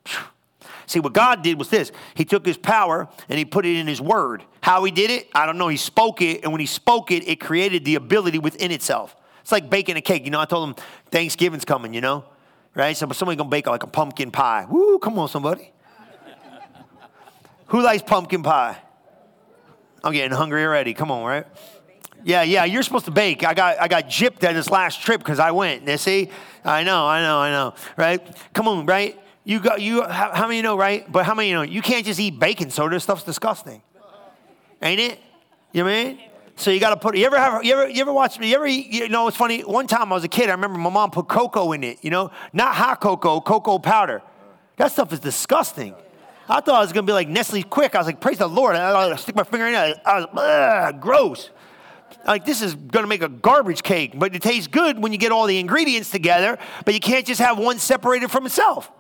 See, 0.86 1.00
what 1.00 1.14
God 1.14 1.42
did 1.42 1.58
was 1.58 1.70
this 1.70 1.92
He 2.14 2.24
took 2.24 2.44
His 2.44 2.58
power 2.58 3.08
and 3.28 3.38
He 3.38 3.44
put 3.44 3.64
it 3.64 3.76
in 3.76 3.86
His 3.86 4.00
Word. 4.00 4.44
How 4.60 4.84
He 4.84 4.92
did 4.92 5.10
it, 5.10 5.28
I 5.34 5.46
don't 5.46 5.58
know. 5.58 5.68
He 5.68 5.78
spoke 5.78 6.20
it, 6.20 6.42
and 6.42 6.52
when 6.52 6.60
He 6.60 6.66
spoke 6.66 7.10
it, 7.10 7.26
it 7.26 7.40
created 7.40 7.84
the 7.84 7.94
ability 7.94 8.38
within 8.38 8.70
itself. 8.70 9.16
It's 9.40 9.52
like 9.52 9.70
baking 9.70 9.96
a 9.96 10.00
cake. 10.00 10.24
You 10.24 10.30
know, 10.30 10.40
I 10.40 10.44
told 10.44 10.68
them 10.68 10.84
Thanksgiving's 11.10 11.64
coming, 11.64 11.94
you 11.94 12.00
know, 12.00 12.24
right? 12.74 12.96
So 12.96 13.10
somebody's 13.12 13.38
going 13.38 13.50
to 13.50 13.54
bake 13.54 13.66
like 13.66 13.82
a 13.82 13.86
pumpkin 13.86 14.30
pie. 14.30 14.66
Woo, 14.68 14.98
come 14.98 15.18
on, 15.18 15.28
somebody. 15.28 15.70
Who 17.68 17.82
likes 17.82 18.02
pumpkin 18.02 18.42
pie? 18.42 18.76
I'm 20.02 20.12
getting 20.12 20.32
hungry 20.32 20.64
already. 20.64 20.92
Come 20.92 21.10
on, 21.10 21.24
right? 21.24 21.46
Yeah, 22.24 22.42
yeah, 22.42 22.64
you're 22.64 22.82
supposed 22.82 23.04
to 23.04 23.10
bake. 23.10 23.44
I 23.44 23.52
got 23.52 23.78
I 23.78 23.86
got 23.86 24.04
gypped 24.04 24.42
at 24.44 24.54
this 24.54 24.70
last 24.70 25.02
trip 25.02 25.20
because 25.20 25.38
I 25.38 25.50
went. 25.50 25.86
You 25.86 25.98
see? 25.98 26.30
I 26.64 26.82
know, 26.82 27.06
I 27.06 27.20
know, 27.20 27.38
I 27.38 27.50
know, 27.50 27.74
right? 27.98 28.36
Come 28.54 28.66
on, 28.66 28.86
right? 28.86 29.20
You 29.44 29.60
got 29.60 29.82
you 29.82 30.02
how, 30.02 30.34
how 30.34 30.48
many 30.48 30.62
know, 30.62 30.76
right? 30.76 31.10
But 31.10 31.26
how 31.26 31.34
many 31.34 31.52
know 31.52 31.62
you 31.62 31.82
can't 31.82 32.06
just 32.06 32.18
eat 32.18 32.38
baking 32.38 32.70
soda, 32.70 32.98
stuff's 32.98 33.24
disgusting. 33.24 33.82
Ain't 34.80 35.00
it? 35.00 35.20
You 35.72 35.84
know 35.84 35.90
what 35.90 35.96
I 35.96 36.04
mean? 36.04 36.20
So 36.56 36.70
you 36.70 36.80
got 36.80 36.90
to 36.90 36.96
put. 36.96 37.16
You 37.16 37.26
ever 37.26 37.38
have? 37.38 37.64
You 37.64 37.72
ever? 37.74 37.88
You 37.88 38.00
ever 38.02 38.12
watch 38.12 38.38
me? 38.38 38.48
You 38.48 38.56
ever? 38.56 38.66
You 38.66 39.08
know, 39.08 39.28
it's 39.28 39.36
funny. 39.36 39.62
One 39.62 39.86
time 39.86 40.12
I 40.12 40.14
was 40.14 40.24
a 40.24 40.28
kid. 40.28 40.48
I 40.48 40.52
remember 40.52 40.78
my 40.78 40.90
mom 40.90 41.10
put 41.10 41.28
cocoa 41.28 41.72
in 41.72 41.84
it. 41.84 41.98
You 42.02 42.10
know, 42.10 42.30
not 42.52 42.74
hot 42.74 43.00
cocoa, 43.00 43.40
cocoa 43.40 43.78
powder. 43.78 44.22
That 44.76 44.92
stuff 44.92 45.12
is 45.12 45.20
disgusting. 45.20 45.94
I 46.48 46.60
thought 46.60 46.80
it 46.80 46.84
was 46.84 46.92
gonna 46.92 47.06
be 47.06 47.12
like 47.12 47.28
Nestle 47.28 47.62
Quik. 47.62 47.94
I 47.94 47.98
was 47.98 48.06
like, 48.06 48.20
praise 48.20 48.38
the 48.38 48.46
Lord. 48.46 48.76
I, 48.76 49.10
I 49.10 49.16
stick 49.16 49.34
my 49.34 49.44
finger 49.44 49.66
in 49.66 49.74
it. 49.74 49.98
I 50.04 50.20
was 50.20 50.94
gross. 51.00 51.50
Like 52.26 52.44
this 52.44 52.62
is 52.62 52.74
gonna 52.74 53.06
make 53.06 53.22
a 53.22 53.28
garbage 53.28 53.82
cake, 53.82 54.18
but 54.18 54.34
it 54.34 54.42
tastes 54.42 54.66
good 54.66 55.02
when 55.02 55.12
you 55.12 55.18
get 55.18 55.32
all 55.32 55.46
the 55.46 55.58
ingredients 55.58 56.10
together. 56.10 56.58
But 56.84 56.94
you 56.94 57.00
can't 57.00 57.26
just 57.26 57.40
have 57.40 57.58
one 57.58 57.78
separated 57.78 58.30
from 58.30 58.46
itself. 58.46 58.90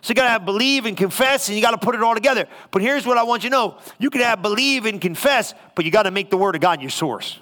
So 0.00 0.10
you 0.10 0.14
gotta 0.14 0.28
have 0.28 0.44
believe 0.44 0.86
and 0.86 0.96
confess, 0.96 1.48
and 1.48 1.56
you 1.56 1.62
gotta 1.62 1.78
put 1.78 1.94
it 1.94 2.02
all 2.02 2.14
together. 2.14 2.46
But 2.70 2.82
here's 2.82 3.06
what 3.06 3.18
I 3.18 3.22
want 3.22 3.42
you 3.44 3.50
to 3.50 3.56
know: 3.56 3.78
you 3.98 4.10
can 4.10 4.20
have 4.20 4.42
believe 4.42 4.86
and 4.86 5.00
confess, 5.00 5.54
but 5.74 5.84
you 5.84 5.90
gotta 5.90 6.10
make 6.10 6.30
the 6.30 6.36
Word 6.36 6.54
of 6.54 6.60
God 6.60 6.80
your 6.80 6.90
source. 6.90 7.38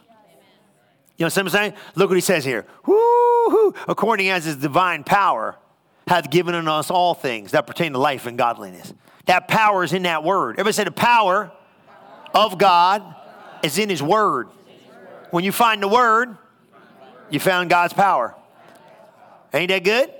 You 1.16 1.24
know 1.24 1.28
what 1.28 1.38
I'm 1.38 1.48
saying? 1.48 1.74
Look 1.94 2.10
what 2.10 2.16
he 2.16 2.20
says 2.20 2.44
here. 2.44 2.66
Woo-hoo. 2.84 3.74
According 3.88 4.28
as 4.28 4.44
his 4.44 4.56
divine 4.56 5.02
power 5.02 5.56
hath 6.06 6.30
given 6.30 6.54
unto 6.54 6.70
us 6.70 6.90
all 6.90 7.14
things 7.14 7.52
that 7.52 7.66
pertain 7.66 7.92
to 7.92 7.98
life 7.98 8.26
and 8.26 8.36
godliness. 8.36 8.92
That 9.24 9.48
power 9.48 9.82
is 9.82 9.92
in 9.92 10.02
that 10.02 10.22
word. 10.22 10.52
Everybody 10.52 10.72
say 10.74 10.84
the 10.84 10.90
power 10.92 11.50
of 12.34 12.58
God 12.58 13.02
is 13.62 13.78
in 13.78 13.88
his 13.88 14.02
word. 14.02 14.48
When 15.36 15.44
you 15.44 15.52
find 15.52 15.82
the 15.82 15.88
word, 15.88 16.38
you 17.28 17.38
found 17.40 17.68
God's 17.68 17.92
power. 17.92 18.34
Ain't 19.52 19.68
that 19.68 19.84
good? 19.84 20.10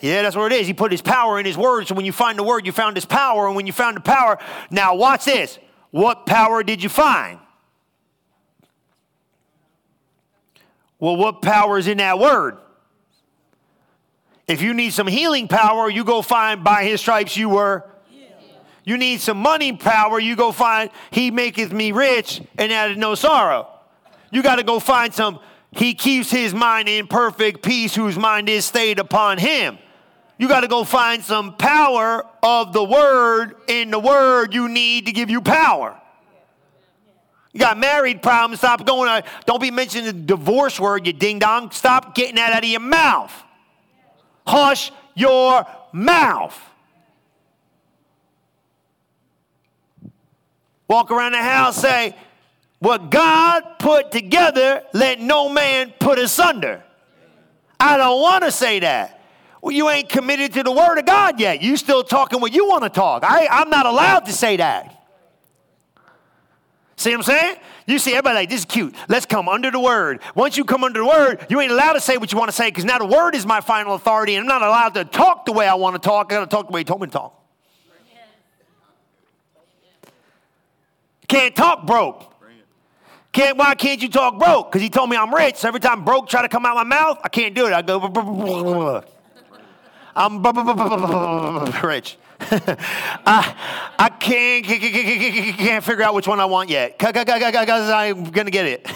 Yeah, 0.00 0.22
that's 0.22 0.34
what 0.34 0.50
it 0.50 0.60
is. 0.60 0.66
He 0.66 0.74
put 0.74 0.90
his 0.90 1.02
power 1.02 1.38
in 1.38 1.46
his 1.46 1.56
word. 1.56 1.86
So 1.86 1.94
when 1.94 2.04
you 2.04 2.10
find 2.10 2.36
the 2.36 2.42
word, 2.42 2.66
you 2.66 2.72
found 2.72 2.96
his 2.96 3.04
power. 3.04 3.46
And 3.46 3.54
when 3.54 3.68
you 3.68 3.72
found 3.72 3.96
the 3.96 4.00
power, 4.00 4.40
now 4.68 4.96
watch 4.96 5.24
this. 5.24 5.56
What 5.92 6.26
power 6.26 6.64
did 6.64 6.82
you 6.82 6.88
find? 6.88 7.38
Well, 10.98 11.14
what 11.14 11.42
power 11.42 11.78
is 11.78 11.86
in 11.86 11.98
that 11.98 12.18
word? 12.18 12.58
If 14.48 14.62
you 14.62 14.74
need 14.74 14.92
some 14.92 15.06
healing 15.06 15.46
power, 15.46 15.88
you 15.88 16.02
go 16.02 16.22
find 16.22 16.64
by 16.64 16.82
his 16.82 17.00
stripes 17.00 17.36
you 17.36 17.50
were. 17.50 17.88
You 18.82 18.96
need 18.96 19.20
some 19.20 19.36
money 19.36 19.74
power, 19.74 20.18
you 20.18 20.34
go 20.34 20.50
find 20.50 20.90
he 21.12 21.30
maketh 21.30 21.72
me 21.72 21.92
rich 21.92 22.42
and 22.58 22.72
added 22.72 22.98
no 22.98 23.14
sorrow. 23.14 23.76
You 24.30 24.42
got 24.42 24.56
to 24.56 24.62
go 24.62 24.78
find 24.78 25.12
some 25.12 25.40
he 25.72 25.94
keeps 25.94 26.30
his 26.30 26.52
mind 26.52 26.88
in 26.88 27.06
perfect 27.06 27.62
peace 27.62 27.94
whose 27.94 28.18
mind 28.18 28.48
is 28.48 28.64
stayed 28.64 28.98
upon 28.98 29.38
him. 29.38 29.78
You 30.36 30.48
got 30.48 30.60
to 30.60 30.68
go 30.68 30.84
find 30.84 31.22
some 31.22 31.56
power 31.56 32.26
of 32.42 32.72
the 32.72 32.82
word 32.82 33.54
in 33.68 33.90
the 33.90 33.98
word 33.98 34.54
you 34.54 34.68
need 34.68 35.06
to 35.06 35.12
give 35.12 35.30
you 35.30 35.40
power. 35.40 36.00
You 37.52 37.60
got 37.60 37.78
married 37.78 38.22
problems, 38.22 38.60
stop 38.60 38.86
going. 38.86 39.08
On. 39.08 39.22
Don't 39.44 39.60
be 39.60 39.70
mentioning 39.70 40.06
the 40.06 40.12
divorce 40.12 40.78
word, 40.78 41.06
you 41.06 41.12
ding 41.12 41.40
dong. 41.40 41.70
Stop 41.72 42.14
getting 42.14 42.36
that 42.36 42.52
out 42.52 42.64
of 42.64 42.70
your 42.70 42.80
mouth. 42.80 43.32
Hush 44.46 44.92
your 45.14 45.66
mouth. 45.92 46.58
Walk 50.88 51.10
around 51.10 51.32
the 51.32 51.42
house, 51.42 51.76
say, 51.76 52.16
What 52.80 53.10
God 53.10 53.78
put 53.78 54.10
together, 54.10 54.82
let 54.92 55.20
no 55.20 55.48
man 55.48 55.92
put 56.00 56.18
asunder. 56.18 56.82
I 57.78 57.96
don't 57.96 58.20
want 58.20 58.44
to 58.44 58.50
say 58.50 58.80
that. 58.80 59.20
Well, 59.62 59.72
you 59.72 59.90
ain't 59.90 60.08
committed 60.08 60.54
to 60.54 60.62
the 60.62 60.72
word 60.72 60.98
of 60.98 61.04
God 61.04 61.38
yet. 61.38 61.62
You 61.62 61.76
still 61.76 62.02
talking 62.02 62.40
what 62.40 62.52
you 62.52 62.66
want 62.66 62.84
to 62.84 62.90
talk. 62.90 63.22
I, 63.22 63.46
I'm 63.46 63.68
not 63.68 63.84
allowed 63.84 64.20
to 64.26 64.32
say 64.32 64.56
that. 64.56 64.96
See 66.96 67.10
what 67.10 67.18
I'm 67.18 67.22
saying? 67.22 67.56
You 67.86 67.98
see 67.98 68.12
everybody 68.12 68.36
like, 68.36 68.50
this 68.50 68.60
is 68.60 68.66
cute. 68.66 68.94
Let's 69.08 69.26
come 69.26 69.48
under 69.48 69.70
the 69.70 69.80
word. 69.80 70.20
Once 70.34 70.56
you 70.56 70.64
come 70.64 70.82
under 70.82 71.00
the 71.00 71.06
word, 71.06 71.46
you 71.50 71.60
ain't 71.60 71.72
allowed 71.72 71.94
to 71.94 72.00
say 72.00 72.16
what 72.16 72.32
you 72.32 72.38
want 72.38 72.50
to 72.50 72.56
say 72.56 72.68
because 72.68 72.84
now 72.84 72.98
the 72.98 73.06
word 73.06 73.34
is 73.34 73.44
my 73.44 73.60
final 73.60 73.94
authority 73.94 74.36
and 74.36 74.42
I'm 74.42 74.60
not 74.60 74.66
allowed 74.66 74.94
to 74.94 75.04
talk 75.04 75.44
the 75.44 75.52
way 75.52 75.66
I 75.66 75.74
want 75.74 76.00
to 76.00 76.06
talk. 76.06 76.32
I 76.32 76.36
got 76.36 76.40
to 76.40 76.46
talk 76.46 76.68
the 76.68 76.72
way 76.72 76.80
he 76.80 76.84
told 76.84 77.00
me 77.02 77.08
to 77.08 77.12
talk. 77.12 77.36
Can't 81.28 81.54
talk 81.54 81.86
broke. 81.86 82.29
Can't, 83.32 83.56
why 83.56 83.74
can't 83.76 84.02
you 84.02 84.08
talk 84.08 84.38
broke? 84.38 84.70
Because 84.70 84.82
he 84.82 84.88
told 84.90 85.08
me 85.08 85.16
I'm 85.16 85.32
rich. 85.32 85.56
So 85.56 85.68
every 85.68 85.80
time 85.80 86.04
broke 86.04 86.28
try 86.28 86.42
to 86.42 86.48
come 86.48 86.66
out 86.66 86.74
my 86.74 86.84
mouth, 86.84 87.18
I 87.22 87.28
can't 87.28 87.54
do 87.54 87.66
it. 87.66 87.72
I 87.72 87.82
go, 87.82 88.00
I'm 90.16 90.42
rich. 91.82 92.16
I, 92.42 93.54
I 93.98 94.08
can't, 94.08 94.64
can't 94.64 95.84
figure 95.84 96.02
out 96.02 96.14
which 96.14 96.26
one 96.26 96.40
I 96.40 96.46
want 96.46 96.70
yet 96.70 96.98
I'm 96.98 98.30
gonna 98.30 98.50
get 98.50 98.66
it. 98.66 98.88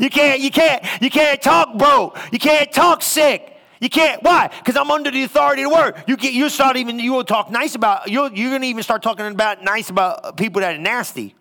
you 0.00 0.08
can't, 0.08 0.40
you 0.40 0.50
can't, 0.50 0.84
you 1.02 1.10
can't 1.10 1.42
talk 1.42 1.76
broke. 1.76 2.16
You 2.32 2.38
can't 2.38 2.72
talk 2.72 3.02
sick. 3.02 3.56
You 3.80 3.90
can't. 3.90 4.22
Why? 4.22 4.48
Because 4.56 4.76
I'm 4.76 4.90
under 4.92 5.10
the 5.10 5.24
authority 5.24 5.62
of 5.62 5.70
the 5.70 5.76
word. 5.76 6.04
You 6.06 6.16
get, 6.16 6.32
you 6.32 6.48
start 6.48 6.76
even, 6.76 7.00
you 7.00 7.12
will 7.12 7.24
talk 7.24 7.50
nice 7.50 7.74
about. 7.74 8.08
You're, 8.08 8.32
you're 8.32 8.52
gonna 8.52 8.66
even 8.66 8.84
start 8.84 9.02
talking 9.02 9.26
about 9.26 9.64
nice 9.64 9.90
about 9.90 10.36
people 10.36 10.60
that 10.60 10.76
are 10.76 10.78
nasty. 10.78 11.34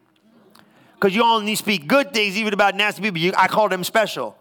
Because 1.02 1.16
you 1.16 1.24
only 1.24 1.48
need 1.48 1.56
to 1.56 1.64
speak 1.64 1.88
good 1.88 2.14
things 2.14 2.38
even 2.38 2.54
about 2.54 2.76
nasty 2.76 3.02
people. 3.02 3.18
You, 3.18 3.34
I 3.36 3.48
call 3.48 3.68
them 3.68 3.84
special. 3.84 4.38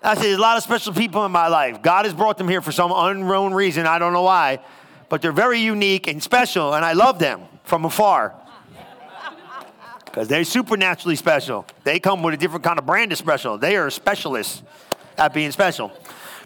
I 0.00 0.14
said, 0.14 0.22
there's 0.22 0.38
a 0.38 0.40
lot 0.40 0.56
of 0.56 0.62
special 0.62 0.94
people 0.94 1.24
in 1.24 1.32
my 1.32 1.48
life. 1.48 1.82
God 1.82 2.04
has 2.04 2.14
brought 2.14 2.38
them 2.38 2.46
here 2.46 2.60
for 2.60 2.70
some 2.70 2.92
unknown 2.94 3.52
reason. 3.52 3.84
I 3.84 3.98
don't 3.98 4.12
know 4.12 4.22
why. 4.22 4.60
But 5.08 5.20
they're 5.20 5.32
very 5.32 5.58
unique 5.58 6.06
and 6.06 6.22
special, 6.22 6.72
and 6.74 6.84
I 6.84 6.92
love 6.92 7.18
them 7.18 7.40
from 7.64 7.84
afar. 7.84 8.32
Because 10.04 10.28
they're 10.28 10.44
supernaturally 10.44 11.16
special. 11.16 11.66
They 11.82 11.98
come 11.98 12.22
with 12.22 12.34
a 12.34 12.36
different 12.36 12.62
kind 12.62 12.78
of 12.78 12.86
brand 12.86 13.10
of 13.10 13.18
special. 13.18 13.58
They 13.58 13.74
are 13.76 13.90
specialists 13.90 14.62
at 15.16 15.34
being 15.34 15.50
special. 15.50 15.90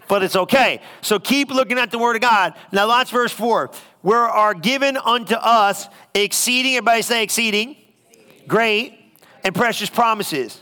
But 0.07 0.23
it's 0.23 0.35
okay. 0.35 0.81
So 1.01 1.19
keep 1.19 1.51
looking 1.51 1.77
at 1.77 1.91
the 1.91 1.99
Word 1.99 2.15
of 2.15 2.23
God. 2.23 2.55
Now, 2.71 2.87
that's 2.87 3.11
verse 3.11 3.31
4. 3.31 3.69
Where 4.01 4.17
are 4.17 4.55
given 4.55 4.97
unto 4.97 5.35
us 5.35 5.87
exceeding, 6.15 6.73
everybody 6.73 7.03
say 7.03 7.21
exceeding, 7.21 7.77
great 8.47 8.99
and 9.43 9.53
precious 9.53 9.89
promises. 9.89 10.61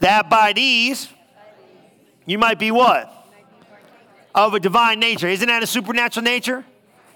That 0.00 0.28
by 0.28 0.52
these, 0.52 1.08
you 2.26 2.38
might 2.38 2.58
be 2.58 2.70
what? 2.70 3.08
Of 4.34 4.54
a 4.54 4.60
divine 4.60 4.98
nature. 4.98 5.28
Isn't 5.28 5.48
that 5.48 5.62
a 5.62 5.66
supernatural 5.66 6.24
nature? 6.24 6.64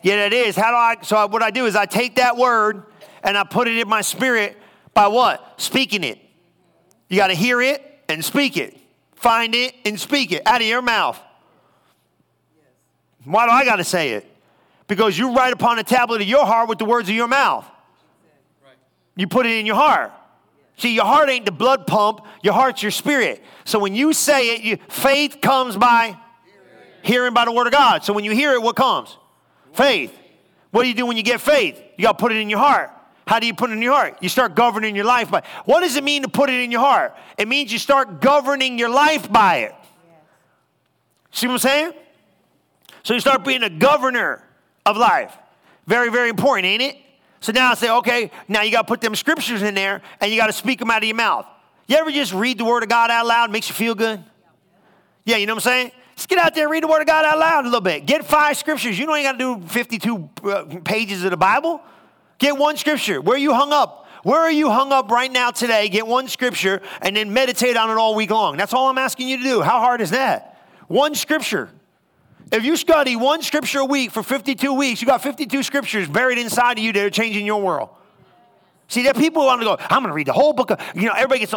Yeah, 0.03 0.27
it 0.27 0.33
is. 0.33 0.55
How 0.55 0.71
do 0.71 0.77
I? 0.77 1.03
So 1.03 1.27
what 1.27 1.43
I 1.43 1.51
do 1.51 1.67
is 1.67 1.75
I 1.75 1.87
take 1.87 2.17
that 2.17 2.37
word 2.37 2.85
and 3.23 3.37
I 3.37 3.45
put 3.45 3.67
it 3.67 3.77
in 3.77 3.89
my 3.89 4.03
spirit 4.03 4.57
by 4.95 5.09
what? 5.09 5.61
Speaking 5.61 6.05
it. 6.05 6.19
You 7.09 7.17
got 7.17 7.29
to 7.29 7.35
hear 7.35 7.61
it 7.61 7.83
and 8.09 8.25
speak 8.25 8.57
it. 8.57 8.77
Find 9.15 9.55
it 9.55 9.75
and 9.85 9.99
speak 9.99 10.33
it 10.33 10.43
out 10.47 10.61
of 10.61 10.67
your 10.67 10.83
mouth. 10.83 11.21
Why 13.25 13.47
do 13.47 13.53
I 13.53 13.65
got 13.65 13.77
to 13.77 13.85
say 13.85 14.11
it? 14.11 14.31
Because 14.87 15.19
you 15.19 15.35
write 15.35 15.53
upon 15.53 15.79
the 15.79 15.83
tablet 15.83 16.21
of 16.21 16.29
your 16.29 16.47
heart 16.47 16.69
with 16.69 16.79
the 16.79 16.85
words 16.85 17.09
of 17.09 17.15
your 17.15 17.27
mouth. 17.27 17.65
You 19.17 19.27
put 19.27 19.47
it 19.47 19.59
in 19.59 19.67
your 19.67 19.77
heart. 19.77 20.13
See, 20.77 20.95
your 20.95 21.07
heart 21.07 21.31
ain't 21.31 21.47
the 21.47 21.53
blood 21.53 21.87
pump, 21.87 22.21
your 22.43 22.53
heart's 22.53 22.83
your 22.83 22.91
spirit. 22.91 23.43
So 23.65 23.79
when 23.79 23.95
you 23.95 24.13
say 24.13 24.55
it, 24.55 24.63
you, 24.63 24.77
faith 24.89 25.39
comes 25.41 25.77
by 25.77 26.17
hearing 27.03 27.33
by 27.33 27.47
the 27.47 27.53
word 27.53 27.67
of 27.67 27.73
God. 27.73 28.05
So 28.05 28.13
when 28.13 28.25
you 28.25 28.33
hear 28.33 28.53
it, 28.53 28.63
what 28.63 28.77
comes? 28.77 29.17
Faith. 29.73 30.17
What 30.71 30.83
do 30.83 30.89
you 30.89 30.95
do 30.95 31.07
when 31.07 31.17
you 31.17 31.23
get 31.23 31.41
faith? 31.41 31.83
You 31.97 32.03
got 32.03 32.19
to 32.19 32.23
put 32.23 32.33
it 32.33 32.37
in 32.37 32.51
your 32.51 32.59
heart. 32.59 32.91
How 33.27 33.41
do 33.41 33.47
you 33.47 33.55
put 33.55 33.71
it 33.71 33.73
in 33.73 33.83
your 33.83 33.95
heart? 33.95 34.19
You 34.21 34.29
start 34.29 34.55
governing 34.55 34.95
your 34.95 35.07
life 35.07 35.31
by. 35.31 35.43
What 35.65 35.81
does 35.81 35.97
it 35.97 36.05
mean 36.05 36.23
to 36.23 36.29
put 36.29 36.51
it 36.51 36.61
in 36.61 36.71
your 36.71 36.81
heart? 36.81 37.17
It 37.39 37.49
means 37.49 37.73
you 37.73 37.79
start 37.79 38.21
governing 38.21 38.79
your 38.79 38.91
life 38.91 39.33
by 39.33 39.59
it. 39.59 39.75
See 41.33 41.47
what 41.47 41.55
I'm 41.55 41.59
saying? 41.59 41.93
So 43.03 43.15
you 43.15 43.21
start 43.21 43.45
being 43.45 43.63
a 43.63 43.71
governor 43.71 44.45
of 44.85 44.97
life. 44.97 45.37
Very, 45.87 46.11
very 46.11 46.29
important, 46.29 46.67
ain't 46.67 46.83
it? 46.83 46.97
So 47.47 47.53
now 47.53 47.71
I 47.71 47.75
say, 47.75 47.89
okay, 47.89 48.33
now 48.49 48.63
you 48.63 48.73
got 48.73 48.83
to 48.83 48.89
put 48.89 49.01
them 49.01 49.15
scriptures 49.15 49.63
in 49.63 49.77
there 49.77 50.03
and 50.21 50.33
you 50.33 50.37
got 50.37 50.49
to 50.49 50.53
speak 50.53 50.81
them 50.81 50.91
out 50.91 51.05
of 51.05 51.05
your 51.05 51.15
mouth. 51.15 51.47
You 51.87 51.97
ever 51.97 52.11
just 52.11 52.35
read 52.35 52.59
the 52.59 52.65
word 52.65 52.83
of 52.83 52.89
God 52.89 53.09
out 53.09 53.25
loud? 53.25 53.53
Makes 53.53 53.69
you 53.69 53.75
feel 53.77 53.95
good? 53.95 54.21
Yeah, 55.25 55.37
you 55.37 55.47
know 55.47 55.55
what 55.55 55.65
I'm 55.65 55.71
saying? 55.71 55.93
Just 56.17 56.29
get 56.29 56.41
out 56.41 56.57
there 56.57 56.65
and 56.65 56.73
read 56.73 56.83
the 56.83 56.89
word 56.89 57.03
of 57.03 57.07
God 57.07 57.25
out 57.25 57.39
loud 57.39 57.61
a 57.61 57.69
little 57.69 57.81
bit. 57.81 58.05
Get 58.05 58.25
five 58.25 58.57
scriptures. 58.57 58.99
You 58.99 59.07
know 59.07 59.15
you 59.15 59.23
got 59.23 59.39
to 59.39 59.61
do 59.61 59.65
52 59.69 60.31
uh, 60.43 60.65
pages 60.85 61.23
of 61.23 61.31
the 61.31 61.37
Bible. 61.37 61.81
Get 62.39 62.57
one 62.57 62.77
scripture. 62.77 63.21
Where 63.21 63.37
are 63.37 63.39
you 63.39 63.55
hung 63.55 63.73
up? 63.73 64.09
Where 64.25 64.41
are 64.41 64.51
you 64.51 64.69
hung 64.69 64.91
up 64.91 65.09
right 65.13 65.31
now 65.31 65.53
today? 65.53 65.89
Get 65.89 66.05
one 66.05 66.27
scripture 66.27 66.83
and 67.01 67.17
then 67.17 67.33
meditate 67.33 67.77
on 67.77 67.91
it 67.91 67.97
all 67.97 68.17
week 68.17 68.31
long. 68.31 68.57
That's 68.57 68.75
all 68.75 68.89
I'm 68.89 68.99
asking 68.99 69.29
you 69.29 69.37
to 69.37 69.43
do. 69.45 69.63
How 69.63 69.79
hard 69.79 70.01
is 70.01 70.11
that? 70.11 70.59
One 70.89 71.15
scripture. 71.15 71.71
If 72.53 72.65
you 72.65 72.77
study 72.77 73.17
one 73.17 73.43
scripture 73.43 73.81
a 73.81 73.85
week 73.85 74.13
for 74.13 74.23
52 74.23 74.73
weeks, 74.73 75.01
you 75.01 75.07
got 75.07 75.23
52 75.23 75.63
scriptures 75.63 76.09
buried 76.09 76.39
inside 76.39 76.79
of 76.79 76.85
you 76.85 76.93
that 76.93 77.05
are 77.05 77.11
changing 77.11 77.45
your 77.45 77.61
world. 77.61 77.91
See, 78.89 79.03
there 79.03 79.11
are 79.11 79.15
people 79.15 79.43
who 79.43 79.49
want 79.49 79.61
to 79.63 79.65
go, 79.65 79.77
I'm 79.81 80.03
going 80.03 80.11
to 80.11 80.15
read 80.15 80.29
the 80.29 80.33
whole 80.33 80.53
book 80.53 80.71
of, 80.71 80.81
you 80.95 81.07
know, 81.07 81.13
everybody 81.13 81.41
gets, 81.41 81.53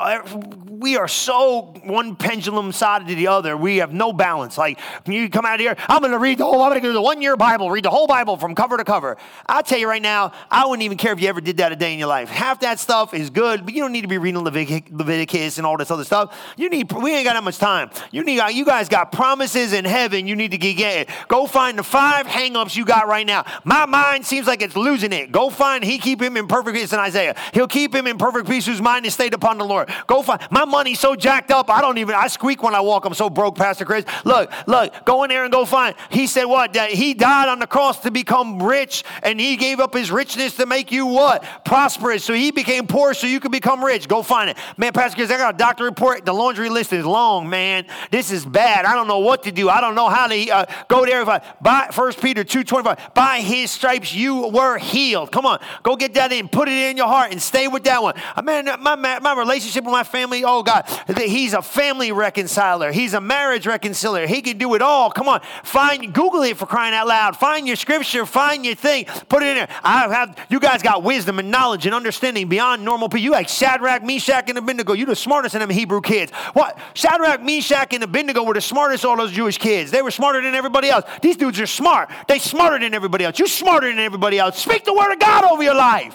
we 0.80 0.98
are 0.98 1.08
so 1.08 1.74
one 1.84 2.16
pendulum 2.16 2.72
side 2.72 3.08
to 3.08 3.16
the 3.16 3.28
other. 3.28 3.56
We 3.56 3.78
have 3.78 3.94
no 3.94 4.12
balance. 4.12 4.58
Like, 4.58 4.80
you 5.06 5.30
come 5.30 5.46
out 5.46 5.56
of 5.56 5.60
here, 5.60 5.76
I'm 5.88 6.00
going 6.00 6.12
to 6.12 6.18
read 6.18 6.40
the 6.40 6.46
whole, 6.46 6.62
I'm 6.62 6.72
going 6.72 6.82
to 6.82 6.88
do 6.88 6.94
the 6.94 7.02
one 7.02 7.22
year 7.22 7.38
Bible, 7.38 7.70
read 7.70 7.86
the 7.86 7.90
whole 7.90 8.08
Bible 8.08 8.38
from 8.38 8.56
cover 8.56 8.78
to 8.78 8.84
cover. 8.84 9.18
I'll 9.46 9.62
tell 9.62 9.78
you 9.78 9.88
right 9.88 10.02
now, 10.02 10.32
I 10.50 10.66
wouldn't 10.66 10.84
even 10.84 10.98
care 10.98 11.14
if 11.14 11.22
you 11.22 11.28
ever 11.28 11.42
did 11.42 11.58
that 11.58 11.72
a 11.72 11.76
day 11.76 11.94
in 11.94 12.00
your 12.00 12.08
life. 12.08 12.30
Half 12.30 12.62
that 12.62 12.80
stuff 12.80 13.14
is 13.14 13.30
good, 13.30 13.66
but 13.66 13.74
you 13.74 13.82
don't 13.82 13.92
need 13.92 14.02
to 14.02 14.08
be 14.08 14.18
reading 14.18 14.42
Leviticus 14.42 15.58
and 15.58 15.68
all 15.68 15.78
this 15.78 15.92
other 15.92 16.04
stuff. 16.04 16.36
You 16.58 16.70
need, 16.70 16.92
we 16.92 17.14
ain't 17.14 17.26
got 17.26 17.34
that 17.34 17.44
much 17.44 17.58
time. 17.58 17.92
You 18.12 18.24
need, 18.24 18.42
you 18.54 18.66
guys 18.66 18.90
got 18.90 19.12
promises 19.12 19.74
in 19.74 19.86
heaven 19.86 20.26
you 20.28 20.36
need 20.36 20.52
to 20.52 20.58
get. 20.58 21.10
Go 21.28 21.46
find 21.46 21.78
the 21.78 21.84
five 21.84 22.26
hangups 22.26 22.76
you 22.76 22.86
got 22.86 23.08
right 23.08 23.28
now. 23.28 23.46
My 23.64 23.86
mind 23.86 24.26
seems 24.26 24.48
like 24.48 24.62
it's 24.62 24.76
losing 24.76 25.14
it. 25.14 25.32
Go 25.32 25.50
find, 25.50 25.84
he 25.84 25.98
keep 26.00 26.22
him 26.22 26.38
in 26.38 26.48
perfect 26.48 26.76
peace 26.76 26.94
in 26.94 27.00
Isaiah. 27.00 27.10
Isaiah. 27.10 27.36
He'll 27.54 27.68
keep 27.68 27.94
him 27.94 28.08
in 28.08 28.18
perfect 28.18 28.48
peace 28.48 28.66
whose 28.66 28.82
mind 28.82 29.06
is 29.06 29.14
stayed 29.14 29.34
upon 29.34 29.58
the 29.58 29.66
Lord. 29.66 29.90
Go 30.08 30.22
find 30.22 30.42
my 30.52 30.66
money's 30.70 31.00
so 31.00 31.16
jacked 31.16 31.52
up, 31.52 31.70
I 31.70 31.82
don't 31.82 31.98
even 31.98 32.16
I 32.16 32.28
squeak 32.28 32.64
when 32.64 32.76
I 32.76 32.82
walk. 32.82 33.06
I'm 33.06 33.14
so 33.14 33.30
broke, 33.30 33.56
Pastor 33.56 33.86
Chris. 33.86 34.06
Look, 34.26 34.52
look, 34.68 34.94
go 35.06 35.24
in 35.24 35.30
there 35.30 35.44
and 35.44 35.52
go 35.52 35.66
find. 35.66 35.96
He 36.10 36.28
said 36.28 36.46
what? 36.46 36.74
That 36.74 36.92
he 36.92 37.14
died 37.14 37.50
on 37.50 37.60
the 37.60 37.68
cross 37.68 38.00
to 38.02 38.12
become 38.12 38.62
rich, 38.62 39.04
and 39.24 39.40
he 39.40 39.56
gave 39.56 39.80
up 39.80 39.94
his 39.94 40.12
richness 40.12 40.56
to 40.58 40.66
make 40.66 40.92
you 40.92 41.06
what? 41.06 41.44
Prosperous. 41.66 42.24
So 42.24 42.34
he 42.34 42.52
became 42.52 42.88
poor 42.88 43.14
so 43.14 43.28
you 43.28 43.40
could 43.40 43.52
become 43.52 43.84
rich. 43.84 44.08
Go 44.08 44.22
find 44.22 44.50
it. 44.50 44.58
Man, 44.78 44.94
Pastor 44.94 45.16
Chris, 45.16 45.32
I 45.32 45.38
got 45.38 45.56
a 45.56 45.58
doctor 45.58 45.84
report. 45.84 46.26
The 46.26 46.34
laundry 46.34 46.70
list 46.70 46.94
is 46.94 47.06
long, 47.06 47.50
man. 47.50 47.86
This 48.12 48.32
is 48.32 48.46
bad. 48.46 48.86
I 48.86 48.96
don't 48.96 49.08
know 49.08 49.20
what 49.20 49.44
to 49.44 49.52
do. 49.52 49.70
I 49.70 49.82
don't 49.82 49.96
know 49.96 50.10
how 50.10 50.28
to 50.28 50.50
uh, 50.50 50.66
go 50.88 51.06
there. 51.06 51.22
If 51.22 51.28
I 51.28 51.42
by 51.62 51.90
First 51.92 52.22
Peter 52.22 52.44
2:25, 52.44 53.14
by 53.14 53.40
his 53.40 53.72
stripes 53.72 54.14
you 54.14 54.48
were 54.48 54.78
healed. 54.78 55.32
Come 55.32 55.46
on, 55.46 55.60
go 55.84 55.96
get 55.96 56.14
that 56.14 56.32
in. 56.32 56.48
Put 56.48 56.68
it 56.68 56.90
in 56.90 56.98
your 56.98 57.08
heart 57.08 57.32
and 57.32 57.42
stay 57.42 57.68
with 57.68 57.84
that 57.84 58.02
one. 58.02 58.16
Uh, 58.36 58.42
man, 58.42 58.66
my, 58.82 58.96
my 58.96 59.34
relationship 59.36 59.84
with 59.84 59.92
my 59.92 60.04
family, 60.04 60.44
oh 60.44 60.59
Oh, 60.60 60.64
God, 60.64 60.86
he's 61.18 61.54
a 61.54 61.62
family 61.62 62.12
reconciler. 62.12 62.92
He's 62.92 63.14
a 63.14 63.22
marriage 63.22 63.66
reconciler, 63.66 64.28
He 64.28 64.42
can 64.42 64.58
do 64.58 64.76
it 64.76 64.82
all. 64.82 65.10
Come 65.10 65.30
on, 65.30 65.40
find, 65.64 66.14
Google 66.14 66.42
it 66.42 66.58
for 66.58 66.66
crying 66.66 66.94
out 66.94 67.08
loud. 67.08 67.38
Find 67.38 67.66
your 67.66 67.78
scripture, 67.78 68.26
find 68.26 68.66
your 68.66 68.76
thing, 68.76 69.06
put 69.30 69.42
it 69.42 69.48
in 69.48 69.56
there. 69.56 69.70
I 69.86 70.14
have, 70.14 70.38
you 70.50 70.60
guys 70.60 70.84
got 70.84 71.02
wisdom 71.02 71.40
and 71.40 71.50
knowledge 71.50 71.86
and 71.86 71.96
understanding 71.96 72.50
beyond 72.50 72.84
normal 72.84 73.08
people. 73.08 73.24
You 73.24 73.32
like 73.32 73.48
Shadrach, 73.48 74.04
Meshach, 74.04 74.50
and 74.50 74.58
Abednego. 74.58 74.92
You 74.92 75.06
the 75.06 75.16
smartest 75.16 75.56
of 75.56 75.62
them 75.62 75.70
Hebrew 75.70 76.02
kids. 76.02 76.34
What? 76.52 76.78
Shadrach, 76.94 77.42
Meshach, 77.42 77.94
and 77.94 78.04
Abednego 78.04 78.44
were 78.44 78.54
the 78.54 78.60
smartest 78.60 79.06
of 79.06 79.12
all 79.12 79.18
those 79.18 79.32
Jewish 79.32 79.58
kids. 79.58 79.92
They 79.92 80.02
were 80.02 80.12
smarter 80.12 80.42
than 80.42 80.56
everybody 80.56 80.90
else. 80.90 81.06
These 81.22 81.38
dudes 81.38 81.58
are 81.62 81.68
smart. 81.68 82.10
They 82.28 82.40
smarter 82.40 82.80
than 82.80 82.94
everybody 82.94 83.24
else. 83.24 83.40
You're 83.40 83.48
smarter 83.48 83.88
than 83.88 84.00
everybody 84.00 84.40
else. 84.40 84.60
Speak 84.60 84.84
the 84.84 84.94
word 84.94 85.14
of 85.14 85.20
God 85.20 85.46
over 85.46 85.64
your 85.64 85.76
life. 85.76 86.14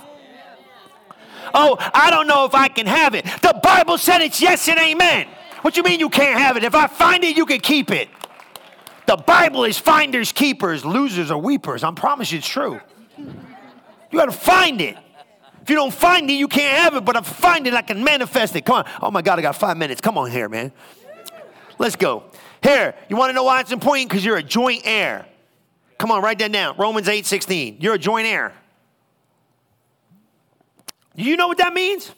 Oh, 1.55 1.77
I 1.95 2.11
don't 2.11 2.27
know 2.27 2.45
if 2.45 2.55
I 2.55 2.69
can 2.69 2.87
have 2.87 3.15
it. 3.15 3.25
The 3.25 3.59
Bible 3.63 3.97
said 3.97 4.21
it's 4.21 4.41
yes 4.41 4.69
and 4.69 4.79
amen. 4.79 5.29
What 5.63 5.77
you 5.77 5.83
mean 5.83 6.01
you 6.01 6.11
can't 6.11 6.39
have 6.39 6.57
it? 6.57 6.65
If 6.65 6.75
I 6.75 6.89
find 6.89 7.25
it, 7.25 7.37
you 7.37 7.47
can 7.47 7.61
keep 7.61 7.91
it. 7.91 8.09
The 9.07 9.17
Bible 9.17 9.65
is 9.65 9.79
finders, 9.79 10.33
keepers, 10.33 10.85
losers, 10.85 11.31
or 11.31 11.41
weepers. 11.41 11.85
I 11.85 11.91
promise 11.93 12.33
you 12.33 12.39
it's 12.39 12.49
true. 12.49 12.81
You 13.17 14.19
got 14.19 14.27
to 14.27 14.33
find 14.33 14.81
it. 14.81 14.97
If 15.63 15.71
you 15.71 15.77
don't 15.77 15.95
find 15.95 16.29
it, 16.29 16.35
you 16.35 16.49
can't 16.49 16.77
have 16.79 16.95
it, 16.95 17.05
but 17.05 17.17
if 17.17 17.27
I 17.27 17.33
find 17.33 17.67
it, 17.67 17.75
I 17.75 17.83
can 17.83 18.05
manifest 18.05 18.55
it. 18.57 18.67
Come 18.67 18.77
on. 18.77 18.91
Oh 19.01 19.11
my 19.11 19.23
God, 19.23 19.39
I 19.39 19.43
got 19.43 19.57
five 19.57 19.77
minutes. 19.77 20.01
Come 20.01 20.19
on 20.19 20.31
here, 20.31 20.49
man. 20.49 20.73
Let's 21.79 21.97
go. 21.97 22.25
Here, 22.63 22.95
you 23.09 23.17
want 23.17 23.31
to 23.31 23.35
know 23.35 23.45
why 23.45 23.61
it's 23.61 23.73
important? 23.73 24.09
Because 24.09 24.25
you're 24.25 24.37
a 24.37 24.43
joint 24.43 24.83
heir. 24.85 25.27
Come 25.99 26.11
on, 26.11 26.23
write 26.23 26.39
that 26.41 26.53
down. 26.53 26.77
Romans 26.77 27.09
8 27.09 27.25
16. 27.25 27.79
You're 27.81 27.95
a 27.95 27.99
joint 27.99 28.27
heir. 28.27 28.53
Do 31.17 31.23
you 31.23 31.37
know 31.37 31.49
what 31.49 31.59
that 31.59 31.73
means? 31.73 32.11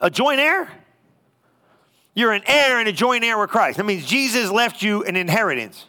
A 0.00 0.10
joint 0.10 0.40
heir? 0.40 0.70
You're 2.14 2.32
an 2.32 2.42
heir 2.46 2.78
and 2.78 2.88
a 2.88 2.92
joint 2.92 3.24
heir 3.24 3.38
with 3.38 3.50
Christ. 3.50 3.78
That 3.78 3.84
means 3.84 4.06
Jesus 4.06 4.50
left 4.50 4.82
you 4.82 5.02
an 5.04 5.16
inheritance. 5.16 5.86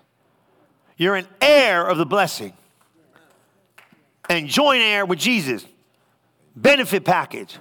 You're 0.98 1.16
an 1.16 1.28
heir 1.42 1.86
of 1.86 1.98
the 1.98 2.06
blessing. 2.06 2.54
And 4.30 4.48
joint 4.48 4.82
heir 4.82 5.06
with 5.06 5.20
Jesus. 5.20 5.66
Benefit 6.56 7.06
package. 7.06 7.60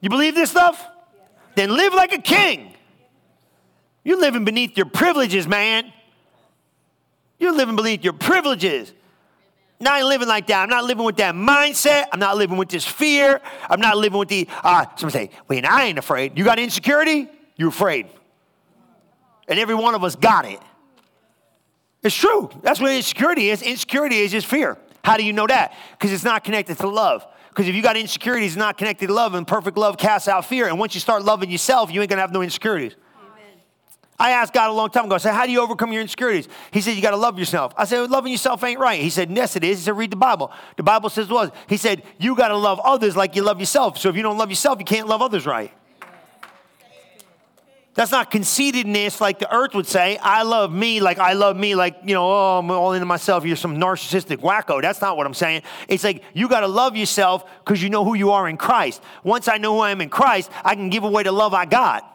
You 0.00 0.08
believe 0.08 0.34
this 0.34 0.50
stuff? 0.50 0.82
Then 1.54 1.76
live 1.76 1.92
like 1.92 2.12
a 2.12 2.22
king. 2.22 2.74
You're 4.04 4.20
living 4.20 4.44
beneath 4.44 4.76
your 4.76 4.86
privileges, 4.86 5.46
man. 5.46 5.92
You're 7.38 7.54
living 7.54 7.76
beneath 7.76 8.02
your 8.02 8.14
privileges. 8.14 8.92
I'm 9.90 10.04
living 10.04 10.28
like 10.28 10.46
that. 10.46 10.62
I'm 10.62 10.68
not 10.68 10.84
living 10.84 11.04
with 11.04 11.16
that 11.16 11.34
mindset. 11.34 12.06
I'm 12.12 12.20
not 12.20 12.36
living 12.36 12.56
with 12.56 12.68
this 12.68 12.86
fear. 12.86 13.40
I'm 13.68 13.80
not 13.80 13.96
living 13.96 14.18
with 14.18 14.28
the, 14.28 14.48
uh, 14.62 14.86
somebody 14.96 15.26
say, 15.26 15.30
wait, 15.48 15.64
I 15.64 15.84
ain't 15.84 15.98
afraid. 15.98 16.38
You 16.38 16.44
got 16.44 16.58
insecurity? 16.58 17.28
You're 17.56 17.70
afraid. 17.70 18.06
And 19.48 19.58
every 19.58 19.74
one 19.74 19.94
of 19.94 20.04
us 20.04 20.14
got 20.16 20.44
it. 20.44 20.60
It's 22.02 22.14
true. 22.14 22.50
That's 22.62 22.80
what 22.80 22.92
insecurity 22.92 23.50
is. 23.50 23.62
Insecurity 23.62 24.18
is 24.18 24.32
just 24.32 24.46
fear. 24.46 24.78
How 25.04 25.16
do 25.16 25.24
you 25.24 25.32
know 25.32 25.46
that? 25.46 25.74
Because 25.92 26.12
it's 26.12 26.24
not 26.24 26.44
connected 26.44 26.78
to 26.78 26.88
love. 26.88 27.26
Because 27.48 27.68
if 27.68 27.74
you 27.74 27.82
got 27.82 27.96
insecurities, 27.96 28.52
it's 28.52 28.56
not 28.56 28.78
connected 28.78 29.08
to 29.08 29.12
love, 29.12 29.34
and 29.34 29.46
perfect 29.46 29.76
love 29.76 29.98
casts 29.98 30.26
out 30.26 30.46
fear. 30.46 30.68
And 30.68 30.78
once 30.78 30.94
you 30.94 31.00
start 31.00 31.22
loving 31.22 31.50
yourself, 31.50 31.92
you 31.92 32.00
ain't 32.00 32.08
gonna 32.08 32.22
have 32.22 32.32
no 32.32 32.40
insecurities. 32.40 32.96
I 34.22 34.30
asked 34.30 34.52
God 34.52 34.70
a 34.70 34.72
long 34.72 34.88
time 34.88 35.06
ago, 35.06 35.16
I 35.16 35.18
said, 35.18 35.34
How 35.34 35.46
do 35.46 35.50
you 35.50 35.60
overcome 35.60 35.92
your 35.92 36.00
insecurities? 36.00 36.48
He 36.70 36.80
said, 36.80 36.94
You 36.94 37.02
got 37.02 37.10
to 37.10 37.16
love 37.16 37.40
yourself. 37.40 37.74
I 37.76 37.86
said, 37.86 38.08
Loving 38.08 38.30
yourself 38.30 38.62
ain't 38.62 38.78
right. 38.78 39.00
He 39.00 39.10
said, 39.10 39.32
Yes, 39.32 39.56
it 39.56 39.64
is. 39.64 39.78
He 39.78 39.84
said, 39.86 39.96
Read 39.96 40.12
the 40.12 40.16
Bible. 40.16 40.52
The 40.76 40.84
Bible 40.84 41.10
says 41.10 41.28
what? 41.28 41.52
He 41.68 41.76
said, 41.76 42.04
You 42.20 42.36
got 42.36 42.48
to 42.48 42.56
love 42.56 42.80
others 42.84 43.16
like 43.16 43.34
you 43.34 43.42
love 43.42 43.58
yourself. 43.58 43.98
So 43.98 44.08
if 44.10 44.14
you 44.14 44.22
don't 44.22 44.38
love 44.38 44.48
yourself, 44.48 44.78
you 44.78 44.84
can't 44.84 45.08
love 45.08 45.22
others 45.22 45.44
right. 45.44 45.72
That's 47.94 48.12
not 48.12 48.30
conceitedness 48.30 49.20
like 49.20 49.40
the 49.40 49.52
earth 49.52 49.74
would 49.74 49.88
say. 49.88 50.18
I 50.18 50.44
love 50.44 50.72
me 50.72 51.00
like 51.00 51.18
I 51.18 51.32
love 51.32 51.56
me, 51.56 51.74
like, 51.74 51.96
you 52.04 52.14
know, 52.14 52.24
oh, 52.24 52.58
I'm 52.60 52.70
all 52.70 52.92
into 52.92 53.06
myself. 53.06 53.44
You're 53.44 53.56
some 53.56 53.76
narcissistic 53.76 54.36
wacko. 54.36 54.80
That's 54.80 55.00
not 55.00 55.16
what 55.16 55.26
I'm 55.26 55.34
saying. 55.34 55.62
It's 55.88 56.04
like 56.04 56.22
you 56.32 56.48
got 56.48 56.60
to 56.60 56.68
love 56.68 56.96
yourself 56.96 57.44
because 57.58 57.82
you 57.82 57.90
know 57.90 58.04
who 58.04 58.14
you 58.14 58.30
are 58.30 58.48
in 58.48 58.56
Christ. 58.56 59.02
Once 59.24 59.48
I 59.48 59.58
know 59.58 59.74
who 59.74 59.80
I 59.80 59.90
am 59.90 60.00
in 60.00 60.10
Christ, 60.10 60.48
I 60.64 60.76
can 60.76 60.90
give 60.90 61.02
away 61.02 61.24
the 61.24 61.32
love 61.32 61.54
I 61.54 61.64
got. 61.64 62.08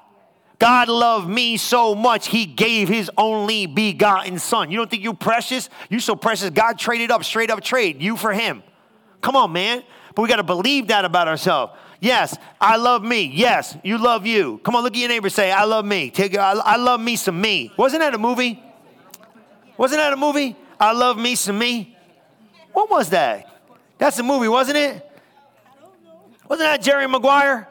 God 0.60 0.90
loved 0.90 1.30
me 1.30 1.58
so 1.58 1.94
much, 1.94 2.28
he 2.30 2.46
gave 2.46 2.88
his 2.88 3.12
only 3.18 3.68
begotten 3.68 4.40
son. 4.40 4.72
You 4.72 4.78
don't 4.78 4.90
think 4.90 5.04
you're 5.04 5.14
precious? 5.14 5.70
You 5.90 6.00
so 6.00 6.16
precious. 6.16 6.50
God 6.50 6.80
traded 6.80 7.12
up, 7.12 7.24
straight 7.24 7.52
up 7.52 7.62
trade, 7.62 8.02
you 8.02 8.18
for 8.18 8.34
him. 8.34 8.64
Come 9.22 9.36
on, 9.36 9.52
man. 9.52 9.84
But 10.16 10.24
we 10.24 10.30
got 10.30 10.38
to 10.38 10.44
believe 10.44 10.88
that 10.88 11.06
about 11.06 11.28
ourselves. 11.28 11.74
Yes, 12.00 12.36
I 12.60 12.78
love 12.78 13.04
me. 13.04 13.32
Yes, 13.34 13.78
you 13.84 13.98
love 13.98 14.26
you. 14.26 14.60
Come 14.64 14.76
on, 14.76 14.84
look 14.84 14.94
at 14.94 15.00
your 15.00 15.10
neighbor. 15.10 15.30
Say, 15.30 15.52
I 15.52 15.66
love 15.66 15.86
me. 15.86 16.10
Take, 16.10 16.38
I, 16.38 16.54
I 16.54 16.78
love 16.78 17.00
me 17.00 17.16
some 17.16 17.40
me. 17.40 17.72
Wasn't 17.78 18.02
that 18.02 18.14
a 18.14 18.18
movie? 18.18 18.62
Wasn't 19.78 20.00
that 20.00 20.14
a 20.14 20.18
movie? 20.18 20.56
I 20.80 20.92
love 20.92 21.18
me 21.18 21.36
some 21.36 21.58
me. 21.58 21.96
What 22.74 22.90
was 22.90 23.10
that? 23.12 23.62
That's 23.98 24.18
a 24.20 24.24
movie, 24.24 24.48
wasn't 24.48 24.78
it? 24.78 25.04
Wasn't 26.48 26.68
that 26.68 26.82
Jerry 26.82 27.08
Maguire? 27.08 27.68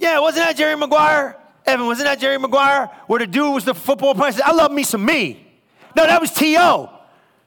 Yeah, 0.00 0.18
wasn't 0.18 0.46
that 0.46 0.56
Jerry 0.56 0.76
Maguire? 0.76 1.36
Evan, 1.66 1.84
wasn't 1.84 2.06
that 2.06 2.18
Jerry 2.18 2.38
Maguire? 2.38 2.90
Where 3.06 3.18
the 3.18 3.26
dude 3.26 3.52
was 3.52 3.66
the 3.66 3.74
football 3.74 4.14
player? 4.14 4.32
said, 4.32 4.44
I 4.44 4.52
love 4.52 4.72
me 4.72 4.82
some 4.82 5.04
me. 5.04 5.46
No, 5.94 6.06
that 6.06 6.20
was 6.20 6.32
T.O. 6.32 6.90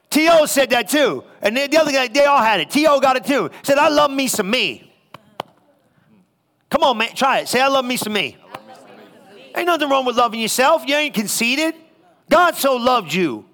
T.O. 0.08 0.46
said 0.46 0.70
that 0.70 0.88
too. 0.88 1.24
And 1.42 1.56
the 1.56 1.76
other 1.76 1.90
guy, 1.90 2.06
they 2.06 2.24
all 2.24 2.40
had 2.40 2.60
it. 2.60 2.70
T.O. 2.70 3.00
got 3.00 3.16
it 3.16 3.24
too. 3.24 3.50
Said, 3.64 3.76
I 3.76 3.88
love 3.88 4.12
me 4.12 4.28
some 4.28 4.48
me. 4.48 4.92
Come 6.70 6.84
on, 6.84 6.96
man, 6.96 7.14
try 7.14 7.40
it. 7.40 7.48
Say, 7.48 7.60
I 7.60 7.66
love 7.66 7.84
me 7.84 7.96
some 7.96 8.12
me. 8.12 8.36
Ain't 9.56 9.66
nothing 9.66 9.88
wrong 9.88 10.04
with 10.04 10.16
loving 10.16 10.40
yourself. 10.40 10.84
You 10.86 10.94
ain't 10.94 11.14
conceited. 11.14 11.74
God 12.30 12.54
so 12.54 12.76
loved 12.76 13.12
you. 13.12 13.44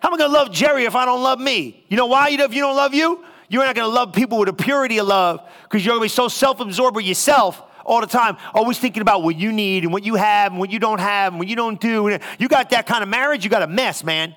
How 0.00 0.08
am 0.08 0.14
I 0.14 0.18
to 0.18 0.28
love 0.28 0.50
Jerry 0.50 0.84
if 0.84 0.96
I 0.96 1.04
don't 1.04 1.22
love 1.22 1.38
me? 1.38 1.84
You 1.88 1.96
know 1.96 2.06
why? 2.06 2.28
You 2.28 2.38
know, 2.38 2.44
if 2.44 2.54
you 2.54 2.60
don't 2.60 2.76
love 2.76 2.92
you, 2.92 3.24
you're 3.48 3.64
not 3.64 3.76
to 3.76 3.86
love 3.86 4.12
people 4.12 4.38
with 4.38 4.48
a 4.48 4.52
purity 4.52 4.98
of 4.98 5.06
love 5.06 5.48
because 5.62 5.86
you're 5.86 5.94
to 5.94 6.00
be 6.00 6.08
so 6.08 6.26
self 6.26 6.58
absorbed 6.58 6.96
with 6.96 7.04
yourself 7.04 7.62
all 7.84 8.00
the 8.00 8.06
time, 8.06 8.36
always 8.54 8.78
thinking 8.78 9.02
about 9.02 9.22
what 9.22 9.36
you 9.36 9.52
need 9.52 9.84
and 9.84 9.92
what 9.92 10.04
you 10.04 10.14
have 10.14 10.52
and 10.52 10.60
what 10.60 10.70
you 10.70 10.78
don't 10.78 11.00
have 11.00 11.32
and 11.32 11.38
what 11.38 11.48
you 11.48 11.56
don't 11.56 11.80
do. 11.80 12.18
You 12.38 12.48
got 12.48 12.70
that 12.70 12.86
kind 12.86 13.02
of 13.02 13.08
marriage, 13.08 13.44
you 13.44 13.50
got 13.50 13.62
a 13.62 13.66
mess, 13.66 14.04
man. 14.04 14.34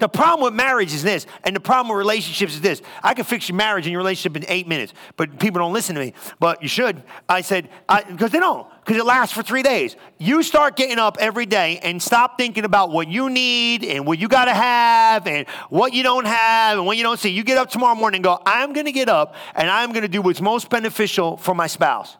The 0.00 0.08
problem 0.08 0.42
with 0.42 0.54
marriage 0.54 0.94
is 0.94 1.02
this, 1.02 1.26
and 1.44 1.54
the 1.54 1.60
problem 1.60 1.94
with 1.94 1.98
relationships 1.98 2.54
is 2.54 2.62
this. 2.62 2.80
I 3.02 3.12
can 3.12 3.26
fix 3.26 3.50
your 3.50 3.56
marriage 3.56 3.84
and 3.84 3.92
your 3.92 4.00
relationship 4.00 4.34
in 4.42 4.50
eight 4.50 4.66
minutes, 4.66 4.94
but 5.18 5.38
people 5.38 5.58
don't 5.58 5.74
listen 5.74 5.94
to 5.94 6.00
me. 6.00 6.14
But 6.38 6.62
you 6.62 6.68
should. 6.68 7.02
I 7.28 7.42
said, 7.42 7.68
because 8.08 8.30
they 8.30 8.40
don't, 8.40 8.66
because 8.80 8.96
it 8.96 9.04
lasts 9.04 9.34
for 9.34 9.42
three 9.42 9.62
days. 9.62 9.96
You 10.16 10.42
start 10.42 10.76
getting 10.76 10.98
up 10.98 11.18
every 11.20 11.44
day 11.44 11.80
and 11.82 12.02
stop 12.02 12.38
thinking 12.38 12.64
about 12.64 12.90
what 12.90 13.08
you 13.08 13.28
need 13.28 13.84
and 13.84 14.06
what 14.06 14.18
you 14.18 14.26
got 14.26 14.46
to 14.46 14.54
have 14.54 15.26
and 15.26 15.46
what 15.68 15.92
you 15.92 16.02
don't 16.02 16.26
have 16.26 16.78
and 16.78 16.86
what 16.86 16.96
you 16.96 17.02
don't 17.02 17.20
see. 17.20 17.28
You 17.28 17.44
get 17.44 17.58
up 17.58 17.68
tomorrow 17.68 17.94
morning 17.94 18.18
and 18.18 18.24
go, 18.24 18.40
I'm 18.46 18.72
going 18.72 18.86
to 18.86 18.92
get 18.92 19.10
up 19.10 19.34
and 19.54 19.68
I'm 19.68 19.92
going 19.92 20.02
to 20.02 20.08
do 20.08 20.22
what's 20.22 20.40
most 20.40 20.70
beneficial 20.70 21.36
for 21.36 21.54
my 21.54 21.66
spouse. 21.66 22.16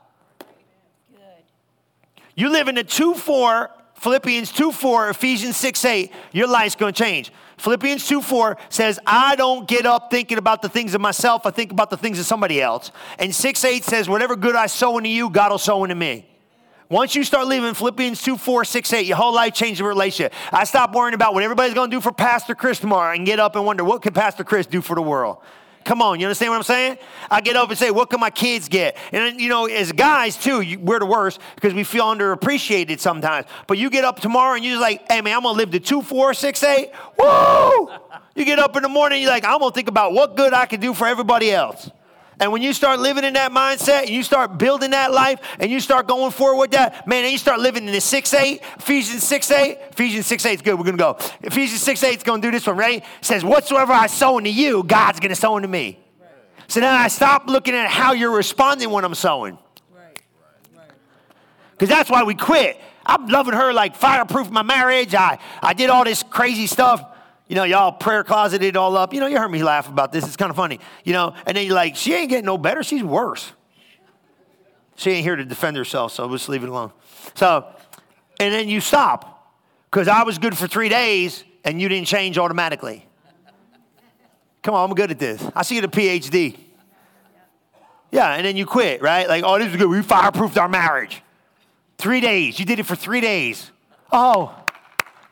You 2.40 2.48
live 2.48 2.68
in 2.68 2.78
a 2.78 2.84
2 2.84 3.14
4 3.14 3.70
Philippians 3.96 4.50
2 4.52 4.72
4, 4.72 5.10
Ephesians 5.10 5.58
6 5.58 5.84
8, 5.84 6.12
your 6.32 6.46
life's 6.46 6.74
gonna 6.74 6.90
change. 6.90 7.30
Philippians 7.58 8.08
2 8.08 8.22
4 8.22 8.56
says, 8.70 8.98
I 9.06 9.36
don't 9.36 9.68
get 9.68 9.84
up 9.84 10.10
thinking 10.10 10.38
about 10.38 10.62
the 10.62 10.70
things 10.70 10.94
of 10.94 11.02
myself, 11.02 11.44
I 11.44 11.50
think 11.50 11.70
about 11.70 11.90
the 11.90 11.98
things 11.98 12.18
of 12.18 12.24
somebody 12.24 12.62
else. 12.62 12.92
And 13.18 13.34
6 13.34 13.62
8 13.62 13.84
says, 13.84 14.08
Whatever 14.08 14.36
good 14.36 14.56
I 14.56 14.68
sow 14.68 14.96
into 14.96 15.10
you, 15.10 15.28
God 15.28 15.50
will 15.50 15.58
sow 15.58 15.84
into 15.84 15.96
me. 15.96 16.26
Once 16.88 17.14
you 17.14 17.24
start 17.24 17.46
living 17.46 17.74
Philippians 17.74 18.22
2, 18.22 18.38
4, 18.38 18.64
6, 18.64 18.92
8, 18.94 19.06
your 19.06 19.18
whole 19.18 19.34
life 19.34 19.52
changes 19.52 19.80
the 19.80 19.84
relationship. 19.84 20.32
I 20.50 20.64
stop 20.64 20.94
worrying 20.94 21.12
about 21.12 21.34
what 21.34 21.42
everybody's 21.42 21.74
gonna 21.74 21.90
do 21.90 22.00
for 22.00 22.10
Pastor 22.10 22.54
Chris 22.54 22.78
tomorrow 22.78 23.14
and 23.14 23.26
get 23.26 23.38
up 23.38 23.54
and 23.54 23.66
wonder, 23.66 23.84
what 23.84 24.00
could 24.00 24.14
Pastor 24.14 24.44
Chris 24.44 24.66
do 24.66 24.80
for 24.80 24.96
the 24.96 25.02
world? 25.02 25.36
Come 25.84 26.02
on, 26.02 26.20
you 26.20 26.26
understand 26.26 26.50
what 26.50 26.56
I'm 26.56 26.62
saying? 26.62 26.98
I 27.30 27.40
get 27.40 27.56
up 27.56 27.68
and 27.70 27.78
say, 27.78 27.90
what 27.90 28.10
can 28.10 28.20
my 28.20 28.30
kids 28.30 28.68
get? 28.68 28.96
And, 29.12 29.40
you 29.40 29.48
know, 29.48 29.66
as 29.66 29.92
guys, 29.92 30.36
too, 30.36 30.78
we're 30.80 30.98
the 30.98 31.06
worst 31.06 31.40
because 31.54 31.72
we 31.72 31.84
feel 31.84 32.04
underappreciated 32.04 33.00
sometimes. 33.00 33.46
But 33.66 33.78
you 33.78 33.88
get 33.88 34.04
up 34.04 34.20
tomorrow 34.20 34.56
and 34.56 34.64
you're 34.64 34.80
like, 34.80 35.10
hey, 35.10 35.20
man, 35.22 35.36
I'm 35.36 35.42
going 35.42 35.54
to 35.54 35.58
live 35.58 35.70
to 35.70 35.80
2, 35.80 36.02
4, 36.02 36.34
6, 36.34 36.62
8. 36.62 36.90
Woo! 37.18 37.90
You 38.34 38.44
get 38.44 38.58
up 38.58 38.76
in 38.76 38.82
the 38.82 38.88
morning, 38.88 39.22
you're 39.22 39.30
like, 39.30 39.44
I'm 39.44 39.58
going 39.58 39.70
to 39.70 39.74
think 39.74 39.88
about 39.88 40.12
what 40.12 40.36
good 40.36 40.52
I 40.52 40.66
can 40.66 40.80
do 40.80 40.94
for 40.94 41.06
everybody 41.06 41.50
else. 41.50 41.90
And 42.40 42.50
when 42.52 42.62
you 42.62 42.72
start 42.72 43.00
living 43.00 43.22
in 43.22 43.34
that 43.34 43.52
mindset, 43.52 44.00
and 44.00 44.08
you 44.08 44.22
start 44.22 44.56
building 44.56 44.92
that 44.92 45.12
life, 45.12 45.40
and 45.60 45.70
you 45.70 45.78
start 45.78 46.08
going 46.08 46.32
forward 46.32 46.58
with 46.58 46.70
that, 46.70 47.06
man, 47.06 47.24
and 47.24 47.32
you 47.32 47.36
start 47.36 47.60
living 47.60 47.86
in 47.86 47.92
the 47.92 48.00
6 48.00 48.34
8, 48.34 48.62
Ephesians 48.78 49.22
6 49.24 49.50
8. 49.50 49.78
Ephesians 49.90 50.26
6 50.26 50.46
8 50.46 50.52
is 50.54 50.62
good. 50.62 50.74
We're 50.78 50.84
going 50.84 50.96
to 50.96 51.02
go. 51.02 51.18
Ephesians 51.42 51.82
6 51.82 52.02
8 52.02 52.16
is 52.16 52.22
going 52.22 52.40
to 52.40 52.48
do 52.48 52.50
this 52.50 52.66
one, 52.66 52.78
right? 52.78 53.02
It 53.02 53.24
says, 53.24 53.44
Whatsoever 53.44 53.92
I 53.92 54.06
sow 54.06 54.38
into 54.38 54.50
you, 54.50 54.82
God's 54.82 55.20
going 55.20 55.28
to 55.28 55.36
sow 55.36 55.56
into 55.58 55.68
me. 55.68 56.00
So 56.66 56.80
then 56.80 56.94
I 56.94 57.08
stop 57.08 57.46
looking 57.46 57.74
at 57.74 57.90
how 57.90 58.14
you're 58.14 58.34
responding 58.34 58.90
when 58.90 59.04
I'm 59.04 59.14
sowing. 59.14 59.58
Because 61.72 61.90
that's 61.90 62.10
why 62.10 62.22
we 62.22 62.34
quit. 62.34 62.80
I'm 63.04 63.26
loving 63.26 63.54
her 63.54 63.72
like 63.72 63.96
fireproof 63.96 64.50
my 64.50 64.62
marriage. 64.62 65.14
I, 65.14 65.38
I 65.62 65.74
did 65.74 65.90
all 65.90 66.04
this 66.04 66.22
crazy 66.22 66.66
stuff 66.66 67.04
you 67.50 67.56
know, 67.56 67.64
y'all 67.64 67.90
prayer 67.90 68.22
closeted 68.22 68.62
it 68.62 68.76
all 68.76 68.96
up. 68.96 69.12
You 69.12 69.18
know, 69.18 69.26
you 69.26 69.36
heard 69.36 69.50
me 69.50 69.64
laugh 69.64 69.88
about 69.88 70.12
this. 70.12 70.24
It's 70.24 70.36
kind 70.36 70.50
of 70.50 70.56
funny. 70.56 70.78
You 71.02 71.12
know, 71.12 71.34
and 71.44 71.56
then 71.56 71.66
you're 71.66 71.74
like, 71.74 71.96
she 71.96 72.14
ain't 72.14 72.30
getting 72.30 72.44
no 72.44 72.56
better. 72.56 72.84
She's 72.84 73.02
worse. 73.02 73.52
She 74.94 75.10
ain't 75.10 75.24
here 75.24 75.34
to 75.34 75.44
defend 75.44 75.76
herself, 75.76 76.12
so 76.12 76.26
let's 76.26 76.48
leave 76.48 76.62
it 76.62 76.68
alone. 76.68 76.92
So, 77.34 77.66
and 78.38 78.54
then 78.54 78.68
you 78.68 78.80
stop 78.80 79.52
because 79.90 80.06
I 80.06 80.22
was 80.22 80.38
good 80.38 80.56
for 80.56 80.68
three 80.68 80.88
days 80.88 81.42
and 81.64 81.80
you 81.82 81.88
didn't 81.88 82.06
change 82.06 82.38
automatically. 82.38 83.04
Come 84.62 84.76
on, 84.76 84.88
I'm 84.88 84.94
good 84.94 85.10
at 85.10 85.18
this. 85.18 85.44
I 85.52 85.62
see 85.64 85.74
you 85.74 85.82
at 85.82 85.86
a 85.86 85.88
PhD. 85.88 86.56
Yeah, 88.12 88.32
and 88.34 88.44
then 88.44 88.56
you 88.56 88.64
quit, 88.64 89.02
right? 89.02 89.28
Like, 89.28 89.42
oh, 89.44 89.58
this 89.58 89.72
is 89.72 89.76
good. 89.76 89.88
We 89.88 90.02
fireproofed 90.02 90.56
our 90.56 90.68
marriage. 90.68 91.20
Three 91.98 92.20
days. 92.20 92.60
You 92.60 92.64
did 92.64 92.78
it 92.78 92.84
for 92.84 92.94
three 92.94 93.20
days. 93.20 93.72
Oh, 94.12 94.54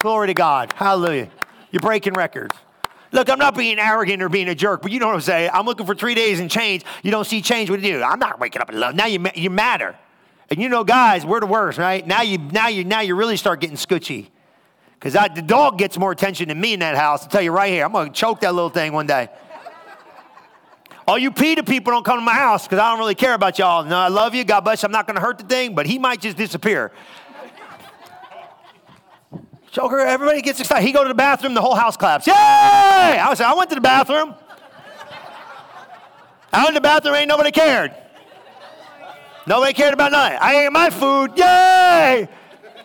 glory 0.00 0.26
to 0.26 0.34
God. 0.34 0.72
Hallelujah. 0.72 1.28
You're 1.70 1.80
breaking 1.80 2.14
records. 2.14 2.56
Look, 3.10 3.30
I'm 3.30 3.38
not 3.38 3.56
being 3.56 3.78
arrogant 3.78 4.22
or 4.22 4.28
being 4.28 4.48
a 4.48 4.54
jerk, 4.54 4.82
but 4.82 4.90
you 4.90 4.98
know 4.98 5.06
what 5.06 5.14
I'm 5.14 5.20
saying. 5.22 5.50
I'm 5.54 5.64
looking 5.64 5.86
for 5.86 5.94
three 5.94 6.14
days 6.14 6.40
and 6.40 6.50
change. 6.50 6.84
You 7.02 7.10
don't 7.10 7.24
see 7.24 7.40
change. 7.40 7.70
What 7.70 7.80
do 7.80 7.86
you 7.86 7.94
do? 7.94 8.02
I'm 8.02 8.18
not 8.18 8.38
waking 8.38 8.60
up 8.60 8.70
in 8.70 8.78
love. 8.78 8.94
Now 8.94 9.06
you, 9.06 9.24
you 9.34 9.48
matter. 9.48 9.96
And 10.50 10.60
you 10.60 10.68
know, 10.68 10.84
guys, 10.84 11.24
we're 11.24 11.40
the 11.40 11.46
worst, 11.46 11.78
right? 11.78 12.06
Now 12.06 12.22
you, 12.22 12.38
now 12.38 12.68
you, 12.68 12.84
now 12.84 13.00
you 13.00 13.14
really 13.14 13.36
start 13.36 13.60
getting 13.60 13.76
scutchy. 13.76 14.30
Because 14.98 15.12
the 15.34 15.42
dog 15.42 15.78
gets 15.78 15.96
more 15.96 16.10
attention 16.10 16.48
than 16.48 16.60
me 16.60 16.74
in 16.74 16.80
that 16.80 16.96
house. 16.96 17.22
I'll 17.22 17.28
tell 17.28 17.42
you 17.42 17.52
right 17.52 17.70
here. 17.70 17.84
I'm 17.84 17.92
going 17.92 18.08
to 18.08 18.14
choke 18.14 18.40
that 18.40 18.54
little 18.54 18.70
thing 18.70 18.92
one 18.92 19.06
day. 19.06 19.28
All 21.06 21.16
you 21.16 21.30
PETA 21.30 21.62
people 21.62 21.92
don't 21.92 22.04
come 22.04 22.18
to 22.18 22.24
my 22.24 22.34
house 22.34 22.64
because 22.64 22.80
I 22.80 22.90
don't 22.90 22.98
really 22.98 23.14
care 23.14 23.32
about 23.32 23.58
y'all. 23.58 23.84
No, 23.84 23.96
I 23.96 24.08
love 24.08 24.34
you. 24.34 24.44
God 24.44 24.60
bless 24.60 24.82
you. 24.82 24.86
I'm 24.86 24.92
not 24.92 25.06
going 25.06 25.14
to 25.14 25.22
hurt 25.22 25.38
the 25.38 25.44
thing, 25.44 25.74
but 25.74 25.86
he 25.86 25.98
might 25.98 26.20
just 26.20 26.36
disappear. 26.36 26.92
Joker, 29.70 30.00
everybody 30.00 30.40
gets 30.40 30.60
excited. 30.60 30.86
He 30.86 30.92
go 30.92 31.02
to 31.02 31.08
the 31.08 31.14
bathroom, 31.14 31.54
the 31.54 31.60
whole 31.60 31.74
house 31.74 31.96
claps. 31.96 32.26
Yay! 32.26 32.32
I 32.32 33.26
was 33.28 33.40
I 33.40 33.52
went 33.54 33.68
to 33.70 33.74
the 33.74 33.80
bathroom. 33.80 34.34
Out 36.52 36.68
in 36.68 36.74
the 36.74 36.80
bathroom, 36.80 37.14
ain't 37.14 37.28
nobody 37.28 37.50
cared. 37.50 37.94
Nobody 39.46 39.72
cared 39.72 39.94
about 39.94 40.12
nothing. 40.12 40.38
I 40.40 40.64
ate 40.64 40.72
my 40.72 40.90
food. 40.90 41.32
Yay! 41.36 42.28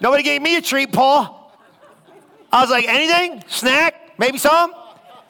Nobody 0.02 0.24
gave 0.24 0.42
me 0.42 0.58
a 0.58 0.62
treat, 0.62 0.92
Paul. 0.92 1.58
I 2.52 2.62
was 2.62 2.70
like, 2.70 2.86
anything? 2.88 3.44
Snack? 3.48 4.20
Maybe 4.20 4.38
some? 4.38 4.74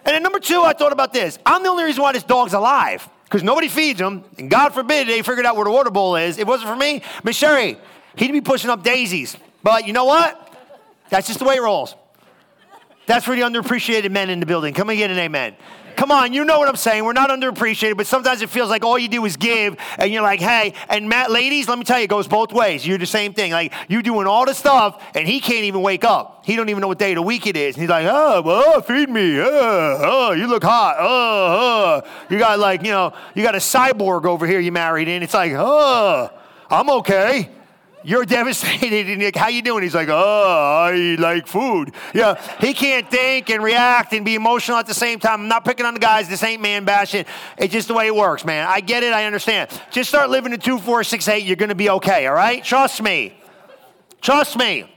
And 0.06 0.14
then 0.14 0.24
number 0.24 0.40
two, 0.40 0.62
I 0.62 0.74
thought 0.74 0.92
about 0.92 1.14
this. 1.14 1.40
I'm 1.46 1.64
the 1.64 1.70
only 1.70 1.84
reason 1.84 2.04
why 2.04 2.12
this 2.12 2.24
dog's 2.24 2.54
alive. 2.54 3.08
Because 3.24 3.44
nobody 3.44 3.68
feeds 3.68 4.02
him. 4.02 4.24
And 4.38 4.50
God 4.50 4.74
forbid 4.74 5.08
they 5.08 5.22
figured 5.22 5.46
out 5.46 5.56
where 5.56 5.66
the 5.66 5.72
water 5.72 5.90
bowl 5.90 6.16
is. 6.16 6.38
It 6.38 6.46
wasn't 6.46 6.70
for 6.70 6.76
me, 6.76 7.02
Miss 7.24 7.36
Sherry, 7.36 7.78
he'd 8.16 8.32
be 8.32 8.42
pushing 8.42 8.70
up 8.70 8.84
daisies. 8.84 9.38
But 9.64 9.88
you 9.88 9.94
know 9.94 10.06
what? 10.06 10.43
That's 11.10 11.28
just 11.28 11.40
the 11.40 11.46
way 11.46 11.56
it 11.56 11.62
rolls. 11.62 11.96
That's 13.06 13.26
for 13.26 13.36
the 13.36 13.42
underappreciated 13.42 14.12
men 14.12 14.30
in 14.30 14.40
the 14.40 14.46
building. 14.46 14.74
Come 14.74 14.90
and 14.90 14.98
get 14.98 15.12
an 15.12 15.18
amen. 15.18 15.56
Come 15.96 16.12
on, 16.12 16.34
you 16.34 16.44
know 16.44 16.58
what 16.58 16.68
I'm 16.68 16.76
saying. 16.76 17.04
We're 17.04 17.14
not 17.14 17.30
underappreciated, 17.30 17.98
but 17.98 18.08
sometimes 18.08 18.42
it 18.42 18.50
feels 18.50 18.70
like 18.70 18.84
all 18.84 18.98
you 18.98 19.08
do 19.08 19.24
is 19.26 19.38
give, 19.38 19.78
and 20.00 20.12
you're 20.12 20.24
like, 20.24 20.40
hey, 20.40 20.74
and 20.90 21.08
Matt, 21.08 21.30
ladies, 21.30 21.70
let 21.70 21.78
me 21.78 21.84
tell 21.86 22.00
you, 22.00 22.06
it 22.06 22.10
goes 22.10 22.28
both 22.28 22.52
ways. 22.52 22.86
You're 22.86 22.98
the 22.98 23.06
same 23.06 23.34
thing. 23.34 23.52
Like 23.52 23.74
you're 23.88 24.02
doing 24.02 24.26
all 24.26 24.46
the 24.46 24.54
stuff, 24.54 25.04
and 25.14 25.28
he 25.28 25.40
can't 25.40 25.66
even 25.66 25.82
wake 25.82 26.04
up. 26.04 26.46
He 26.46 26.56
don't 26.56 26.70
even 26.70 26.82
know 26.82 26.88
what 26.88 26.98
day 26.98 27.12
of 27.12 27.18
the 27.18 27.22
week 27.22 27.46
it 27.46 27.56
is. 27.56 27.76
And 27.76 27.82
he's 27.82 27.90
like, 27.90 28.08
oh, 28.10 28.42
well, 28.42 28.82
feed 28.82 29.10
me. 29.10 29.40
Oh, 29.40 30.00
oh, 30.02 30.32
you 30.32 30.48
look 30.48 30.64
hot. 30.64 30.96
Oh, 31.00 32.04
oh. 32.06 32.10
You 32.30 32.40
got 32.40 32.58
like, 32.58 32.84
you 32.84 32.92
know, 32.92 33.14
you 33.36 33.44
got 33.44 33.56
a 33.56 33.60
cyborg 33.60 34.26
over 34.26 34.48
here 34.48 34.60
you 34.60 34.72
married 34.72 35.08
in. 35.08 35.22
It's 35.22 35.34
like, 35.34 35.54
oh, 35.56 36.32
I'm 36.72 36.90
okay. 36.90 37.50
You're 38.04 38.26
devastated. 38.26 39.10
And 39.10 39.24
like, 39.24 39.36
how 39.36 39.48
you 39.48 39.62
doing? 39.62 39.84
He's 39.84 39.96
like, 39.96 40.10
oh, 40.10 40.88
I 40.90 41.16
like 41.20 41.48
food. 41.48 41.94
Yeah, 42.14 42.36
he 42.60 42.74
can't 42.74 43.10
think 43.10 43.50
and 43.50 43.64
react 43.64 44.14
and 44.14 44.26
be 44.26 44.36
emotional 44.36 44.78
at 44.78 44.88
the 44.88 44.94
same 44.94 45.20
time. 45.20 45.42
I'm 45.42 45.48
not 45.48 45.64
picking 45.64 45.86
on 45.86 45.94
the 45.94 46.00
guys. 46.00 46.28
This 46.28 46.44
ain't 46.44 46.62
man 46.62 46.84
bashing. 46.84 47.26
It's 47.58 47.72
just 47.72 47.88
the 47.88 47.94
way 47.94 48.08
it 48.08 48.16
works, 48.16 48.44
man. 48.44 48.68
I 48.68 48.82
get 48.82 49.04
it. 49.04 49.14
I 49.14 49.26
understand. 49.26 49.70
Just 49.90 50.10
start 50.10 50.30
living 50.30 50.52
to 50.52 50.58
two, 50.58 50.78
four, 50.80 51.04
six, 51.04 51.28
eight. 51.28 51.46
You're 51.46 51.56
to 51.56 51.76
be 51.76 51.90
okay. 51.90 52.28
All 52.28 52.36
right? 52.36 52.64
Trust 52.64 53.02
me. 53.02 53.38
Trust 54.22 54.58
me. 54.58 54.90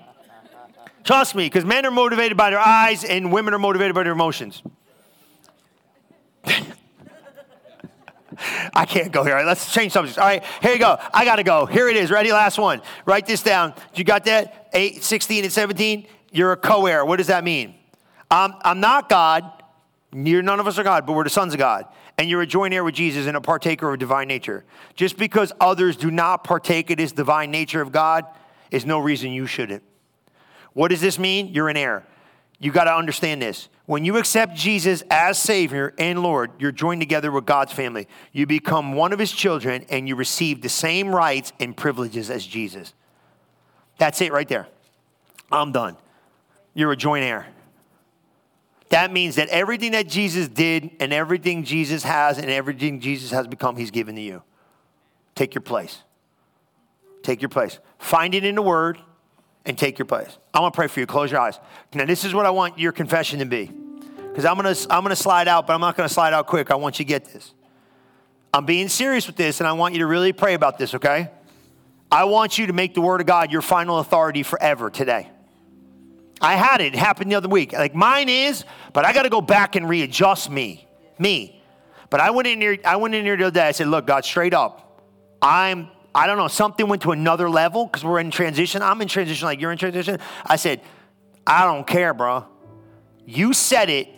Trust 1.06 1.36
me, 1.36 1.46
because 1.46 1.64
men 1.64 1.86
are 1.86 1.92
motivated 1.92 2.36
by 2.36 2.50
their 2.50 2.58
eyes 2.58 3.04
and 3.04 3.30
women 3.30 3.54
are 3.54 3.60
motivated 3.60 3.94
by 3.94 4.02
their 4.02 4.12
emotions. 4.12 4.60
I 8.74 8.84
can't 8.86 9.12
go 9.12 9.24
here. 9.24 9.32
All 9.32 9.38
right, 9.38 9.46
let's 9.46 9.72
change 9.72 9.92
subjects. 9.92 10.18
All 10.18 10.26
right, 10.26 10.44
here 10.62 10.72
you 10.72 10.78
go. 10.78 10.98
I 11.12 11.24
got 11.24 11.36
to 11.36 11.42
go. 11.42 11.66
Here 11.66 11.88
it 11.88 11.96
is. 11.96 12.10
Ready? 12.10 12.32
Last 12.32 12.58
one. 12.58 12.82
Write 13.04 13.26
this 13.26 13.42
down. 13.42 13.74
You 13.94 14.04
got 14.04 14.24
that? 14.24 14.70
8, 14.72 15.02
16, 15.02 15.44
and 15.44 15.52
17? 15.52 16.06
You're 16.32 16.52
a 16.52 16.56
co 16.56 16.86
heir. 16.86 17.04
What 17.04 17.16
does 17.16 17.28
that 17.28 17.44
mean? 17.44 17.74
Um, 18.30 18.56
I'm 18.62 18.80
not 18.80 19.08
God. 19.08 19.50
You're, 20.12 20.42
none 20.42 20.60
of 20.60 20.66
us 20.66 20.78
are 20.78 20.82
God, 20.82 21.06
but 21.06 21.12
we're 21.14 21.24
the 21.24 21.30
sons 21.30 21.52
of 21.52 21.58
God. 21.58 21.86
And 22.18 22.30
you're 22.30 22.42
a 22.42 22.46
joint 22.46 22.72
heir 22.72 22.84
with 22.84 22.94
Jesus 22.94 23.26
and 23.26 23.36
a 23.36 23.40
partaker 23.40 23.92
of 23.92 23.98
divine 23.98 24.28
nature. 24.28 24.64
Just 24.94 25.18
because 25.18 25.52
others 25.60 25.96
do 25.96 26.10
not 26.10 26.44
partake 26.44 26.90
of 26.90 26.96
this 26.96 27.12
divine 27.12 27.50
nature 27.50 27.82
of 27.82 27.92
God 27.92 28.24
is 28.70 28.86
no 28.86 28.98
reason 28.98 29.32
you 29.32 29.46
shouldn't. 29.46 29.82
What 30.72 30.88
does 30.88 31.00
this 31.00 31.18
mean? 31.18 31.48
You're 31.48 31.68
an 31.68 31.76
heir. 31.76 32.06
You 32.58 32.72
got 32.72 32.84
to 32.84 32.94
understand 32.94 33.42
this. 33.42 33.68
When 33.86 34.04
you 34.04 34.16
accept 34.16 34.56
Jesus 34.56 35.04
as 35.10 35.38
Savior 35.38 35.94
and 35.96 36.20
Lord, 36.20 36.50
you're 36.58 36.72
joined 36.72 37.00
together 37.00 37.30
with 37.30 37.46
God's 37.46 37.72
family. 37.72 38.08
You 38.32 38.44
become 38.44 38.94
one 38.94 39.12
of 39.12 39.18
His 39.20 39.30
children 39.30 39.86
and 39.88 40.08
you 40.08 40.16
receive 40.16 40.60
the 40.60 40.68
same 40.68 41.14
rights 41.14 41.52
and 41.60 41.76
privileges 41.76 42.28
as 42.28 42.44
Jesus. 42.44 42.92
That's 43.98 44.20
it 44.20 44.32
right 44.32 44.48
there. 44.48 44.66
I'm 45.52 45.70
done. 45.70 45.96
You're 46.74 46.92
a 46.92 46.96
joint 46.96 47.24
heir. 47.24 47.46
That 48.88 49.12
means 49.12 49.36
that 49.36 49.48
everything 49.48 49.92
that 49.92 50.08
Jesus 50.08 50.48
did 50.48 50.90
and 51.00 51.12
everything 51.12 51.64
Jesus 51.64 52.02
has 52.02 52.38
and 52.38 52.50
everything 52.50 53.00
Jesus 53.00 53.30
has 53.30 53.46
become, 53.46 53.76
He's 53.76 53.92
given 53.92 54.16
to 54.16 54.20
you. 54.20 54.42
Take 55.36 55.54
your 55.54 55.62
place. 55.62 56.02
Take 57.22 57.40
your 57.40 57.48
place. 57.48 57.78
Find 57.98 58.34
it 58.34 58.44
in 58.44 58.56
the 58.56 58.62
Word 58.62 58.98
and 59.66 59.76
take 59.76 59.98
your 59.98 60.06
place. 60.06 60.38
I 60.54 60.60
want 60.60 60.72
to 60.72 60.76
pray 60.76 60.86
for 60.86 61.00
you. 61.00 61.06
Close 61.06 61.30
your 61.30 61.40
eyes. 61.40 61.58
Now, 61.92 62.06
this 62.06 62.24
is 62.24 62.32
what 62.32 62.46
I 62.46 62.50
want 62.50 62.78
your 62.78 62.92
confession 62.92 63.40
to 63.40 63.44
be. 63.44 63.66
Because 63.66 64.44
I'm 64.44 64.58
going 64.58 64.74
to 64.74 64.86
I'm 64.90 65.04
to 65.04 65.16
slide 65.16 65.48
out, 65.48 65.66
but 65.66 65.74
I'm 65.74 65.80
not 65.80 65.96
going 65.96 66.08
to 66.08 66.14
slide 66.14 66.32
out 66.32 66.46
quick. 66.46 66.70
I 66.70 66.76
want 66.76 66.98
you 66.98 67.04
to 67.04 67.08
get 67.08 67.24
this. 67.26 67.52
I'm 68.54 68.64
being 68.64 68.88
serious 68.88 69.26
with 69.26 69.36
this, 69.36 69.60
and 69.60 69.66
I 69.66 69.72
want 69.72 69.94
you 69.94 70.00
to 70.00 70.06
really 70.06 70.32
pray 70.32 70.54
about 70.54 70.78
this, 70.78 70.94
okay? 70.94 71.30
I 72.10 72.24
want 72.24 72.58
you 72.58 72.68
to 72.68 72.72
make 72.72 72.94
the 72.94 73.00
Word 73.00 73.20
of 73.20 73.26
God 73.26 73.50
your 73.50 73.62
final 73.62 73.98
authority 73.98 74.42
forever 74.42 74.88
today. 74.90 75.28
I 76.40 76.54
had 76.54 76.80
it. 76.80 76.94
It 76.94 76.98
happened 76.98 77.30
the 77.30 77.36
other 77.36 77.48
week. 77.48 77.72
Like 77.72 77.94
mine 77.94 78.28
is, 78.28 78.64
but 78.92 79.04
I 79.04 79.12
got 79.12 79.22
to 79.22 79.30
go 79.30 79.40
back 79.40 79.74
and 79.74 79.88
readjust 79.88 80.50
me. 80.50 80.86
Me. 81.18 81.62
But 82.10 82.20
I 82.20 82.30
went 82.30 82.46
in 82.46 82.60
here, 82.60 82.78
I 82.84 82.96
went 82.96 83.14
in 83.14 83.24
here 83.24 83.36
the 83.36 83.46
other 83.46 83.54
day. 83.54 83.66
I 83.66 83.72
said, 83.72 83.88
look, 83.88 84.06
God, 84.06 84.24
straight 84.24 84.54
up, 84.54 85.02
I'm, 85.42 85.88
I 86.16 86.26
don't 86.26 86.38
know, 86.38 86.48
something 86.48 86.88
went 86.88 87.02
to 87.02 87.12
another 87.12 87.50
level 87.50 87.84
because 87.84 88.02
we're 88.02 88.20
in 88.20 88.30
transition. 88.30 88.80
I'm 88.80 89.02
in 89.02 89.08
transition 89.08 89.44
like 89.44 89.60
you're 89.60 89.70
in 89.70 89.76
transition. 89.76 90.18
I 90.46 90.56
said, 90.56 90.80
I 91.46 91.64
don't 91.66 91.86
care, 91.86 92.14
bro. 92.14 92.46
You 93.26 93.52
said 93.52 93.90
it. 93.90 94.08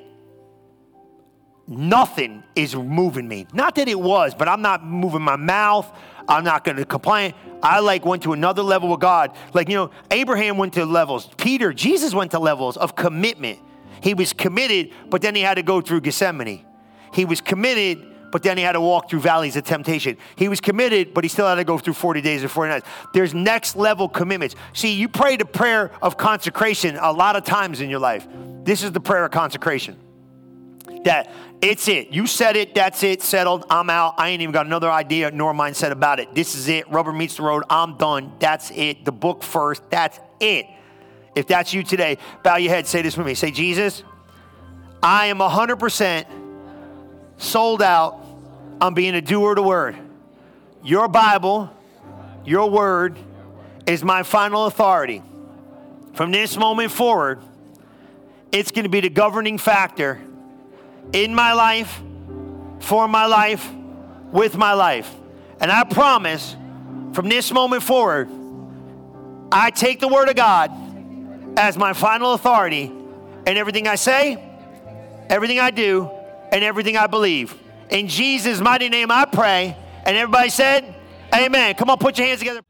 Nothing 1.66 2.44
is 2.55 2.76
moving 2.76 3.26
me. 3.26 3.49
Not 3.53 3.74
that 3.74 3.88
it 3.88 3.99
was, 3.99 4.32
but 4.32 4.49
I'm 4.49 4.62
not 4.62 4.86
moving 4.86 5.22
my 5.22 5.34
mouth. 5.34 5.92
I'm 6.28 6.44
not 6.44 6.62
going 6.62 6.76
to 6.76 6.84
complain. 6.84 7.34
I 7.64 7.80
like 7.80 8.07
went 8.07 8.22
to 8.22 8.32
another 8.32 8.62
level 8.62 8.90
with 8.90 9.01
God. 9.01 9.36
Like, 9.53 9.68
you 9.68 9.74
know, 9.74 9.90
Abraham 10.12 10.57
went 10.57 10.74
to 10.74 10.84
levels. 10.86 11.28
Peter, 11.36 11.72
Jesus 11.72 12.14
went 12.14 12.30
to 12.30 12.38
levels 12.38 12.76
of 12.76 12.94
commitment. 12.94 13.59
He 14.01 14.14
was 14.14 14.32
committed, 14.32 14.92
but 15.11 15.20
then 15.20 15.34
he 15.34 15.42
had 15.42 15.55
to 15.55 15.64
go 15.64 15.80
through 15.80 16.03
Gethsemane. 16.03 16.64
He 17.12 17.24
was 17.24 17.40
committed, 17.40 18.07
but 18.30 18.42
then 18.42 18.56
he 18.56 18.62
had 18.62 18.72
to 18.72 18.80
walk 18.80 19.10
through 19.10 19.20
valleys 19.20 19.56
of 19.56 19.64
temptation. 19.64 20.16
He 20.36 20.48
was 20.48 20.60
committed, 20.60 21.14
but 21.14 21.24
he 21.24 21.28
still 21.28 21.46
had 21.46 21.56
to 21.56 21.64
go 21.64 21.78
through 21.78 21.94
40 21.94 22.20
days 22.20 22.42
and 22.42 22.50
40 22.50 22.70
nights. 22.70 22.86
There's 23.12 23.34
next 23.34 23.76
level 23.76 24.08
commitments. 24.08 24.54
See, 24.72 24.94
you 24.94 25.08
prayed 25.08 25.40
a 25.40 25.46
prayer 25.46 25.90
of 26.02 26.16
consecration 26.16 26.96
a 26.96 27.12
lot 27.12 27.36
of 27.36 27.44
times 27.44 27.80
in 27.80 27.90
your 27.90 28.00
life. 28.00 28.26
This 28.64 28.82
is 28.82 28.92
the 28.92 29.00
prayer 29.00 29.24
of 29.24 29.30
consecration. 29.30 29.96
That 31.04 31.30
it's 31.60 31.88
it. 31.88 32.10
You 32.10 32.26
said 32.26 32.56
it, 32.56 32.74
that's 32.74 33.02
it, 33.02 33.22
settled. 33.22 33.64
I'm 33.70 33.90
out. 33.90 34.14
I 34.18 34.28
ain't 34.28 34.42
even 34.42 34.52
got 34.52 34.66
another 34.66 34.90
idea 34.90 35.30
nor 35.30 35.52
mindset 35.52 35.90
about 35.90 36.20
it. 36.20 36.34
This 36.34 36.54
is 36.54 36.68
it. 36.68 36.90
Rubber 36.90 37.12
meets 37.12 37.36
the 37.36 37.42
road. 37.42 37.64
I'm 37.70 37.96
done. 37.96 38.32
That's 38.38 38.70
it. 38.70 39.04
The 39.04 39.12
book 39.12 39.42
first. 39.42 39.82
That's 39.90 40.18
it. 40.40 40.66
If 41.34 41.46
that's 41.46 41.72
you 41.72 41.82
today, 41.82 42.18
bow 42.42 42.56
your 42.56 42.72
head. 42.72 42.86
Say 42.86 43.02
this 43.02 43.16
with 43.16 43.26
me. 43.26 43.34
Say, 43.34 43.50
Jesus, 43.50 44.02
I 45.02 45.26
am 45.26 45.38
100% 45.38 46.47
sold 47.39 47.80
out 47.80 48.24
on 48.80 48.95
being 48.95 49.14
a 49.14 49.20
doer 49.20 49.51
of 49.51 49.57
the 49.57 49.62
word. 49.62 49.97
Your 50.84 51.09
Bible, 51.09 51.70
your 52.45 52.70
word, 52.70 53.16
is 53.86 54.05
my 54.05 54.22
final 54.22 54.66
authority. 54.66 55.22
From 56.14 56.30
this 56.30 56.57
moment 56.57 56.93
forward, 56.93 57.41
it's 58.53 58.70
going 58.70 58.84
to 58.84 58.89
be 58.91 59.01
the 59.01 59.09
governing 59.09 59.59
factor 59.59 60.20
in 61.12 61.34
my 61.34 61.53
life, 61.53 62.01
for 62.80 63.09
my 63.09 63.26
life, 63.26 63.68
with 64.32 64.57
my 64.57 64.74
life. 64.74 65.12
And 65.61 65.70
I 65.70 65.84
promise 65.84 66.55
from 67.12 67.28
this 67.28 67.51
moment 67.53 67.82
forward, 67.82 68.28
I 69.51 69.70
take 69.70 70.01
the 70.01 70.09
Word 70.09 70.28
of 70.28 70.36
God 70.36 70.70
as 71.59 71.76
my 71.76 71.93
final 71.93 72.34
authority 72.34 72.84
in 73.47 73.57
everything 73.57 73.89
I 73.89 73.95
say, 73.95 74.43
everything 75.28 75.59
I 75.59 75.70
do, 75.70 76.11
and 76.53 76.64
everything 76.64 76.96
I 76.96 77.07
believe. 77.07 77.55
In 77.90 78.09
Jesus' 78.09 78.61
mighty 78.61 78.88
name 78.88 79.11
I 79.11 79.24
pray. 79.24 79.76
And 80.05 80.16
everybody 80.16 80.51
said, 80.51 80.94
Amen. 81.34 81.74
Come 81.74 81.90
on, 81.90 81.99
put 81.99 82.18
your 82.18 82.26
hands 82.26 82.40
together. 82.40 82.62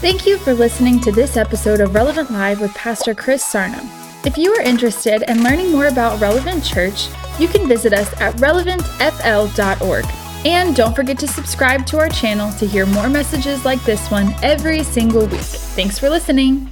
Thank 0.00 0.26
you 0.26 0.38
for 0.38 0.54
listening 0.54 0.98
to 1.00 1.12
this 1.12 1.36
episode 1.36 1.80
of 1.80 1.94
Relevant 1.94 2.30
Live 2.30 2.60
with 2.60 2.74
Pastor 2.74 3.14
Chris 3.14 3.44
Sarnum. 3.44 3.86
If 4.26 4.36
you 4.38 4.52
are 4.52 4.62
interested 4.62 5.22
in 5.28 5.42
learning 5.42 5.72
more 5.72 5.86
about 5.86 6.20
Relevant 6.20 6.64
Church, 6.64 7.08
you 7.38 7.48
can 7.48 7.68
visit 7.68 7.92
us 7.92 8.12
at 8.20 8.34
relevantfl.org. 8.36 10.04
And 10.46 10.74
don't 10.74 10.96
forget 10.96 11.18
to 11.18 11.28
subscribe 11.28 11.84
to 11.86 11.98
our 11.98 12.08
channel 12.08 12.50
to 12.52 12.66
hear 12.66 12.86
more 12.86 13.10
messages 13.10 13.64
like 13.64 13.82
this 13.84 14.10
one 14.10 14.34
every 14.42 14.82
single 14.82 15.26
week. 15.26 15.40
Thanks 15.40 15.98
for 15.98 16.08
listening. 16.08 16.70